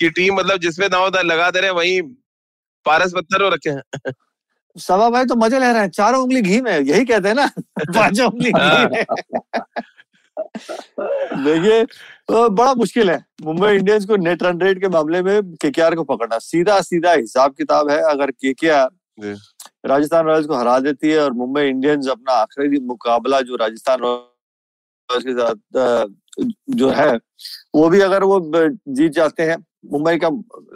की 0.00 0.08
टीम 0.10 0.34
मतलब 0.34 0.60
जिसपे 0.60 0.88
दाव 0.88 1.10
लगा 1.24 1.50
दे 1.50 1.60
रहे 1.60 1.70
वही 1.72 2.00
पारस 2.86 3.12
पत्थर 3.16 3.42
हो 3.42 3.48
रखे 3.48 3.70
हैं। 3.70 4.12
सभा 4.76 5.10
भाई 5.10 5.24
तो 5.24 5.34
मज़े 5.36 5.58
ले 5.58 5.72
रहे 5.72 5.80
हैं 5.80 5.90
चारों 5.90 6.22
उंगली 6.22 6.42
घी 6.42 6.60
में 6.60 6.78
यही 6.80 7.04
कहते 7.04 7.28
हैं 7.28 7.34
ना 7.34 7.46
पाँचों 7.80 8.26
उंगली 8.26 8.52
घी 8.52 8.60
हाँ। 8.60 8.88
में। 8.88 9.04
देखिए 11.44 11.84
तो 12.28 12.48
बड़ा 12.50 12.74
मुश्किल 12.74 13.10
है 13.10 13.24
मुंबई 13.44 13.72
इंडियंस 13.74 14.04
को 14.04 14.16
नेट 14.16 14.42
रन 14.42 14.60
रेट 14.60 14.80
के 14.80 14.88
मामले 14.88 15.22
में 15.22 15.42
केकेआर 15.54 15.94
को 15.94 16.04
पकड़ना। 16.04 16.38
सीधा 16.38 16.80
सीधा 16.80 17.12
हिसाब 17.12 17.54
किताब 17.54 17.90
है 17.90 17.98
अगर 18.10 18.30
केकेआर 18.30 18.88
राजस्थान 19.86 20.26
रॉयल्स 20.26 20.46
को 20.46 20.54
हरा 20.54 20.78
देती 20.78 21.10
है 21.10 21.20
और 21.20 21.32
मुंबई 21.32 21.62
इंडियंस 21.68 22.08
अपना 22.08 22.32
आखिरी 22.32 22.80
मुकाबला 22.80 23.40
जो 23.40 23.56
राजस्थान 23.56 24.00
रॉयल्स 24.00 25.24
के 25.24 25.32
साथ 25.32 25.54
जो 26.70 26.90
है 26.90 27.16
वो 27.74 27.88
भी 27.88 28.00
अगर 28.00 28.24
वो 28.24 28.40
जीत 28.88 29.12
जाते 29.12 29.42
हैं 29.42 29.56
मुंबई 29.92 30.16
का 30.16 30.28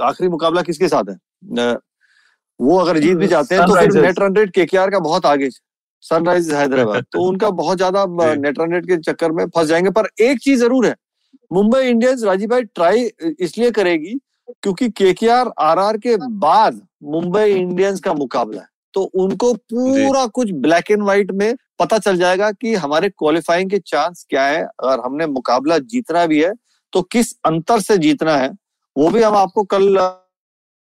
आखिरी 0.04 0.28
मुकाबला 0.28 0.62
किसके 0.62 0.88
साथ 0.88 1.04
है? 1.10 1.76
वो 2.60 2.78
अगर 2.78 2.98
जीत 2.98 3.16
भी 3.16 3.26
जाते 3.26 3.54
हैं 3.54 3.66
तो 3.66 3.74
फिर 3.74 4.02
नेट 4.02 4.18
रन 4.20 4.36
रेट 4.36 4.50
केकेआर 4.54 4.90
का 4.90 4.98
बहुत 5.00 5.26
आगे 5.26 5.48
सनराइज 6.04 6.50
हैदराबाद 6.52 7.04
तो 7.12 7.22
उनका 7.22 7.50
बहुत 7.52 7.76
ज़्यादा 7.76 8.04
नेट 8.34 8.58
रन 8.60 8.72
रेट 8.72 8.86
के 8.86 8.96
चक्कर 8.98 9.32
में 9.32 9.44
फंस 9.46 9.66
जाएँगे। 9.66 9.90
पर 9.90 10.08
एक 10.20 10.38
चीज़ 10.38 10.60
ज़रूर 10.60 10.86
है 10.86 10.94
मुंबई 11.50 11.80
इंडियंस 11.80 12.22
राजीव 12.24 12.48
भाई 12.48 12.62
ट्राई 12.64 13.10
इसलिए 13.40 13.70
करेगी 13.70 14.14
क्योंकि 14.62 14.88
केकेआर 14.90 15.50
आरआर 15.60 15.96
के 15.98 16.16
बाद 16.38 16.80
मुंबई 17.06 17.50
इंडियंस 17.50 18.00
का 18.00 18.12
मुकाबला 18.14 18.60
है। 18.60 18.68
तो 18.94 19.02
उनको 19.16 19.52
पूरा 19.54 20.24
कुछ 20.28 20.50
ब्लैक 20.52 20.90
एंड 20.90 21.02
व्हाइट 21.02 21.30
में 21.32 21.54
पता 21.78 21.98
चल 21.98 22.16
जाएगा 22.16 22.50
कि 22.52 22.74
हमारे 22.76 23.08
क्वालिफाइंग 23.10 23.70
के 23.70 23.78
चांस 23.78 24.24
क्या 24.30 24.44
है। 24.44 24.62
अगर 24.62 25.00
हमने 25.00 25.26
मुकाबला 25.28 25.78
जीतना 25.80 26.24
भी 26.26 26.42
है 26.42 26.52
तो 26.92 27.02
किस 27.02 27.32
अंतर 27.46 27.80
से 27.80 27.98
जीतना 27.98 28.36
है 28.36 28.50
वो 28.96 29.08
भी 29.10 29.22
हम 29.22 29.36
आपको 29.36 29.64
कल 29.66 29.96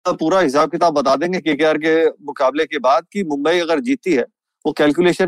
पूरा 0.05 0.39
हिसाब 0.39 0.71
किताब 0.71 0.93
बता 0.93 1.15
देंगे 1.15 1.39
केकेआर 1.39 1.77
के 1.77 2.05
मुकाबले 2.25 2.65
के 2.65 2.79
बाद 2.79 3.05
कि 3.13 3.23
मुंबई 3.23 3.59
अगर 3.59 3.79
जीती 3.79 4.13
है 4.13 4.25
वो 4.65 4.71
कैलकुलेशन 4.71 5.27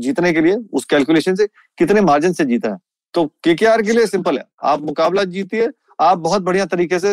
जीतने 0.00 0.32
के 0.32 0.40
लिए 0.40 0.56
उस 0.72 0.84
कैलकुलेशन 0.84 1.34
से 1.34 1.46
कितने 1.78 2.00
मार्जिन 2.00 2.32
से 2.32 2.44
जीता 2.44 2.70
है। 2.70 2.78
तो 3.14 3.24
के 3.44 3.54
के 3.54 3.82
के 3.82 3.92
लिए 3.92 4.06
सिंपल 4.06 4.38
है। 4.38 4.44
आप 4.62 4.80
मुकाबला 4.82 5.24
जीतिए 5.24 5.68
आप 6.00 6.18
बहुत 6.18 6.42
बढ़िया 6.42 6.64
तरीके 6.66 6.98
से 6.98 7.12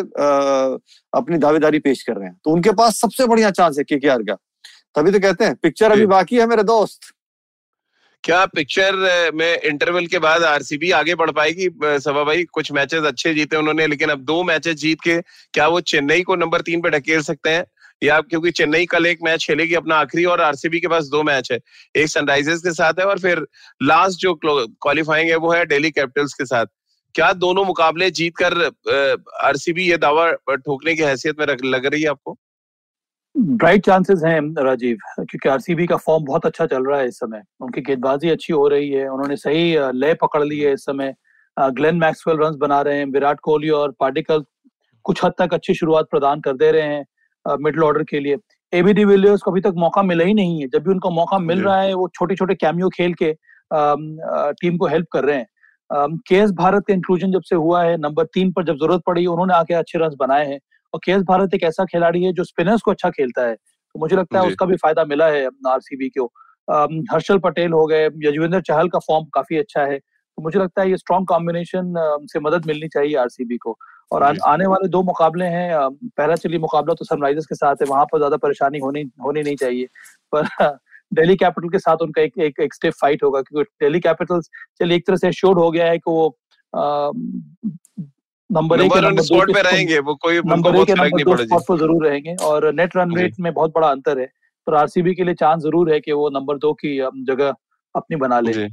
अपनी 1.14 1.38
दावेदारी 1.38 1.80
पेश 1.80 2.04
कर 2.04 2.16
रहे 2.16 2.28
हैं। 2.28 2.40
तो 2.44 2.52
उनके 2.52 2.72
पास 2.72 3.00
सबसे 3.00 3.28
बढ़िया 3.28 3.52
चांस 3.52 3.78
है 3.78 3.84
के 3.84 4.00
का। 4.04 4.38
तभी 4.96 5.12
तो 5.12 5.20
कहते 5.20 5.46
हैं 5.46 5.56
पिक्चर 5.56 5.92
अभी 5.92 6.06
बाकी 6.08 6.40
है 6.40 6.46
मेरे 6.48 6.64
दोस्त। 6.64 7.14
क्या 8.24 8.46
पिक्चर 8.46 8.96
में 9.36 9.60
इंटरवल 9.60 10.08
के 10.08 10.20
बाद 10.20 10.44
आरसीबी 10.44 10.90
आगे 10.92 11.14
बढ़ 11.16 11.32
पाएगी? 11.32 11.68
सभा 12.00 12.24
भाई, 12.24 12.44
कुछ 12.44 12.72
मैचेस 12.72 13.04
अच्छे 13.04 13.34
जीते 13.34 13.56
उन्होंने, 13.58 13.88
लेकिन 13.88 14.10
अब 14.10 14.20
दो 14.22 14.44
मैचेस 14.44 14.76
जीत 14.76 15.02
के 15.04 15.20
क्या 15.54 15.68
वो 15.68 15.80
चेन्नई 15.84 16.22
को 16.22 16.36
नंबर 16.36 16.62
तीन 16.62 16.82
पे 16.82 16.90
ढकेल 16.90 17.22
सकते 17.22 17.50
हैं? 17.50 17.66
या 18.02 18.20
क्योंकि 18.22 18.52
चेन्नई 18.52 18.86
कल 18.86 19.06
एक 19.06 19.20
मैच 19.24 19.46
खेलेगी 19.48 19.76
अपना 19.76 19.96
आखिरी, 19.96 20.26
और 20.26 20.42
आरसीबी 20.42 20.80
के 20.80 20.88
पास 20.88 21.06
दो 21.06 21.24
मैच 21.24 21.52
है। 21.52 21.60
एक 21.96 22.08
सनराइजर्स 22.08 22.62
के 22.62 22.72
साथ 22.74 23.00
है, 23.00 23.06
और 23.06 23.20
फिर 23.20 23.46
लास्ट 23.84 24.20
जो 24.20 24.34
क्वालिफाइंग 24.44 25.30
है, 25.30 25.36
वो 25.36 25.52
है 25.54 25.66
डेली 25.66 25.92
कैपिटल्स 25.92 26.34
के 26.34 26.46
साथ। 26.46 26.66
क्या 27.16 27.32
दोनों 27.36 27.66
मुकाबले 27.66 28.10
जीत 28.12 28.38
कर 28.42 28.54
आरसीबी 29.42 29.90
ये 29.90 29.98
दावा 29.98 30.32
ठोकने 30.32 30.96
की 30.96 31.04
हैसियत 31.04 31.40
में 31.40 31.46
लग 31.66 31.86
रही 31.86 32.02
है 32.02 32.10
आपको? 32.10 32.38
ब्राइट 33.36 33.86
चांसेस 33.86 34.22
हैं 34.26 34.40
राजीव 34.64 34.98
क्योंकि 35.20 35.50
आरसीबी 35.50 35.86
का 35.88 35.96
फॉर्म 35.98 36.24
बहुत 36.26 36.46
अच्छा 36.46 36.66
चल 36.66 36.86
रहा 36.86 37.00
है 37.00 37.08
इस 37.08 37.18
समय। 37.20 37.42
उनकी 37.62 37.82
गेंदबाजी 37.82 38.30
अच्छी 38.30 38.54
हो 38.54 38.68
रही 38.68 38.90
है। 38.90 39.08
उन्होंने 39.08 39.36
सही 39.38 39.76
लय 39.94 40.14
पकड़ 40.22 40.44
ली 40.44 40.60
है 40.60 40.74
इस 40.74 40.86
समय। 40.86 41.14
ग्लेन 41.58 41.96
मैक्सवेल 41.96 42.38
रन 42.38 42.58
बना 42.60 42.82
रहे 42.82 42.98
हैं। 42.98 43.06
विराट 43.12 43.40
कोहली 43.44 43.70
और 43.70 43.94
पार्टिकल 44.00 44.44
कुछ 45.06 45.24
हद 45.26 45.34
तक 45.40 45.54
अच्छी 45.54 45.74
शुरुआत 45.74 46.08
प्रदान 46.12 46.42
कर 46.42 46.54
दे 46.54 46.72
रहे 46.72 46.96
हैं 46.96 47.56
मिडल 47.64 47.84
ऑर्डर 47.84 48.04
के 48.04 48.20
लिए। 48.20 48.38
एबी 48.74 48.94
डिविलियर्स 48.94 49.42
को 49.42 49.52
अभी 49.52 49.62
तक 49.62 49.74
मौका 49.78 50.04
मिला 50.04 50.26
ही 50.26 50.34
नहीं 50.34 50.60
है। 50.62 50.68
जब 50.68 50.84
भी 50.84 50.92
उनको 50.92 51.10
मौका 51.12 51.38
मिल 51.40 51.62
रहा 51.62 51.82
है 51.82 51.94
वो 51.94 52.08
छोटे 52.16 52.36
छोटे 52.36 52.56
कैमियो 52.56 52.90
खेल 52.90 53.14
के 53.22 53.34
टीम 54.62 54.78
को 54.78 54.88
हेल्प 54.88 55.08
कर 55.14 55.24
रहे 55.24 55.38
हैं। 55.38 55.48
के 56.28 56.36
एस 56.36 56.52
भारत 56.52 56.84
का 56.88 56.94
इंक्लूजन 56.94 57.32
जब 57.32 57.42
से 57.42 57.56
हुआ 57.56 57.84
है 57.84 57.98
नंबर 57.98 58.26
तीन 58.34 58.52
पर 58.52 58.64
जब 58.64 58.76
ज़रूरत 58.76 59.02
पड़ी 59.08 59.26
उन्होंने 59.26 59.54
आके 59.54 59.74
अच्छे 59.74 60.00
रन 60.00 60.16
बनाए 60.20 60.46
हैं। 60.48 60.60
और 60.94 61.00
के 61.06 61.18
भारत 61.18 61.54
एक 61.54 61.64
ऐसा 61.64 61.86
खिलाड़ी 61.86 62.24
है 62.24 62.34
जो 62.34 62.44
स्पिनर्स 62.44 62.82
को 62.82 62.92
अच्छा 62.92 63.10
खेलता 63.10 63.48
है। 63.48 63.56
तो 63.56 64.00
मुझे 64.00 64.16
लगता 64.16 64.40
है 64.40 64.48
उसका 64.48 64.66
भी 64.66 64.76
फ़ायदा 64.76 65.06
मिला 65.06 65.28
है 65.28 65.46
आरसीबी 65.68 66.10
को। 66.10 66.26
हर्षल 67.14 67.38
पटेल 67.38 67.72
हो 67.72 67.86
गए 67.86 68.06
यजवेंद्र 68.06 68.62
चहल 68.62 68.88
का 68.88 69.00
फॉर्म 69.00 69.26
काफ़ी 69.26 69.58
अच्छा 69.58 69.82
है। 69.82 69.98
तो 69.98 70.42
मुझे 70.42 70.60
लगता 70.60 70.82
है 70.82 70.90
ये 70.90 70.98
स्ट्रॉन्ग 70.98 71.28
कॉम्बिनेशन 71.28 71.94
से 72.34 72.40
मदद 72.40 72.66
मिलनी 72.66 72.88
चाहिए 72.88 73.16
आरसीबी 73.16 73.58
को। 73.58 73.78
और 74.12 74.24
आ, 74.24 74.34
आने 74.46 74.66
वाले 74.66 74.88
दो 74.88 75.02
मुकाबले 75.04 75.46
हैं 75.46 75.90
पहला 76.18 76.36
चलिए 76.36 76.60
मुकाबला 76.60 76.94
तो 76.94 77.06
सनराइजर्स 77.06 77.46
के 77.46 77.56
साथ 77.56 77.76
है 77.76 77.88
वहाँ 77.88 78.06
पर 78.06 78.18
ज़्यादा 78.18 78.38
परेशानी 78.38 78.80
होनी 78.80 79.12
होनी 79.24 79.42
नहीं 79.42 79.56
चाहिए। 79.56 79.88
पर 80.34 80.44
दिल्ली 81.14 81.36
कैपिटल 81.36 81.70
के 81.70 81.80
साथ 81.80 81.98
उनका 82.02 82.22
एक 82.22 82.38
एक, 82.40 82.60
एक 82.60 82.74
स्टेप 82.74 82.94
फाइट 82.94 83.24
होगा 83.24 83.42
क्योंकि 83.42 83.70
दिल्ली 83.82 84.00
कैपिटल्स 84.00 84.50
चलिए 84.80 84.98
एक 84.98 85.08
तरह 85.08 85.16
से 85.16 85.32
श्योर 85.32 85.58
हो 85.58 85.72
गया 85.72 85.86
है 85.86 85.98
कि 85.98 86.12
वो 86.12 86.38
नंबर 88.52 88.82
एक 88.82 89.20
स्पॉट 89.22 89.54
पे 89.54 89.62
रहेंगे 89.62 90.00
वो 90.02 90.16
कोई 90.18 90.42
नंबर 90.48 90.76
एक 90.78 90.90
नंबर 90.92 91.24
दो 91.24 91.38
स्पॉट 91.38 91.64
पर 91.68 91.78
ज़रूर 91.78 92.06
रहेंगे 92.08 92.36
और 92.44 92.72
नेट 92.74 92.98
रन 92.98 93.16
रेट 93.18 93.40
में 93.40 93.54
बहुत 93.54 93.74
बड़ा 93.76 93.88
अंतर 93.90 94.20
है। 94.20 94.26
पर 94.68 94.76
आरसीबी 94.76 95.14
के 95.16 95.24
लिए 95.24 95.34
चांस 95.36 95.62
ज़रूर 95.64 95.92
है 95.94 96.00
कि 96.00 96.12
वो 96.14 96.30
नंबर 96.30 96.58
दो 96.60 96.74
की 96.76 96.98
जगह 97.26 97.54
अपनी 97.96 98.18
बना 98.18 98.40
ले। 98.40 98.68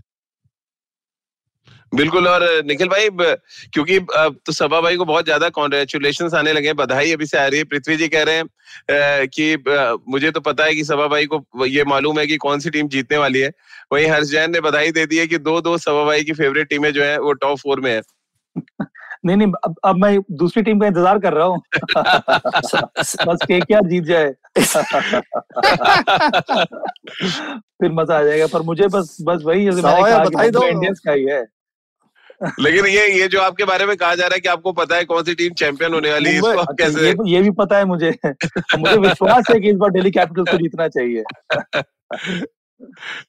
बिल्कुल 1.92 2.26
और 2.28 2.42
निखिल 2.66 2.88
भाई 2.88 3.08
क्योंकि 3.10 3.96
अब 4.16 4.36
तो 4.46 4.52
सभा 4.52 4.80
भाई 4.80 4.96
को 4.96 5.04
बहुत 5.04 5.24
ज़्यादा 5.24 5.48
कॉन्ग्रेचुलेशन 5.50 6.36
आने 6.36 6.52
लगे 6.52 6.72
बधाई 6.74 7.12
अभी 7.12 7.26
से 7.26 7.38
आ 7.38 7.46
रही 7.46 7.58
है। 7.58 7.64
पृथ्वी 7.66 7.96
जी 7.96 8.08
कह 8.08 8.22
रहे 8.22 8.36
हैं 8.36 9.28
कि 9.28 9.46
मुझे 10.08 10.30
तो 10.30 10.40
पता 10.42 10.64
है 10.64 10.74
कि 10.74 10.84
सभा 10.84 11.06
भाई 11.08 11.26
को 11.26 11.64
ये 11.66 11.84
मालूम 11.84 12.18
है 12.18 12.26
कि 12.26 12.36
कौन 12.38 12.60
सी 12.60 12.70
टीम 12.70 12.88
जीतने 12.88 13.18
वाली 13.18 13.40
है। 13.40 13.50
वही 13.92 14.06
हर्ष 14.06 14.28
जैन 14.28 14.50
ने 14.52 14.60
बधाई 14.60 14.92
दे 14.92 15.06
दी 15.06 15.18
है 15.18 15.26
कि 15.26 15.38
दो 15.40 15.60
दो 15.60 15.76
सभा 15.78 16.04
भाई 16.04 16.24
की 16.24 16.32
फेवरेट 16.34 16.68
टीमें 16.68 16.92
जो 16.92 17.04
है 17.04 17.18
वो 17.20 17.32
टॉप 17.34 17.58
फोर 17.58 17.80
में 17.80 17.90
है। 17.90 18.00
नहीं 19.26 19.36
नहीं 19.36 19.52
अब 19.64 19.74
अब 19.84 19.96
मैं 19.96 20.18
दूसरी 20.30 20.62
टीम 20.62 20.80
का 20.80 20.86
इंतज़ार 20.86 21.18
कर 21.18 21.32
रहा 21.32 21.46
हूँ। 21.46 21.62
बस 23.26 23.38
के 23.46 23.60
क्या 23.60 23.80
जीत 23.80 24.04
जाए। 24.04 24.34
फिर 27.80 27.92
मज़ा 27.92 28.18
आ 28.18 28.22
जाएगा 28.22 28.46
पर 28.46 28.62
मुझे 28.62 28.86
बस 28.86 29.16
बस 29.22 29.42
वही 29.44 29.64
जैसे 29.64 29.82
मैंने 29.82 30.02
कहा 30.02 30.24
कि 30.24 30.68
इंडियंस 30.68 31.00
का 31.06 31.12
ही 31.12 31.24
है। 31.24 31.46
लेकिन 32.60 32.86
ये 32.86 33.20
ये 33.20 33.28
जो 33.28 33.40
आपके 33.40 33.64
बारे 33.64 33.86
में 33.86 33.96
कहा 33.96 34.14
जा 34.14 34.26
रहा 34.26 34.34
है 34.34 34.40
कि 34.40 34.48
आपको 34.48 34.72
पता 34.72 34.96
है 34.96 35.04
कौन 35.04 35.22
सी 35.22 35.34
टीम 35.34 35.52
चैंपियन 35.52 35.94
होने 35.94 36.12
वाली 36.12 36.30
है 36.30 36.36
इसको 36.36 36.74
कैसे 36.74 37.08
ये, 37.08 37.14
ये 37.26 37.42
भी 37.42 37.50
पता 37.50 37.78
है 37.78 37.84
मुझे। 37.84 38.10
मुझे 38.78 38.96
विश्वास 38.96 39.44
है 39.50 39.60
कि 39.60 39.70
इस 39.70 39.76
बार 39.76 39.90
दिल्ली 39.90 40.10
कैपिटल्स 40.10 40.50
को 40.50 40.56
जीतना 40.56 40.88
चाहिए। 40.88 41.22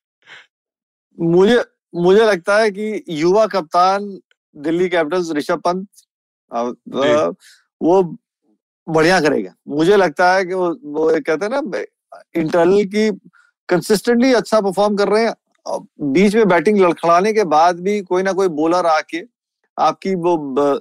मुझे 1.19 1.63
मुझे 1.95 2.25
लगता 2.25 2.57
है 2.57 2.71
कि 2.71 3.03
युवा 3.09 3.45
कप्तान 3.47 4.19
दिल्ली 4.55 4.89
कैपिटल्स 4.89 5.31
ऋषभ 5.31 5.61
पंत 5.65 5.87
वो 7.81 8.01
बढ़िया 8.87 9.19
करेगा। 9.21 9.53
मुझे 9.69 9.95
लगता 9.97 10.33
है 10.33 10.45
कि 10.45 10.53
वो 10.53 10.69
वो 10.85 11.09
कहते 11.17 11.45
हैं 11.45 11.51
ना 11.51 11.83
इंटरनल 12.35 12.83
की 12.85 13.09
कंसिस्टेंटली 13.69 14.33
अच्छा 14.33 14.61
परफॉर्म 14.61 14.95
कर 14.95 15.07
रहे 15.09 15.25
हैं। 15.25 15.33
बीच 16.13 16.35
में 16.35 16.47
बैटिंग 16.47 16.79
लड़खड़ाने 16.79 17.33
के 17.33 17.43
बाद 17.45 17.79
भी 17.79 17.99
कोई 18.03 18.23
ना 18.23 18.31
कोई 18.33 18.47
बॉलर 18.49 18.85
आके 18.87 19.21
आपकी 19.77 20.13
वो 20.17 20.35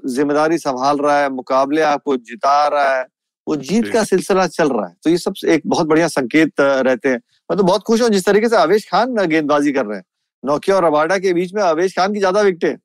ज़िम्मेदारी 0.06 0.58
संभाल 0.58 0.98
रहा 0.98 1.18
है 1.20 1.28
मुकाबले 1.30 1.82
आपको 1.82 2.16
जिता 2.18 2.66
रहा 2.68 2.96
है 2.96 3.06
वो 3.46 3.56
जीत 3.58 3.88
का 3.88 4.02
सिलसिला 4.04 4.46
चल 4.46 4.68
रहा 4.70 4.86
है। 4.86 4.94
तो 5.04 5.10
ये 5.10 5.18
सब 5.18 5.34
एक 5.48 5.62
बहुत 5.66 5.86
बढ़िया 5.86 6.08
संकेत 6.08 6.60
रहते 6.60 7.08
हैं। 7.08 7.16
मैं 7.50 7.56
तो 7.56 7.62
बहुत 7.62 7.82
खुश 7.82 8.02
हूँ 8.02 8.08
जिस 8.10 8.24
तरीके 8.26 8.48
से 8.48 8.56
आवेश 8.56 8.88
खान 8.90 9.14
गेंदबाजी 9.18 9.72
कर 9.72 9.86
रहे 9.86 9.98
हैं। 9.98 10.04
नौकिया 10.44 10.76
और 10.76 10.84
रबाडा 10.84 11.18
के 11.18 11.32
बीच 11.34 11.54
में 11.54 11.62
आवेश 11.62 11.96
खान 11.96 12.12
की 12.12 12.18
ज़्यादा 12.18 12.40
विकटें। 12.40 12.76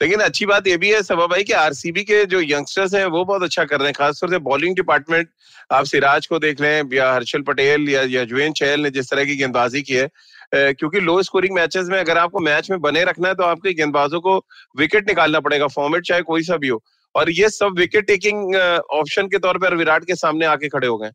लेकिन 0.00 0.20
अच्छी 0.20 0.46
बात 0.46 0.66
ये 0.66 0.76
भी 0.76 0.90
है 0.90 1.02
सभा 1.02 1.26
भाई 1.26 1.44
कि 1.44 1.52
आरसीबी 1.54 2.02
के 2.04 2.24
जो 2.26 2.40
यंगस्टर्स 2.40 2.94
हैं, 2.94 3.04
वो 3.06 3.24
बहुत 3.24 3.42
अच्छा 3.42 3.64
कर 3.64 3.78
रहे 3.78 3.88
हैं, 3.88 3.94
खासतौर 3.94 4.30
से 4.30 4.38
बॉलिंग 4.40 4.74
डिपार्टमेंट 4.76 5.28
आप 5.70 5.84
सिराज 5.84 6.26
को 6.26 6.38
देख 6.38 6.60
लें 6.60 6.94
या 6.94 7.12
हर्षल 7.12 7.42
पटेल 7.42 7.88
या 7.88 8.02
यजवेन 8.02 8.52
चहल 8.52 8.80
ने 8.80 8.90
जिस 8.90 9.10
तरह 9.10 9.24
की 9.24 9.36
गेंदबाजी 9.36 9.82
की 9.82 9.94
है 9.94 10.08
क्योंकि 10.54 11.00
लो 11.00 11.22
स्कोरिंग 11.22 11.54
मैचेस 11.54 11.88
में 11.90 11.98
अगर 11.98 12.18
आपको 12.18 12.40
मैच 12.40 12.70
में 12.70 12.80
बने 12.80 13.04
रखना 13.04 13.28
है 13.28 13.34
तो 13.34 13.42
आपके 13.44 13.72
गेंदबाजों 13.74 14.20
को 14.20 14.36
विकेट 14.78 15.08
निकालना 15.08 15.40
पड़ेगा 15.40 15.66
फॉर्मेट 15.68 16.06
चाहे 16.06 16.22
कोई 16.22 16.42
सा 16.42 16.56
भी 16.56 16.68
हो। 16.68 16.82
और 17.14 17.30
ये 17.30 17.48
सब 17.50 17.74
विकेट 17.78 18.06
टेकिंग 18.06 18.54
ऑप्शन 18.56 19.28
के 19.28 19.38
तौर 19.38 19.58
पर 19.58 19.74
विराट 19.74 20.04
के 20.04 20.14
सामने 20.16 20.46
आके 20.46 20.68
खड़े 20.68 20.86
हो 20.86 20.98
गए। 20.98 21.10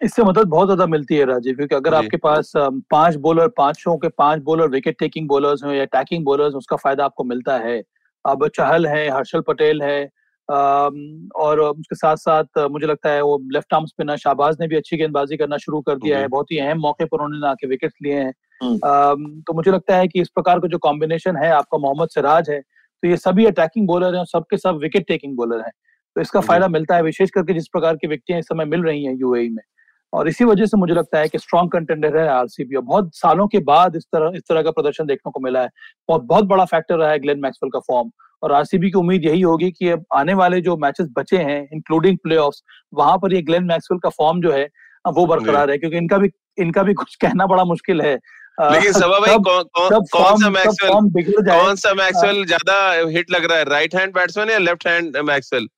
इससे 0.00 0.22
मदद 0.22 0.48
बहुत 0.48 0.66
ज़्यादा 0.66 0.86
मिलती 0.86 1.16
है 1.16 1.24
राजीव 1.24 1.54
क्योंकि 1.54 1.74
अगर 1.74 1.94
आपके 1.94 2.16
पास 2.16 2.52
पाँच 2.56 3.16
बॉलर 3.16 3.48
पाँचों 3.48 3.96
के 3.98 4.08
पाँच 4.08 4.42
बॉलर 4.42 4.68
विकेट 4.68 4.98
टेकिंग 4.98 5.28
बॉलर्स 5.28 5.64
हो 5.64 5.72
या 5.72 5.82
अटैकिंग 5.82 6.24
बॉलर्स 6.24 6.54
उसका 6.54 6.76
फ़ायदा 6.76 7.04
आपको 7.04 7.24
मिलता 7.24 7.56
है। 7.58 7.82
अब 8.24 8.46
चहल 8.48 8.86
है 8.86 9.08
हर्षल 9.10 9.40
पटेल 9.40 9.82
है 9.82 10.02
और 10.48 11.60
उसके 11.60 11.96
साथ 11.96 12.16
साथ 12.16 12.58
मुझे 12.70 12.86
लगता 12.86 13.10
है 13.10 13.22
वो 13.22 13.38
लेफ़्ट 13.52 13.74
आर्म 13.74 13.86
स्पिनर 13.86 14.16
शाहबाज 14.16 14.56
ने 14.60 14.66
भी 14.68 14.76
अच्छी 14.76 14.96
गेंदबाजी 14.96 15.36
करना 15.36 15.56
शुरू 15.56 15.80
कर 15.80 15.96
दिया 15.96 16.18
है 16.18 16.28
बहुत 16.28 16.52
ही 16.52 16.58
अहम 16.58 16.78
मौके 16.78 17.04
पर 17.04 17.24
उन्होंने 17.24 17.48
आके 17.48 17.66
विकेट 17.66 17.92
लिए 18.02 18.14
हैं। 18.14 18.32
हम्म। 18.62 19.40
तो 19.40 19.54
मुझे 19.54 19.70
लगता 19.70 19.96
है 19.96 20.08
कि 20.08 20.20
इस 20.20 20.28
प्रकार 20.28 20.60
का 20.60 20.68
जो 20.68 20.78
कॉम्बिनेशन 20.78 21.36
है 21.36 21.50
आपका 21.52 21.78
मोहम्मद 21.78 22.08
सिराज 22.08 22.50
है 22.50 22.60
तो 22.60 23.08
ये 23.08 23.16
सभी 23.18 23.46
अटैकिंग 23.46 23.86
बॉलर 23.86 24.16
हैं 24.16 24.24
सबके 24.26 24.56
सब 24.56 24.78
विकेट 24.82 25.06
टेकिंग 25.08 25.36
बॉलर 25.36 25.60
हैं। 25.60 25.72
तो 26.16 26.20
इसका 26.20 26.40
फ़ायदा 26.40 26.68
मिलता 26.68 26.96
है 26.96 27.02
विशेष 27.02 27.30
करके 27.30 27.54
जिस 27.54 27.68
प्रकार 27.68 27.96
की 27.96 28.06
विकटें 28.06 28.38
इस 28.38 28.46
समय 28.46 28.64
मिल 28.64 28.82
रही 28.82 29.04
हैं 29.04 29.14
यूएई 29.14 29.48
में। 29.48 29.62
और 30.12 30.28
इसी 30.28 30.44
वजह 30.44 30.66
से 30.66 30.76
मुझे 30.76 30.94
लगता 30.94 31.18
है 31.18 31.28
कि 31.28 31.38
स्ट्रॉन्ग 31.38 31.70
कंटेंडर 31.72 32.16
है 32.16 32.26
आरसीबी 32.28 32.76
और 32.76 32.82
बहुत 32.82 33.10
सालों 33.14 33.46
के 33.48 33.58
बाद 33.64 33.96
इस 33.96 34.04
तरह 34.14 34.36
इस 34.36 34.42
तरह 34.48 34.62
का 34.62 34.70
प्रदर्शन 34.70 35.06
देखने 35.06 35.30
को 35.30 35.40
मिला 35.40 35.60
है। 35.62 35.68
बहुत 36.08 36.22
बहुत 36.24 36.44
बड़ा 36.44 36.64
फैक्टर 36.64 36.96
रहा 36.96 37.10
है 37.10 37.18
ग्लेन 37.18 37.40
मैक्सवेल 37.40 37.70
का 37.70 37.78
फॉर्म 37.88 38.10
और 38.42 38.52
आरसीबी 38.52 38.90
की 38.90 38.98
उम्मीद 38.98 39.24
यही 39.24 39.40
होगी 39.42 39.70
कि 39.70 39.88
अब 39.88 40.04
आने 40.16 40.34
वाले 40.34 40.60
जो 40.60 40.76
मैचेस 40.76 41.08
बचे 41.18 41.36
हैं 41.38 41.62
इंक्लूडिंग 41.72 42.16
प्ले 42.18 42.36
वहाँ 42.38 43.16
पर 43.18 43.34
ये 43.34 43.42
ग्लेन 43.42 43.64
मैक्सवेल 43.64 43.98
का 43.98 44.08
फॉर्म 44.18 44.40
जो 44.42 44.52
है 44.52 44.68
वो 45.04 45.26
बरकरार 45.26 45.70
है 45.70 45.78
क्योंकि 45.78 45.96
इनका 45.96 46.18
भी 46.18 46.30
इनका 46.58 46.82
भी 46.82 46.94
कुछ 46.94 47.14
कहना 47.16 47.46
बड़ा 47.46 47.64
मुश्किल 47.64 48.00
है। 48.02 48.14
लेकिन 48.62 48.92
सभा 49.02 49.18
भाई 49.18 49.36
कौन 49.36 49.62
कौन 49.76 50.04
कौन 50.12 50.40
सा 50.40 50.48
मैक्सवेल 50.50 51.44
कौन 51.48 51.76
सा 51.76 51.92
मैक्सवेल 51.94 52.44
ज़्यादा 52.46 52.76
हिट 53.10 53.30
लग 53.30 53.44
रहा 53.44 53.58
है? 53.58 53.64
राइट 53.64 53.94
हैंड 53.94 54.14
बैट्समैन 54.14 54.50
या 54.50 54.58
लेफ़्ट 54.58 54.86
हैंड 54.86 55.16
मैक्सवेल 55.28 55.68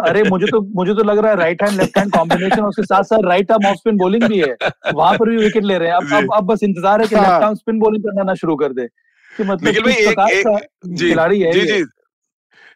अरे 0.00 0.22
मुझे 0.22 0.46
तो 0.46 0.60
मुझे 0.76 0.94
तो 0.94 1.02
लग 1.04 1.18
रहा 1.18 1.30
है 1.30 1.36
right 1.36 1.62
hand 1.62 1.80
left 1.80 1.98
hand 1.98 2.12
combination 2.12 2.64
उसके 2.64 2.82
साथ 2.82 3.02
साथ 3.04 3.24
right 3.24 3.50
arm 3.52 3.66
off 3.68 3.76
spin 3.76 3.96
bowling 3.96 4.24
भी 4.24 4.38
है। 4.40 4.56
वहाँ 4.94 5.16
पर 5.18 5.30
भी 5.30 5.36
विकेट 5.36 5.64
ले 5.64 5.78
रहे 5.78 5.88
हैं। 5.88 5.96
अब 5.96 6.14
अब 6.14 6.34
अब 6.34 6.44
बस 6.46 6.62
इंतज़ार 6.62 7.00
है 7.02 7.08
कि 7.08 7.14
लेफ़्ट 7.14 7.42
आर्म 7.42 7.54
स्पिन 7.54 7.78
बॉलिंग 7.78 8.04
करना 8.04 8.22
ना 8.24 8.34
शुरू 8.34 8.56
कर 8.56 8.72
दे। 8.72 8.86
कि 9.32 9.44
मतलब 9.44 9.84
भाई 9.84 9.92
एक, 9.92 10.18
एक 10.30 10.98
खिलाड़ी 10.98 11.40
है 11.40 11.52
जी 11.52 11.60
जी। 11.62 11.84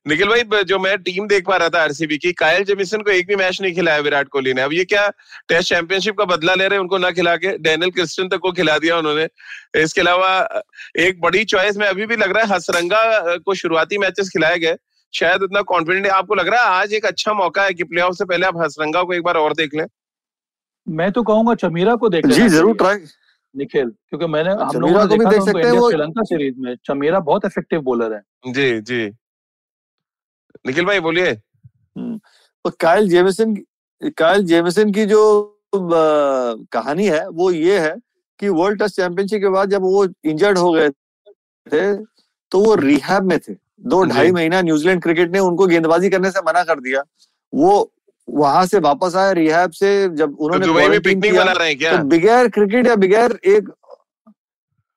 निखिल 0.06 0.28
भाई 0.28 0.62
जो 0.64 0.78
मैं 0.78 0.96
टीम 0.98 1.26
देख 1.28 1.46
पा 1.46 1.56
रहा 1.56 1.68
था 1.68 1.82
आरसीबी 1.82 2.16
की 2.18 2.32
कायल 2.32 2.64
जेमिसन 2.64 3.00
को 3.02 3.10
एक 3.10 3.26
भी 3.28 3.36
मैच 3.36 3.60
नहीं 3.60 3.74
खिलाया 3.74 4.00
विराट 4.00 4.28
कोहली 4.28 4.52
ने। 4.54 4.62
अब 4.62 4.72
ये 4.72 4.84
क्या 4.84 5.06
टेस्ट 5.48 5.68
चैंपियनशिप 5.68 6.18
का 6.18 6.24
बदला 6.26 6.54
ले 6.54 6.66
रहे 6.66 6.76
हैं 6.76 6.82
उनको 6.82 6.98
ना 6.98 7.10
खिला 7.10 7.36
के 7.36 7.56
डैनियल 7.58 7.90
क्रिस्टन 7.90 8.28
तक 8.28 8.38
को 8.42 8.52
खिला 8.52 8.78
दिया 8.78 8.98
उन्होंने। 8.98 9.26
इसके 9.82 10.00
अलावा 10.00 10.62
एक 10.98 11.20
बड़ी 11.20 11.44
चॉइस 11.46 11.76
में 11.76 11.86
अभी 11.86 12.06
भी 12.06 12.16
लग 12.16 12.36
रहा 12.36 12.44
है 12.44 12.54
हसरंगा 12.54 13.36
को 13.36 13.54
शुरुआती 13.54 13.98
मैचेस 13.98 14.28
खिलाए 14.32 14.58
गए। 14.58 14.76
शायद 15.14 15.42
उतना 15.42 15.60
कॉन्फिडेंट 15.64 16.06
आपको 16.08 16.34
लग 16.34 16.48
रहा 16.48 16.62
है 16.62 16.80
आज 16.80 16.92
एक 16.94 17.06
अच्छा 17.06 17.32
मौका 17.34 17.62
है 17.62 17.74
कि 17.74 17.84
प्ले 17.84 18.12
से 18.14 18.24
पहले 18.24 18.46
आप 18.46 18.56
हसरंगा 18.56 19.02
को 19.02 19.12
एक 19.14 19.22
बार 19.22 19.36
और 19.36 19.52
देख 19.54 19.74
लें? 19.74 19.86
मैं 20.86 21.10
तो 21.12 21.22
कहूँगा 21.22 21.54
चमीरा 21.56 21.94
को 21.96 22.08
देख 22.08 22.26
जी 22.26 22.48
ज़रूर 22.48 22.76
ट्राई 22.76 22.98
निखिल 23.54 23.88
क्योंकि 24.08 24.26
मैंने 24.26 24.50
हम 24.52 24.80
लोगों 24.80 25.00
ने 25.00 25.06
देखा 25.08 25.30
था 25.30 25.88
श्रीलंका 25.88 26.22
सीरीज़ 26.24 26.54
में। 26.58 26.74
चमीरा 26.86 27.20
बहुत 27.22 27.44
इफ़ेक्टिव 27.44 27.80
बॉलर 27.82 28.12
है। 28.12 28.52
जी 28.52 28.80
जी। 28.80 29.06
निखिल 30.66 30.84
भाई 30.86 31.00
बोलिए। 31.00 31.34
तो 31.34 32.70
कायल 32.80 33.08
जेमिसन 33.08 33.54
कायल 34.18 34.44
जेमिसन 34.46 34.92
की 34.92 35.04
जो 35.06 35.22
कहानी 35.74 37.06
है 37.06 37.26
वो 37.30 37.50
ये 37.50 37.78
है 37.78 37.94
कि 38.40 38.48
वर्ल्ड 38.50 38.78
टेस्ट 38.78 38.96
चैंपियनशिप 38.96 39.40
के 39.40 39.48
बाद 39.48 39.70
जब 39.70 39.82
वो 39.82 40.06
इंजर्ड 40.24 40.58
हो 40.58 40.72
गए 40.72 40.90
थे 40.90 41.94
तो 42.52 42.60
वो 42.60 42.74
रिहैब 42.76 43.22
में 43.24 43.38
थे। 43.38 43.54
दो 43.80 44.02
ढाई 44.04 44.30
महीना 44.32 44.60
न्यूजीलैंड 44.62 45.02
क्रिकेट 45.02 45.32
ने 45.32 45.38
उनको 45.40 45.66
गेंदबाजी 45.66 46.10
करने 46.10 46.30
से 46.30 46.40
मना 46.46 46.62
कर 46.64 46.80
दिया। 46.80 47.02
वो 47.52 47.92
वहाँ 48.28 48.64
से 48.66 48.78
वापस 48.80 49.16
आए 49.16 49.32
रिहैब 49.34 49.70
से 49.72 49.90
जब 50.10 50.30
तो 50.30 50.44
उन्होंने 50.44 50.66
दुबई 50.66 50.88
में 50.88 51.00
पिकनिक 51.00 51.32
किया, 51.32 51.42
रहे 51.44 51.68
हैं 51.68 51.78
क्या? 51.78 51.96
तो 51.96 52.04
बगैर 52.06 52.48
क्रिकेट 52.48 52.86
या 52.86 52.96
बगैर 52.96 53.38
एक 53.46 53.68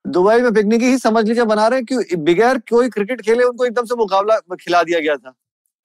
दुबई 0.05 0.41
में 0.41 0.53
पिकनिक 0.53 0.81
ही 0.81 0.97
समझ 0.97 1.27
लीजिए 1.27 1.43
बना 1.45 1.67
रहे 1.67 1.79
हैं 1.79 1.85
कि 1.85 2.15
बगैर 2.17 2.57
कोई 2.69 2.89
क्रिकेट 2.89 3.21
खेले 3.21 3.43
उनको 3.43 3.65
एकदम 3.65 3.85
से 3.85 3.95
मुकाबला 3.95 4.39
खिला 4.55 4.81
दिया 4.83 4.99
गया 4.99 5.15
था। 5.17 5.33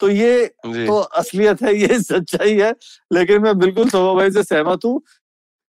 तो 0.00 0.08
ये 0.08 0.46
तो 0.60 0.96
असलियत 0.96 1.62
है 1.62 1.74
ये 1.76 1.98
सच्चाई 2.00 2.54
है 2.54 2.70
लेकिन 3.10 3.42
मैं 3.42 3.58
बिल्कुल 3.58 3.88
शोभा 3.90 4.14
भाई 4.14 4.30
से 4.30 4.42
सहमत 4.44 4.84
हूँ 4.84 5.00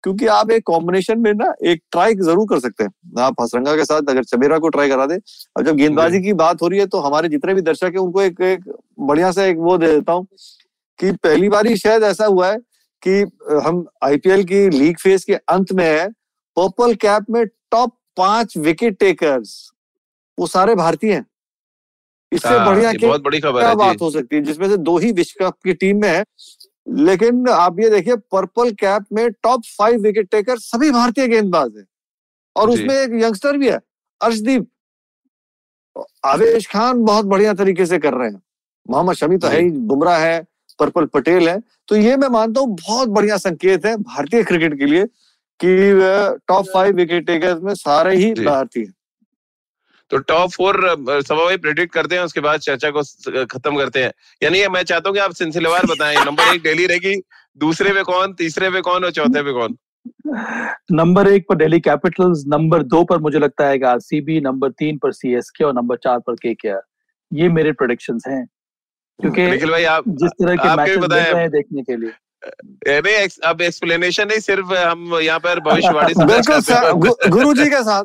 क्योंकि 0.04 0.26
आप 0.26 0.50
एक 0.50 0.62
कॉम्बिनेशन 0.66 1.18
में 1.18 1.32
ना 1.34 1.52
एक 1.64 1.82
ट्राई 1.92 2.14
ज़रूर 2.16 2.46
कर 2.48 2.58
सकते 2.60 2.84
हैं। 2.84 3.22
आप 3.22 3.40
हसरंगा 3.40 3.76
के 3.76 3.84
साथ 3.84 4.10
अगर 4.10 4.24
चबेरा 4.24 4.58
को 4.58 4.68
ट्राई 4.68 4.88
करा 4.88 5.06
दे। 5.06 5.14
अब 5.14 5.64
जब 5.64 5.76
गेंदबाजी 5.76 6.20
की 6.22 6.32
बात 6.34 6.62
हो 6.62 6.68
रही 6.68 6.80
है 6.80 6.86
तो 6.86 6.98
हमारे 7.00 7.28
जितने 7.28 7.54
भी 7.54 7.60
दर्शक 7.62 7.92
है 7.94 8.00
उनको 8.00 8.22
एक, 8.22 8.40
एक 8.40 8.72
बढ़िया 9.00 9.30
सा 9.32 9.44
एक 9.44 9.56
वो 9.58 9.76
दे 9.78 9.86
देता 9.86 10.12
हूँ 10.12 10.26
कि 10.98 11.12
पहली 11.12 11.48
बार 11.48 11.66
ही 11.66 11.76
शायद 11.76 12.02
ऐसा 12.02 12.26
हुआ 12.26 12.50
है 12.50 12.58
कि 13.02 13.20
हम 13.64 13.84
आईपीएल 14.04 14.44
की 14.44 14.68
लीग 14.70 14.98
फ़ेज़ 14.98 15.24
के 15.26 15.34
अंत 15.34 15.72
में 15.72 15.84
है 15.84 16.08
पर्पल 16.56 16.94
कैप 16.96 17.30
में 17.30 17.44
टॉप 17.46 17.96
पाँच 18.16 18.56
विकेट 18.56 18.98
टेकर्स 18.98 19.56
वो 20.38 20.46
सारे 20.46 20.74
भारतीय 20.74 21.12
हैं। 21.12 21.24
इससे 22.32 22.48
हाँ, 22.48 22.66
बढ़िया 22.66 22.92
क्या 22.92 23.08
बहुत 23.08 23.22
बड़ी 23.22 23.40
खबर 23.40 23.64
है 23.64 23.74
बात 23.76 24.00
हो 24.00 24.10
सकती 24.10 24.36
है? 24.36 24.42
जिसमें 24.42 24.68
से 24.68 24.76
दो 24.78 24.96
ही 24.98 25.10
विश्व 25.12 25.44
कप 25.44 25.56
की 25.64 25.72
टीम 25.74 26.00
में 26.00 26.08
है 26.08 26.24
लेकिन 26.86 27.48
आप 27.48 27.80
ये 27.80 27.90
देखिए 27.90 28.16
पर्पल 28.32 28.70
कैप 28.74 29.04
में 29.12 29.30
टॉप 29.32 29.62
फाइव 29.78 30.00
विकेट 30.02 30.30
टेकर 30.30 30.58
सभी 30.58 30.90
भारतीय 30.90 31.28
गेंदबाज 31.28 31.76
हैं। 31.76 31.86
और 32.56 32.70
उसमें 32.70 32.94
एक 32.94 33.10
यंगस्टर 33.14 33.56
भी 33.58 33.68
है 33.68 33.80
अर्शदीप। 34.20 34.66
आवेश 36.24 36.66
खान 36.66 37.02
बहुत 37.04 37.26
बढ़िया 37.26 37.54
तरीके 37.54 37.86
से 37.86 37.98
कर 37.98 38.14
रहे 38.14 38.28
हैं। 38.28 38.40
मोहम्मद 38.86 39.14
शमी 39.14 39.36
तो 39.36 39.48
है 39.48 39.60
ही 39.60 39.70
बुमराह 39.70 40.18
है 40.18 40.40
पर्पल 40.78 41.04
पटेल 41.06 41.48
है। 41.48 41.58
तो 41.88 41.96
ये 41.96 42.16
मैं 42.16 42.28
मानता 42.28 42.60
हूँ 42.60 42.76
बहुत 42.78 43.08
बढ़िया 43.08 43.36
संकेत 43.38 43.86
है 43.86 43.96
भारतीय 43.96 44.42
क्रिकेट 44.44 44.78
के 44.78 44.86
लिए 44.86 45.04
कि 45.60 45.76
टॉप 46.48 46.66
फाइव 46.74 46.96
विकेट 46.96 47.26
टेकर 47.26 47.58
में 47.58 47.74
सारे 47.74 48.16
ही 48.16 48.32
भारतीय। 48.34 48.86
तो 50.10 50.18
टॉप 50.18 50.50
फोर 50.50 50.76
सभा 50.88 51.44
भाई 51.44 51.56
प्रेडिक्ट 51.56 51.92
करते 51.94 52.16
हैं 52.16 52.22
उसके 52.22 52.40
बाद 52.40 52.60
चर्चा 52.60 52.90
को 52.90 53.02
खत्म 53.44 53.76
करते 53.76 54.02
हैं। 54.02 54.12
यानी 54.42 54.58
ये 54.58 54.68
मैं 54.68 54.82
चाहता 54.82 55.08
हूँ 55.08 55.14
कि 55.14 55.20
आप 55.20 55.32
सिलसिलेवार 55.34 55.86
बताएँ 55.86 56.16
नंबर 56.16 56.54
एक 56.54 56.62
दिल्ली 56.62 56.86
रहेगी 56.86 57.14
दूसरे 57.58 57.92
पे 57.92 58.02
कौन 58.02 58.32
तीसरे 58.32 58.70
पे 58.70 58.80
कौन 58.80 59.04
और 59.04 59.10
चौथे 59.10 59.42
पे 59.42 59.52
कौन? 59.52 59.76
नंबर 60.92 61.28
एक 61.28 61.44
पर 61.48 61.56
दिल्ली 61.56 61.80
कैपिटल्स 61.80 62.44
नंबर 62.48 62.82
दो 62.82 63.02
पर 63.04 63.18
मुझे 63.18 63.38
लगता 63.38 63.66
है 63.68 63.82
आरसीबी 63.84 64.40
नंबर 64.40 64.70
तीन 64.70 64.98
पर 64.98 65.12
सीएसके 65.12 65.64
और 65.64 65.74
नंबर 65.74 65.96
चार 65.96 66.18
पर 66.18 66.34
केकेआर 66.34 66.82
ये 67.32 67.48
मेरे 67.48 67.72
प्रोडिक्शन 67.72 68.18
हैं। 68.28 68.44
क्योंकि 69.20 69.46
निखिल 69.50 69.70
भाई 69.70 69.84
आप 69.84 70.04
जिस 70.08 70.30
तरह 70.30 70.56
के 70.56 70.68
आपके 70.68 70.82
मैचेस 70.82 70.98
मिल 70.98 71.12
रहे 71.12 71.40
हैं 71.40 71.50
देखने 71.50 71.82
के 71.82 71.96
लिए। 71.96 72.10
अब 73.46 73.60
एक्सप्लेनेशन 73.62 74.28
नहीं 74.28 74.40
सिर्फ़ 74.40 74.74
हम 74.74 75.14
यहाँ 75.22 75.38
पर 75.38 75.60
भविष्यवाणी 75.60 76.14
गुरु 77.30 77.54
जी 77.54 77.66
के 77.66 77.82
साथ 77.82 78.04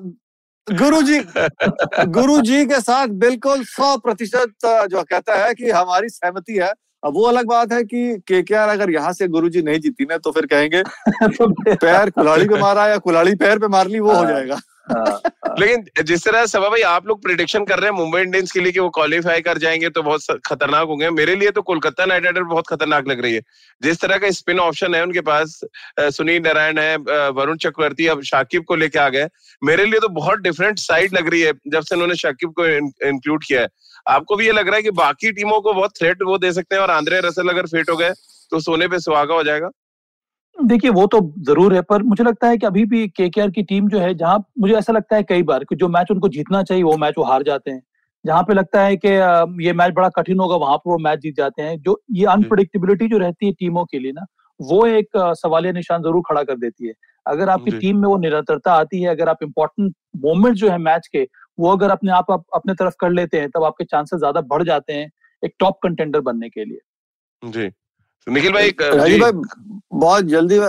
गुरु 0.68 1.02
जी 1.02 1.20
गुरु 2.08 2.42
जी 2.42 2.66
के 2.66 2.80
साथ 2.82 3.08
बिल्कुल 3.08 3.64
सौ 3.64 3.98
प्रतिशत 3.98 4.54
जो 4.66 5.04
कहता 5.04 5.36
है 5.36 5.54
कि 5.54 5.70
हमारी 5.70 6.10
सहमति 6.10 6.54
है। 6.54 6.74
अब 7.06 7.14
वो 7.14 7.24
अलग 7.24 7.46
बात 7.46 7.74
है 7.74 7.84
कि 7.94 8.54
आर 8.56 8.70
अगर 8.70 8.90
यहाँ 8.90 9.14
से 9.14 9.28
गुरु 9.28 9.50
जी 9.50 9.62
नहीं 9.62 9.80
जीती 9.80 10.04
ना 10.04 10.18
तो 10.18 10.32
फिर 10.32 10.46
कहेंगे 10.46 10.84
पैर 11.76 12.10
कुलाड़ी 12.10 12.48
पे 12.48 12.60
मारा 12.60 12.88
या 12.88 12.98
कुल्हाड़ी 12.98 13.36
पैर 13.36 13.60
पे 13.60 13.68
मार 13.68 13.88
ली 13.88 14.00
वो 14.00 14.12
हो 14.12 14.26
जाएगा। 14.26 14.56
हाँ, 14.56 14.79
लेकिन 14.92 16.04
जिस 16.04 16.24
तरह 16.26 16.46
सभा 16.46 16.70
भाई, 16.70 16.82
आप 16.82 17.08
लोग 17.08 17.22
प्रिडिक्शन 17.24 17.66
कर 17.66 17.80
रहे 17.80 17.90
हैं 17.90 17.98
मुंबई 17.98 18.22
इंडियंस 18.22 18.52
के 18.52 18.60
लिए 18.60 18.72
कि 18.72 18.80
वो 18.80 18.90
क्वालिफाई 18.90 19.42
कर 19.42 19.58
जाएँगे 19.58 19.90
तो 19.90 20.04
बहुत 20.04 20.40
खतरनाक 20.48 20.88
होंगे। 20.88 21.10
मेरे 21.12 21.36
लिए 21.36 21.52
तो 21.52 21.62
कोलकाता 21.62 22.06
नाइट 22.06 22.24
राइडर 22.24 22.44
बहुत 22.44 22.68
खतरनाक 22.68 23.08
लग 23.08 23.22
रही 23.22 23.34
है। 23.34 23.42
जिस 23.82 24.00
तरह 24.02 24.18
का 24.18 24.30
स्पिन 24.32 24.60
ऑप्शन 24.60 24.96
है 24.96 25.02
उनके 25.04 25.22
पास 25.22 25.60
सुनील 26.00 26.42
नारायण 26.44 26.80
है 26.80 26.96
वरुण 27.32 27.58
चक्रवर्ती 27.58 28.08
अब 28.08 28.22
शाकिब 28.24 28.64
को 28.64 28.76
लेके 28.76 29.00
आ 29.00 29.10
गए। 29.10 29.28
मेरे 29.62 29.86
लिए 29.86 30.00
तो 30.00 30.10
बहुत 30.12 30.40
डिफरेंट 30.40 30.80
साइड 30.80 31.14
लग 31.14 31.30
रही 31.30 31.42
है, 31.42 31.54
जब 31.68 31.82
से 31.82 31.96
उन्होंने 31.96 32.16
शाकिब 32.16 32.54
को 32.60 32.66
इंक्लूड 33.08 33.44
किया 33.44 33.62
है। 33.62 33.68
आपको 34.08 34.36
भी 34.36 34.46
ये 34.46 34.52
लग 34.52 34.68
रहा 34.68 34.76
है 34.76 34.84
कि 34.84 34.92
बाकी 34.94 35.32
टीमों 35.32 35.60
को 35.62 35.74
बहुत 35.74 35.98
थ्रेट 35.98 36.22
वो 36.24 36.38
दे 36.38 36.52
सकते 36.54 36.76
हैं 36.76 36.82
और 36.82 36.92
आंद्रे 36.92 37.20
रसल 37.22 37.50
अगर 37.50 37.68
फिट 37.68 37.90
हो 37.90 37.96
गए 37.98 38.12
तो 38.52 38.60
सोने 38.60 38.88
पे 38.88 39.00
सुहागा 39.00 39.34
हो 39.34 39.44
जाएगा। 39.44 39.70
देखिए 40.60 40.90
वो 40.92 41.06
तो 41.08 41.20
ज़रूर 41.40 41.74
है 41.76 41.82
पर 41.82 42.04
मुझे 42.04 42.24
लगता 42.24 42.48
है 42.48 42.58
कि 42.58 42.66
अभी 42.66 42.84
भी 42.86 43.08
केकेआर 43.10 43.50
की 43.52 43.64
टीम 43.64 43.88
जो 43.90 44.00
है 44.00 44.14
जहाँ 44.14 44.38
मुझे 44.60 44.74
ऐसा 44.76 44.94
लगता 44.94 45.16
है 45.16 45.24
कई 45.24 45.44
बार 45.44 45.64
कि 45.64 45.76
जो 45.76 45.88
मैच 45.90 46.12
उनको 46.12 46.30
जीतना 46.30 46.62
चाहिए 46.64 46.84
वो 46.84 46.96
मैच 46.98 47.14
वो 47.18 47.24
हार 47.24 47.44
जाते 47.44 47.72
हैं। 47.72 47.82
जहाँ 48.26 48.44
पे 48.44 48.54
लगता 48.54 48.82
है 48.84 48.96
कि 48.98 49.08
ये 49.66 49.74
मैच 49.74 49.94
बड़ा 49.96 50.10
कठिन 50.10 50.40
होगा 50.40 50.56
वहाँ 50.58 50.78
पर 50.78 50.92
वो 50.92 50.98
मैच 51.00 51.20
जीत 51.20 51.36
जाते 51.38 51.62
हैं। 51.62 51.78
जो 51.80 52.00
ये 52.12 52.26
अनप्रडिक्टेबिलिटी 52.28 53.08
जो 53.08 53.18
रहती 53.18 53.46
है 53.46 53.52
टीमों 53.54 53.86
के 53.86 54.00
लिए 54.00 54.12
ना 54.12 54.26
वो 54.60 54.86
एक 54.88 55.18
सवालिया 55.38 55.74
निशान 55.74 56.02
ज़रूर 56.04 56.22
खड़ा 56.28 56.44
कर 56.44 56.56
देती 56.58 56.88
है। 56.88 56.94
अगर 57.26 57.50
आपकी 57.50 57.72
टीम 57.72 57.98
में 57.98 58.08
वो 58.10 58.18
निरंतरता 58.18 58.74
आती 58.74 59.02
है 59.02 59.10
अगर 59.10 59.30
आप 59.30 59.44
इम्पोर्टेंट 59.44 59.94
मोमेंट 60.18 60.56
जो 60.56 60.70
है 60.70 60.78
मैच 60.80 61.08
के 61.08 61.28
वो 61.58 61.72
अगर 61.72 61.90
अपने 61.90 62.12
आप 62.12 62.32
अपने 62.32 62.74
तरफ़ 62.74 62.96
कर 63.00 63.12
लेते 63.12 63.40
हैं 63.40 63.50
तब 63.50 63.64
आपके 63.64 63.84
चांसेस 63.86 64.20
ज़्यादा 64.20 64.42
बढ़ 64.50 64.64
जाते 64.64 64.94
हैं 64.94 65.10
एक 65.44 65.54
टॉप 65.60 65.80
कंटेंडर 65.84 66.20
बनने 66.22 66.50
के 66.50 66.66
लिए। 66.66 66.80
जी। 67.42 67.70
निखिल 68.28 68.52
भाई 68.54 68.70
राजीव 68.82 69.22
भाई 69.22 69.32
बहुत 69.94 70.26
जल्दी 70.26 70.60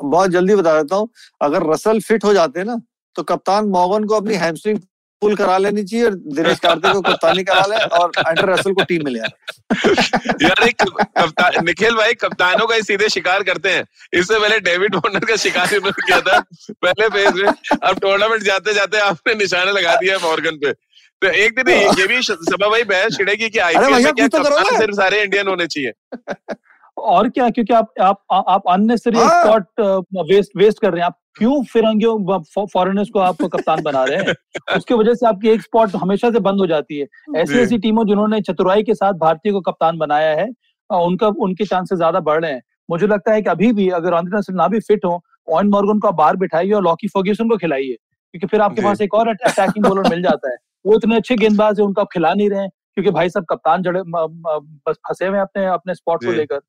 बहुत 0.00 0.30
जल्दी 0.30 0.54
बता 0.56 0.80
देता 0.82 0.96
हूँ। 0.96 1.08
अगर 1.42 1.70
रसल 1.70 2.00
फिट 2.00 2.24
हो 2.24 2.32
जाते 2.34 2.60
हैं 2.60 2.66
ना 2.66 2.80
तो 3.16 3.22
कप्तान 3.22 3.68
मॉगन 3.68 4.04
को 4.04 4.14
अपनी 4.14 4.34
हैमस्ट्रिंग 4.34 4.78
पुल 5.22 5.34
करा 5.36 5.56
लेनी 5.58 5.82
चाहिए 5.84 6.04
और 6.04 6.14
दिनेश 6.36 6.58
कार्तिक 6.58 6.92
को 6.92 7.00
कप्तानी 7.00 7.42
करा 7.44 7.66
ले 7.66 7.76
और 7.96 8.12
एंड्रे 8.18 8.52
रसल 8.52 8.72
को 8.72 8.84
टीम 8.84 9.04
में 9.04 9.12
ले 9.12 9.18
यार 10.44 10.62
एक 10.68 10.82
कप्तान 10.82 11.64
निखिल 11.64 11.94
भाई 11.94 12.14
कप्तानों 12.14 12.66
का 12.66 12.74
ही 12.74 12.82
सीधे 12.82 13.08
शिकार 13.08 13.42
करते 13.42 13.70
हैं। 13.70 13.84
इससे 14.12 14.38
पहले 14.40 14.58
डेविड 14.60 14.94
वार्नर 14.94 15.24
का 15.24 15.36
शिकार 15.36 15.74
इन्होंने 15.74 16.06
किया 16.06 16.20
था 16.20 16.40
पहले 16.72 17.08
फ़ेज़ 17.08 17.42
में। 17.42 17.78
अब 17.82 17.98
टूर्नामेंट 18.00 18.42
जाते 18.42 18.74
जाते 18.74 18.98
आपने 19.00 19.34
निशाना 19.34 19.70
लगा 19.70 19.94
दिया 19.96 20.18
मॉर्गन 20.18 20.56
पे। 20.56 20.72
तो 21.22 21.28
एक 21.28 21.54
दिन 21.54 21.68
ये 22.00 22.06
भी 22.06 22.22
सभा 22.22 22.68
भाई 22.68 22.82
बहस 22.82 23.16
छिड़ेगी 23.16 23.48
कि 23.48 23.58
आईपीएल 23.58 24.04
में 24.04 24.12
क्या 24.12 24.28
तो 24.28 24.38
कप्तान 24.38 24.78
सिर्फ़ 24.78 24.94
सारे 24.94 25.22
इंडियन 25.22 25.48
होने 25.48 25.66
चाहिए। 25.66 25.92
और 26.96 27.28
क्या 27.28 27.50
क्योंकि 27.50 27.74
आप 27.74 27.92
आप 28.00 28.22
आप 28.48 28.62
अननेसेसरी। 28.68 29.18
स्पॉट 29.18 29.64
वेस्ट 30.30 30.50
वेस्ट 30.56 30.80
कर 30.80 30.90
रहे 30.92 31.00
हैं। 31.00 31.06
आप 31.06 31.18
क्यों 31.36 31.62
फिरंगियों 31.64 32.66
फॉरेनर्स 32.66 33.08
को 33.10 33.18
आप 33.18 33.36
कप्तान 33.42 33.82
बना 33.82 34.04
रहे 34.04 34.16
हैं? 34.16 34.34
उसकी 34.76 34.94
वजह 34.94 35.14
से 35.14 35.26
आपकी 35.26 35.48
एक 35.48 35.62
स्पॉट 35.62 35.94
हमेशा 35.96 36.30
से 36.30 36.40
बंद 36.40 36.60
हो 36.60 36.66
जाती 36.66 36.98
है। 36.98 37.06
ऐसी 37.36 37.58
ऐसी 37.58 37.78
टीमों 37.78 38.06
जिन्होंने 38.06 38.40
चतुराई 38.40 38.82
के 38.82 38.94
साथ 38.94 39.12
भारतीय 39.12 39.52
को 39.52 39.60
कप्तान 39.60 39.98
बनाया 39.98 40.36
है 40.36 40.48
उनका 40.90 41.26
उनके 41.26 41.64
चांसेस 41.64 41.96
ज़्यादा 41.96 42.20
बढ़ 42.20 42.42
रहे 42.42 42.52
हैं। 42.52 42.62
मुझे 42.90 43.06
लगता 43.06 43.32
है 43.32 43.42
कि 43.42 43.50
अभी 43.50 43.72
भी 43.72 43.88
अगर 43.88 44.14
आंद्रे 44.14 44.38
रसल 44.38 44.54
ना 44.54 44.68
भी 44.68 44.80
फिट 44.80 45.04
हो 45.04 45.22
ऑन 45.52 45.68
मॉर्गन 45.68 45.98
को 45.98 46.08
आप 46.08 46.14
बाहर 46.14 46.36
बिठाइए 46.36 46.72
और 46.72 46.82
लॉकी 46.82 47.08
फर्ग्यूसन 47.08 47.48
को 47.48 47.56
खिलाइए 47.56 47.96
क्योंकि 48.34 48.46
फिर 48.46 48.60
आपके 48.60 48.82
पास 48.82 49.00
एक 49.00 49.14
और 49.14 49.28
अटैकिंग 49.28 49.84
बॉलर 49.84 50.08
मिल 50.10 50.22
जाता 50.22 50.50
है। 50.50 50.56
वो 50.86 50.96
इतने 50.96 51.16
अच्छे 51.16 51.36
गेंदबाज 51.36 51.80
है 51.80 51.86
उनको 51.86 52.00
आप 52.00 52.08
खिला 52.12 52.34
नहीं 52.34 52.50
रहे 52.50 52.60
हैं 52.60 52.70
क्योंकि 52.94 53.10
भाई 53.10 53.28
साहब 53.28 53.44
कप्तान 53.50 53.82
जड़े 53.82 54.02
बस 54.06 54.96
फंसे 55.08 55.26
हुए 55.26 55.38
अपने 55.38 55.66
अपने 55.66 55.94
स्पॉट 55.94 56.24
को 56.24 56.32
लेकर। 56.32 56.60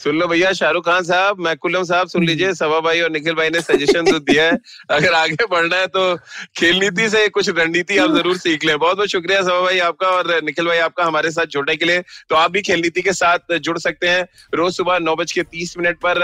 सुन 0.00 0.18
लो 0.18 0.26
भैया 0.26 0.52
शाहरुख 0.52 0.84
खान 0.84 1.02
साहब 1.04 1.40
मैकुलम 1.40 1.82
साहब 1.84 2.08
सुन 2.08 2.24
लीजिए 2.26 2.52
सभा 2.54 2.78
भाई 2.80 3.00
और 3.00 3.10
निखिल 3.10 3.34
भाई 3.34 3.50
ने 3.50 3.60
सजेशन 3.60 4.04
तो 4.04 4.18
दिया 4.20 4.44
है। 4.44 4.56
अगर 4.90 5.12
आगे 5.14 5.46
बढ़ना 5.50 5.76
है 5.76 5.86
तो 5.86 6.16
खेल 6.56 6.78
नीति 6.78 7.08
से 7.08 7.26
कुछ 7.28 7.48
रणनीति 7.48 7.98
आप 7.98 8.10
ज़रूर 8.12 8.36
सीख 8.36 8.64
लें। 8.64 8.78
बहुत 8.78 8.96
बहुत 8.96 9.08
शुक्रिया 9.08 9.42
सभा 9.42 9.60
भाई 9.60 9.78
आपका 9.80 10.08
और 10.08 10.32
निखिल 10.44 10.66
भाई 10.66 10.78
आपका 10.78 11.04
हमारे 11.04 11.30
साथ 11.30 11.46
जुड़ने 11.46 11.76
के 11.76 11.84
लिए। 11.84 12.00
तो 12.28 12.36
आप 12.36 12.50
भी 12.50 12.62
खेल 12.62 12.80
नीति 12.80 13.02
के 13.02 13.12
साथ 13.12 13.54
जुड़ 13.58 13.76
सकते 13.78 14.08
हैं। 14.08 14.26
रोज 14.54 14.72
सुबह 14.76 14.98
नौ 14.98 15.14
बज 15.16 15.32
के 15.32 15.42
तीस 15.44 15.76
मिनट 15.78 15.98
पर 15.98 16.20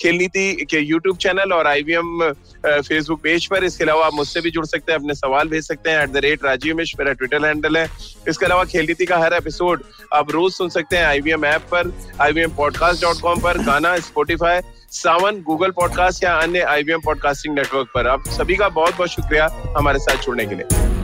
खेल 0.00 0.16
नीति 0.16 0.66
के 0.70 0.78
यूट्यूब 0.78 1.16
चैनल 1.18 1.52
और 1.52 1.66
आईवीएम 1.66 2.32
फेसबुक 2.64 3.20
पेज 3.22 3.46
पर। 3.46 3.64
इसके 3.64 3.84
अलावा 3.84 4.06
आप 4.06 4.14
मुझसे 4.14 4.40
भी 4.40 4.50
जुड़ 4.50 4.66
सकते 4.66 4.92
हैं 4.92 4.98
अपने 4.98 5.14
सवाल 5.14 5.48
भेज 5.48 5.66
सकते 5.66 5.90
हैं 5.90 6.02
एट 6.02 6.10
द 6.10 6.24
रेट 6.24 6.44
राजीव 6.44 6.76
मिश 6.76 6.94
मेरा 6.98 7.12
ट्विटर 7.12 7.44
हैंडल 7.46 7.76
है। 7.76 7.86
इसके 8.28 8.46
अलावा 8.46 8.64
खेल 8.64 8.86
नीति 8.86 9.06
का 9.06 9.18
हर 9.18 9.34
एपिसोड 9.34 9.84
आप 10.14 10.30
रोज 10.32 10.52
सुन 10.52 10.68
सकते 10.70 10.96
हैं 10.96 11.04
आईवीएम 11.06 11.44
ऐप 11.44 11.68
पर 11.72 11.92
आईवीएम 12.22 12.56
पॉडकास्ट 12.56 13.00
डॉट 13.08 13.20
कॉम 13.20 13.40
पर 13.40 13.58
गाना 13.58 13.96
स्पोटिफाई 13.98 14.60
सावन 14.92 15.40
गूगल 15.42 15.70
पॉडकास्ट 15.70 16.24
या 16.24 16.34
अन्य 16.34 16.60
आईवीएम 16.68 17.00
पॉडकास्टिंग 17.00 17.54
नेटवर्क 17.54 17.88
पर। 17.94 18.06
आप 18.06 18.28
सभी 18.28 18.56
का 18.56 18.68
बहुत 18.68 18.96
बहुत 18.96 19.08
शुक्रिया 19.08 19.48
हमारे 19.76 19.98
साथ 19.98 20.24
जुड़ने 20.24 20.46
के 20.46 20.54
लिए। 20.54 20.97